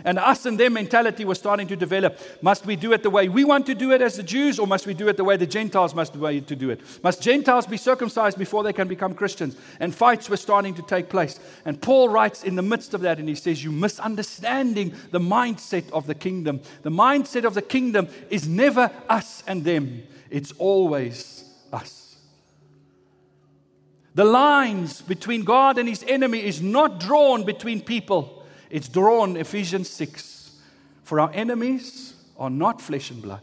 And 0.05 0.17
us 0.17 0.45
and 0.45 0.59
their 0.59 0.69
mentality 0.69 1.25
was 1.25 1.39
starting 1.39 1.67
to 1.67 1.75
develop. 1.75 2.19
Must 2.41 2.65
we 2.65 2.75
do 2.75 2.93
it 2.93 3.03
the 3.03 3.09
way 3.09 3.27
we 3.27 3.43
want 3.43 3.65
to 3.65 3.75
do 3.75 3.91
it 3.91 4.01
as 4.01 4.15
the 4.15 4.23
Jews, 4.23 4.59
or 4.59 4.67
must 4.67 4.87
we 4.87 4.93
do 4.93 5.07
it 5.07 5.17
the 5.17 5.23
way 5.23 5.37
the 5.37 5.47
Gentiles 5.47 5.93
must 5.93 6.15
way 6.15 6.39
to 6.39 6.55
do 6.55 6.69
it? 6.69 6.81
Must 7.03 7.21
Gentiles 7.21 7.65
be 7.65 7.77
circumcised 7.77 8.37
before 8.37 8.63
they 8.63 8.73
can 8.73 8.87
become 8.87 9.13
Christians? 9.13 9.55
And 9.79 9.93
fights 9.93 10.29
were 10.29 10.37
starting 10.37 10.73
to 10.75 10.81
take 10.81 11.09
place. 11.09 11.39
And 11.65 11.81
Paul 11.81 12.09
writes 12.09 12.43
in 12.43 12.55
the 12.55 12.61
midst 12.61 12.93
of 12.93 13.01
that, 13.01 13.19
and 13.19 13.27
he 13.27 13.35
says, 13.35 13.63
You 13.63 13.71
misunderstanding 13.71 14.93
the 15.11 15.19
mindset 15.19 15.89
of 15.91 16.07
the 16.07 16.15
kingdom. 16.15 16.61
The 16.83 16.91
mindset 16.91 17.43
of 17.43 17.53
the 17.53 17.61
kingdom 17.61 18.07
is 18.29 18.47
never 18.47 18.91
us 19.07 19.43
and 19.47 19.63
them, 19.63 20.03
it's 20.29 20.51
always 20.53 21.43
us. 21.73 21.99
The 24.15 24.25
lines 24.25 25.01
between 25.01 25.43
God 25.43 25.77
and 25.77 25.87
his 25.87 26.03
enemy 26.07 26.43
is 26.43 26.61
not 26.61 26.99
drawn 26.99 27.43
between 27.43 27.81
people. 27.81 28.38
It's 28.69 28.87
drawn, 28.87 29.35
Ephesians 29.37 29.89
6. 29.89 30.57
For 31.03 31.19
our 31.19 31.31
enemies 31.33 32.13
are 32.37 32.49
not 32.49 32.81
flesh 32.81 33.09
and 33.09 33.21
blood, 33.21 33.41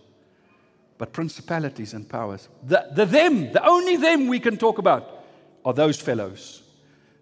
but 0.98 1.12
principalities 1.12 1.94
and 1.94 2.08
powers. 2.08 2.48
The, 2.62 2.88
the 2.94 3.04
them, 3.04 3.52
the 3.52 3.66
only 3.66 3.96
them 3.96 4.28
we 4.28 4.38
can 4.38 4.56
talk 4.56 4.78
about 4.78 5.24
are 5.64 5.74
those 5.74 6.00
fellows, 6.00 6.62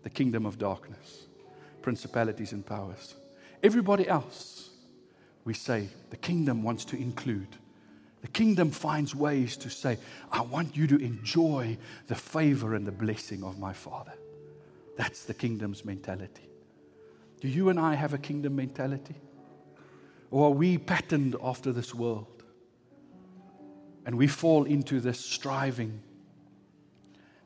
the 0.02 0.10
kingdom 0.10 0.44
of 0.44 0.58
darkness, 0.58 1.24
principalities 1.80 2.52
and 2.52 2.64
powers. 2.64 3.14
Everybody 3.62 4.06
else, 4.06 4.68
we 5.44 5.54
say, 5.54 5.88
the 6.10 6.18
kingdom 6.18 6.62
wants 6.62 6.84
to 6.86 6.96
include. 6.96 7.48
The 8.20 8.28
kingdom 8.28 8.70
finds 8.70 9.14
ways 9.14 9.56
to 9.58 9.70
say, 9.70 9.98
I 10.30 10.42
want 10.42 10.76
you 10.76 10.86
to 10.88 10.96
enjoy 10.96 11.78
the 12.06 12.14
favor 12.14 12.74
and 12.74 12.86
the 12.86 12.92
blessing 12.92 13.42
of 13.42 13.58
my 13.58 13.72
Father. 13.72 14.12
That's 14.96 15.24
the 15.24 15.34
kingdom's 15.34 15.84
mentality. 15.84 16.48
Do 17.44 17.50
you 17.50 17.68
and 17.68 17.78
I 17.78 17.92
have 17.92 18.14
a 18.14 18.18
kingdom 18.18 18.56
mentality? 18.56 19.16
Or 20.30 20.46
are 20.46 20.52
we 20.52 20.78
patterned 20.78 21.36
after 21.42 21.72
this 21.72 21.94
world? 21.94 22.42
And 24.06 24.16
we 24.16 24.28
fall 24.28 24.64
into 24.64 24.98
this 24.98 25.20
striving 25.20 26.00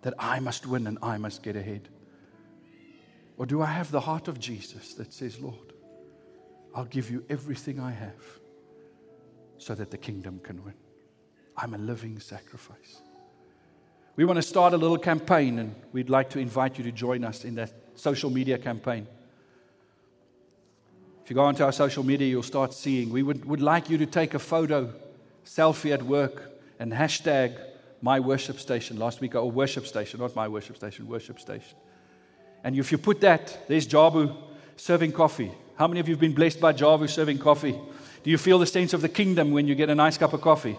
that 0.02 0.14
I 0.16 0.38
must 0.38 0.68
win 0.68 0.86
and 0.86 0.98
I 1.02 1.18
must 1.18 1.42
get 1.42 1.56
ahead. 1.56 1.88
Or 3.38 3.44
do 3.44 3.60
I 3.60 3.66
have 3.66 3.90
the 3.90 3.98
heart 3.98 4.28
of 4.28 4.38
Jesus 4.38 4.94
that 4.94 5.12
says, 5.12 5.40
Lord, 5.40 5.72
I'll 6.76 6.84
give 6.84 7.10
you 7.10 7.24
everything 7.28 7.80
I 7.80 7.90
have 7.90 8.22
so 9.56 9.74
that 9.74 9.90
the 9.90 9.98
kingdom 9.98 10.38
can 10.44 10.64
win? 10.64 10.74
I'm 11.56 11.74
a 11.74 11.78
living 11.78 12.20
sacrifice. 12.20 13.02
We 14.14 14.24
want 14.24 14.36
to 14.36 14.42
start 14.42 14.74
a 14.74 14.76
little 14.76 14.96
campaign, 14.96 15.58
and 15.58 15.74
we'd 15.90 16.08
like 16.08 16.30
to 16.30 16.38
invite 16.38 16.78
you 16.78 16.84
to 16.84 16.92
join 16.92 17.24
us 17.24 17.44
in 17.44 17.56
that 17.56 17.72
social 17.96 18.30
media 18.30 18.58
campaign. 18.58 19.08
If 21.28 21.32
you 21.32 21.34
go 21.34 21.44
onto 21.44 21.62
our 21.62 21.72
social 21.72 22.02
media, 22.02 22.26
you'll 22.26 22.42
start 22.42 22.72
seeing. 22.72 23.10
We 23.10 23.22
would, 23.22 23.44
would 23.44 23.60
like 23.60 23.90
you 23.90 23.98
to 23.98 24.06
take 24.06 24.32
a 24.32 24.38
photo, 24.38 24.94
selfie 25.44 25.92
at 25.92 26.02
work, 26.02 26.58
and 26.78 26.90
hashtag 26.90 27.54
my 28.00 28.18
worship 28.18 28.58
station. 28.58 28.98
Last 28.98 29.20
week, 29.20 29.34
or 29.34 29.40
oh, 29.40 29.46
worship 29.48 29.86
station, 29.86 30.20
not 30.20 30.34
my 30.34 30.48
worship 30.48 30.76
station, 30.76 31.06
worship 31.06 31.38
station. 31.38 31.76
And 32.64 32.78
if 32.78 32.90
you 32.90 32.96
put 32.96 33.20
that, 33.20 33.68
there's 33.68 33.86
Jabu 33.86 34.34
serving 34.76 35.12
coffee. 35.12 35.52
How 35.76 35.86
many 35.86 36.00
of 36.00 36.08
you 36.08 36.14
have 36.14 36.20
been 36.20 36.32
blessed 36.32 36.62
by 36.62 36.72
Jabu 36.72 37.10
serving 37.10 37.40
coffee? 37.40 37.78
Do 38.22 38.30
you 38.30 38.38
feel 38.38 38.58
the 38.58 38.64
sense 38.64 38.94
of 38.94 39.02
the 39.02 39.08
kingdom 39.10 39.50
when 39.50 39.68
you 39.68 39.74
get 39.74 39.90
a 39.90 39.94
nice 39.94 40.16
cup 40.16 40.32
of 40.32 40.40
coffee? 40.40 40.78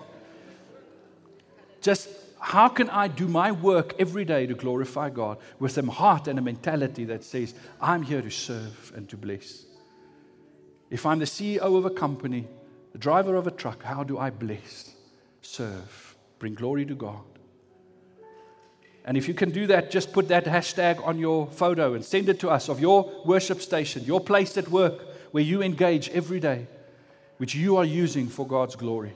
Just 1.79 2.09
how 2.39 2.69
can 2.69 2.89
I 2.89 3.07
do 3.07 3.27
my 3.27 3.51
work 3.51 3.93
every 3.99 4.25
day 4.25 4.47
to 4.47 4.55
glorify 4.55 5.11
God 5.11 5.37
with 5.59 5.77
a 5.77 5.85
heart 5.85 6.27
and 6.27 6.39
a 6.39 6.41
mentality 6.41 7.05
that 7.05 7.23
says, 7.23 7.53
I'm 7.79 8.01
here 8.01 8.23
to 8.23 8.31
serve 8.31 8.93
and 8.95 9.07
to 9.09 9.15
bless? 9.15 9.68
If 10.89 11.05
I'm 11.05 11.19
the 11.19 11.25
CEO 11.25 11.77
of 11.77 11.85
a 11.85 11.89
company, 11.89 12.47
the 12.91 12.97
driver 12.97 13.35
of 13.35 13.45
a 13.45 13.51
truck, 13.51 13.83
how 13.83 14.03
do 14.03 14.17
I 14.17 14.29
bless, 14.29 14.95
serve, 15.41 16.15
bring 16.39 16.55
glory 16.55 16.85
to 16.85 16.95
God? 16.95 17.21
And 19.05 19.17
if 19.17 19.27
you 19.27 19.33
can 19.33 19.51
do 19.51 19.67
that, 19.67 19.91
just 19.91 20.11
put 20.11 20.27
that 20.27 20.45
hashtag 20.45 21.05
on 21.05 21.17
your 21.17 21.47
photo 21.47 21.93
and 21.93 22.03
send 22.03 22.29
it 22.29 22.39
to 22.41 22.49
us 22.49 22.69
of 22.69 22.79
your 22.79 23.11
worship 23.25 23.61
station, 23.61 24.03
your 24.03 24.19
place 24.19 24.57
at 24.57 24.69
work 24.69 25.01
where 25.31 25.43
you 25.43 25.61
engage 25.61 26.09
every 26.09 26.39
day, 26.39 26.67
which 27.37 27.55
you 27.55 27.77
are 27.77 27.85
using 27.85 28.27
for 28.27 28.45
God's 28.45 28.75
glory. 28.75 29.13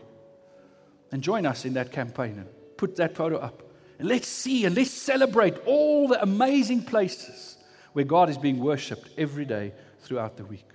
And 1.12 1.22
join 1.22 1.46
us 1.46 1.66
in 1.66 1.74
that 1.74 1.92
campaign 1.92 2.40
and 2.40 2.48
put 2.78 2.96
that 2.96 3.16
photo 3.16 3.38
up. 3.38 3.62
And 4.00 4.08
let's 4.08 4.28
see 4.28 4.66
and 4.66 4.76
let's 4.76 4.92
celebrate 4.92 5.58
all 5.66 6.08
the 6.08 6.22
amazing 6.22 6.86
places 6.86 7.58
where 7.94 8.06
God 8.06 8.30
is 8.30 8.38
being 8.38 8.60
worshiped 8.60 9.10
every 9.18 9.46
day 9.46 9.74
throughout 10.00 10.38
the 10.38 10.46
week. 10.46 10.68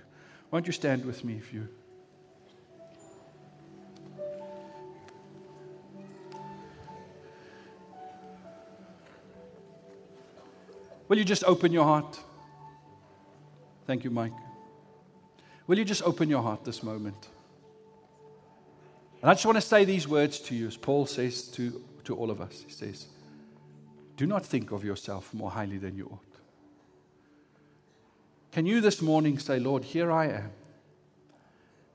Why 0.49 0.59
don't 0.59 0.67
you 0.67 0.73
stand 0.73 1.05
with 1.05 1.23
me 1.23 1.35
if 1.35 1.53
you. 1.53 1.67
Will 11.07 11.17
you 11.17 11.25
just 11.25 11.43
open 11.43 11.71
your 11.71 11.83
heart? 11.83 12.19
Thank 13.85 14.03
you, 14.03 14.11
Mike. 14.11 14.33
Will 15.65 15.77
you 15.77 15.85
just 15.85 16.03
open 16.03 16.29
your 16.29 16.43
heart 16.43 16.63
this 16.63 16.83
moment? 16.83 17.29
And 19.21 19.29
I 19.29 19.33
just 19.33 19.45
want 19.45 19.57
to 19.57 19.61
say 19.61 19.85
these 19.85 20.07
words 20.07 20.39
to 20.41 20.55
you, 20.55 20.67
as 20.67 20.77
Paul 20.77 21.05
says 21.05 21.43
to, 21.49 21.83
to 22.05 22.15
all 22.15 22.31
of 22.31 22.39
us. 22.39 22.63
He 22.65 22.71
says, 22.71 23.07
Do 24.17 24.25
not 24.25 24.45
think 24.45 24.71
of 24.71 24.83
yourself 24.83 25.33
more 25.33 25.51
highly 25.51 25.77
than 25.77 25.95
you 25.95 26.05
ought. 26.05 26.28
Can 28.51 28.65
you 28.65 28.81
this 28.81 29.01
morning 29.01 29.37
say, 29.37 29.59
Lord, 29.59 29.83
here 29.83 30.11
I 30.11 30.27
am. 30.27 30.51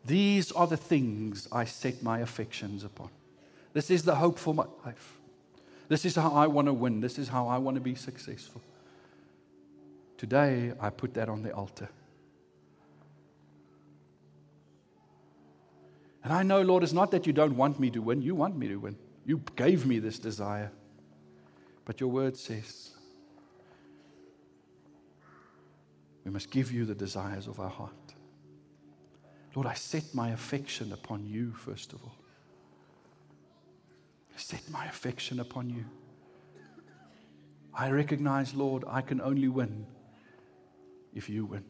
These 0.05 0.53
are 0.53 0.67
the 0.67 0.77
things 0.77 1.49
I 1.51 1.65
set 1.65 2.03
my 2.03 2.21
affections 2.21 2.85
upon. 2.85 3.11
This 3.73 3.91
is 3.91 4.05
the 4.05 4.15
hope 4.15 4.39
for 4.39 4.55
my 4.55 4.67
life. 4.85 5.19
This 5.89 6.05
is 6.05 6.15
how 6.15 6.33
I 6.33 6.47
want 6.47 6.67
to 6.67 6.73
win. 6.73 7.01
This 7.01 7.19
is 7.19 7.29
how 7.29 7.49
I 7.49 7.59
want 7.59 7.77
to 7.77 7.81
be 7.81 7.95
successful. 7.95 8.63
Today, 10.17 10.73
I 10.81 10.91
put 10.91 11.15
that 11.15 11.29
on 11.29 11.43
the 11.43 11.53
altar. 11.53 11.89
And 16.23 16.33
I 16.33 16.43
know, 16.43 16.63
Lord, 16.63 16.83
it's 16.83 16.93
not 16.93 17.11
that 17.11 17.27
you 17.27 17.33
don't 17.33 17.57
want 17.57 17.79
me 17.79 17.91
to 17.91 18.01
win. 18.01 18.23
You 18.23 18.35
want 18.35 18.57
me 18.57 18.69
to 18.69 18.77
win. 18.77 18.97
You 19.27 19.43
gave 19.57 19.85
me 19.85 19.99
this 19.99 20.19
desire. 20.19 20.71
But 21.85 22.01
your 22.01 22.11
word 22.11 22.37
says, 22.37 22.94
We 26.25 26.31
must 26.31 26.51
give 26.51 26.73
you 26.73 26.85
the 26.85 26.95
desires 26.95 27.47
of 27.47 27.61
our 27.61 27.69
heart. 27.69 27.93
Lord, 29.55 29.67
I 29.67 29.75
set 29.75 30.15
my 30.15 30.31
affection 30.31 30.93
upon 30.93 31.27
you, 31.27 31.53
first 31.53 31.93
of 31.93 32.03
all. 32.03 32.17
I 34.35 34.39
set 34.39 34.69
my 34.71 34.87
affection 34.87 35.39
upon 35.39 35.71
you. 35.71 35.85
I 37.73 37.91
recognize, 37.91 38.55
Lord, 38.55 38.85
I 38.89 39.01
can 39.01 39.21
only 39.21 39.49
win 39.49 39.87
if 41.15 41.29
you 41.29 41.45
win. 41.45 41.65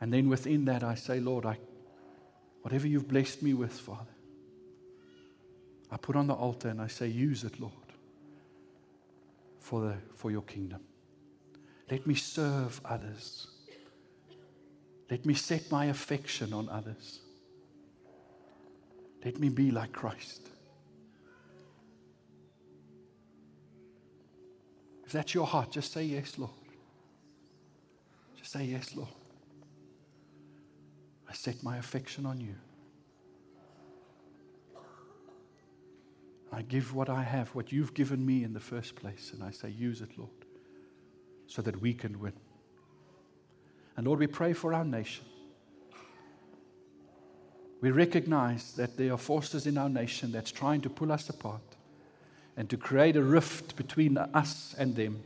And 0.00 0.12
then 0.12 0.28
within 0.28 0.64
that, 0.66 0.82
I 0.82 0.94
say, 0.94 1.18
Lord, 1.18 1.44
I 1.44 1.58
Whatever 2.62 2.86
you've 2.86 3.08
blessed 3.08 3.42
me 3.42 3.54
with, 3.54 3.72
Father, 3.72 4.14
I 5.90 5.96
put 5.96 6.16
on 6.16 6.26
the 6.26 6.34
altar 6.34 6.68
and 6.68 6.80
I 6.80 6.86
say, 6.86 7.08
use 7.08 7.44
it, 7.44 7.58
Lord, 7.60 7.72
for, 9.58 9.80
the, 9.80 9.94
for 10.14 10.30
your 10.30 10.42
kingdom. 10.42 10.80
Let 11.90 12.06
me 12.06 12.14
serve 12.14 12.80
others. 12.84 13.46
Let 15.10 15.24
me 15.24 15.34
set 15.34 15.70
my 15.70 15.86
affection 15.86 16.52
on 16.52 16.68
others. 16.68 17.20
Let 19.24 19.38
me 19.38 19.48
be 19.48 19.70
like 19.70 19.92
Christ. 19.92 20.48
If 25.06 25.12
that's 25.12 25.32
your 25.32 25.46
heart, 25.46 25.70
just 25.70 25.92
say 25.92 26.04
yes, 26.04 26.38
Lord. 26.38 26.52
Just 28.36 28.52
say 28.52 28.64
yes, 28.64 28.94
Lord. 28.94 29.08
I 31.28 31.32
set 31.32 31.62
my 31.62 31.78
affection 31.78 32.26
on 32.26 32.40
you. 32.40 32.54
I 36.52 36.62
give 36.62 36.94
what 36.94 37.08
I 37.08 37.22
have, 37.22 37.54
what 37.54 37.72
you've 37.72 37.94
given 37.94 38.24
me 38.24 38.44
in 38.44 38.52
the 38.52 38.60
first 38.60 38.96
place, 38.96 39.32
and 39.32 39.42
I 39.42 39.50
say, 39.50 39.70
use 39.70 40.00
it, 40.00 40.10
Lord, 40.16 40.30
so 41.48 41.62
that 41.62 41.80
we 41.80 41.92
can 41.94 42.20
win. 42.20 42.34
And 43.96 44.06
Lord, 44.06 44.20
we 44.20 44.28
pray 44.28 44.52
for 44.52 44.72
our 44.72 44.84
nation. 44.84 45.24
We 47.80 47.90
recognize 47.90 48.72
that 48.72 48.96
there 48.96 49.12
are 49.12 49.18
forces 49.18 49.66
in 49.66 49.78
our 49.78 49.88
nation 49.88 50.30
that's 50.30 50.52
trying 50.52 50.82
to 50.82 50.90
pull 50.90 51.10
us 51.10 51.28
apart 51.28 51.62
and 52.56 52.68
to 52.70 52.76
create 52.76 53.16
a 53.16 53.22
rift 53.22 53.76
between 53.76 54.18
us 54.18 54.74
and 54.78 54.94
them 54.94 55.22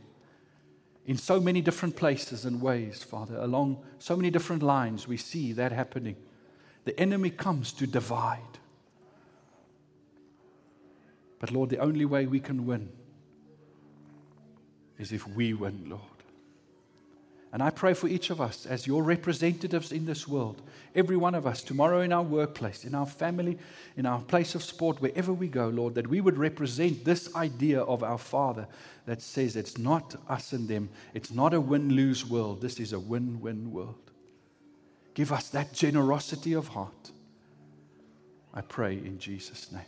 in 1.05 1.17
so 1.17 1.39
many 1.39 1.61
different 1.61 1.95
places 1.95 2.45
and 2.45 2.61
ways, 2.61 3.03
Father. 3.03 3.37
Along 3.37 3.83
so 3.99 4.15
many 4.15 4.29
different 4.29 4.63
lines, 4.63 5.07
we 5.07 5.17
see 5.17 5.51
that 5.53 5.71
happening. 5.71 6.15
The 6.85 6.97
enemy 6.99 7.29
comes 7.29 7.73
to 7.73 7.87
divide. 7.87 8.39
But 11.39 11.51
Lord, 11.51 11.69
the 11.69 11.79
only 11.79 12.05
way 12.05 12.25
we 12.25 12.39
can 12.39 12.65
win 12.65 12.89
is 14.97 15.11
if 15.11 15.27
we 15.27 15.53
win, 15.53 15.89
Lord. 15.89 16.12
And 17.53 17.61
I 17.61 17.69
pray 17.69 17.93
for 17.93 18.07
each 18.07 18.31
of 18.31 18.41
us 18.41 18.65
as 18.65 18.87
your 18.87 19.03
representatives 19.03 19.91
in 19.91 20.07
this 20.07 20.27
world, 20.27 20.59
every 20.95 21.15
one 21.15 21.35
of 21.35 21.45
us, 21.45 21.61
tomorrow 21.61 22.01
in 22.01 22.11
our 22.11 22.23
workplace, 22.23 22.83
in 22.83 22.95
our 22.95 23.05
family, 23.05 23.59
in 23.95 24.07
our 24.07 24.21
place 24.21 24.55
of 24.55 24.63
sport, 24.63 24.99
wherever 24.99 25.31
we 25.31 25.47
go, 25.47 25.67
Lord, 25.67 25.93
that 25.93 26.07
we 26.07 26.19
would 26.19 26.39
represent 26.39 27.05
this 27.05 27.33
idea 27.35 27.81
of 27.81 28.01
our 28.01 28.17
Father 28.17 28.67
that 29.05 29.21
says 29.21 29.55
it's 29.55 29.77
not 29.77 30.15
us 30.27 30.51
and 30.51 30.67
them, 30.67 30.89
it's 31.13 31.29
not 31.29 31.53
a 31.53 31.61
win 31.61 31.93
lose 31.93 32.25
world, 32.25 32.59
this 32.59 32.79
is 32.79 32.91
a 32.91 32.99
win 32.99 33.39
win 33.39 33.71
world. 33.71 34.11
Give 35.13 35.31
us 35.31 35.49
that 35.49 35.73
generosity 35.73 36.53
of 36.53 36.69
heart. 36.69 37.11
I 38.51 38.61
pray 38.61 38.95
in 38.95 39.19
Jesus' 39.19 39.71
name. 39.71 39.81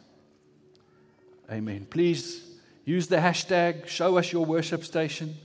Amen. 1.52 1.88
Please 1.90 2.46
use 2.84 3.08
the 3.08 3.18
hashtag, 3.18 3.88
show 3.88 4.20
us 4.20 4.32
your 4.32 4.46
worship 4.46 4.84
station. 4.84 5.36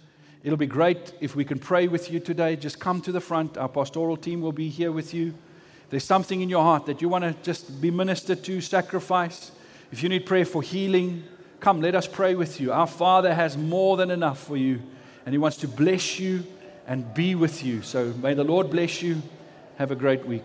It'll 0.42 0.56
be 0.56 0.66
great 0.66 1.12
if 1.20 1.36
we 1.36 1.44
can 1.44 1.58
pray 1.58 1.86
with 1.86 2.10
you 2.10 2.18
today. 2.18 2.56
Just 2.56 2.80
come 2.80 3.02
to 3.02 3.12
the 3.12 3.20
front. 3.20 3.58
Our 3.58 3.68
pastoral 3.68 4.16
team 4.16 4.40
will 4.40 4.52
be 4.52 4.68
here 4.70 4.90
with 4.90 5.12
you. 5.12 5.34
There's 5.90 6.04
something 6.04 6.40
in 6.40 6.48
your 6.48 6.62
heart 6.62 6.86
that 6.86 7.02
you 7.02 7.08
want 7.08 7.24
to 7.24 7.34
just 7.42 7.80
be 7.80 7.90
ministered 7.90 8.42
to, 8.44 8.60
sacrifice. 8.60 9.50
If 9.92 10.02
you 10.02 10.08
need 10.08 10.24
prayer 10.24 10.44
for 10.44 10.62
healing, 10.62 11.24
come, 11.58 11.80
let 11.82 11.94
us 11.94 12.06
pray 12.06 12.34
with 12.34 12.60
you. 12.60 12.72
Our 12.72 12.86
Father 12.86 13.34
has 13.34 13.56
more 13.56 13.96
than 13.96 14.10
enough 14.10 14.38
for 14.38 14.56
you, 14.56 14.80
and 15.26 15.34
He 15.34 15.38
wants 15.38 15.58
to 15.58 15.68
bless 15.68 16.18
you 16.18 16.46
and 16.86 17.12
be 17.12 17.34
with 17.34 17.62
you. 17.62 17.82
So 17.82 18.14
may 18.14 18.34
the 18.34 18.44
Lord 18.44 18.70
bless 18.70 19.02
you. 19.02 19.22
Have 19.76 19.90
a 19.90 19.96
great 19.96 20.24
week. 20.26 20.44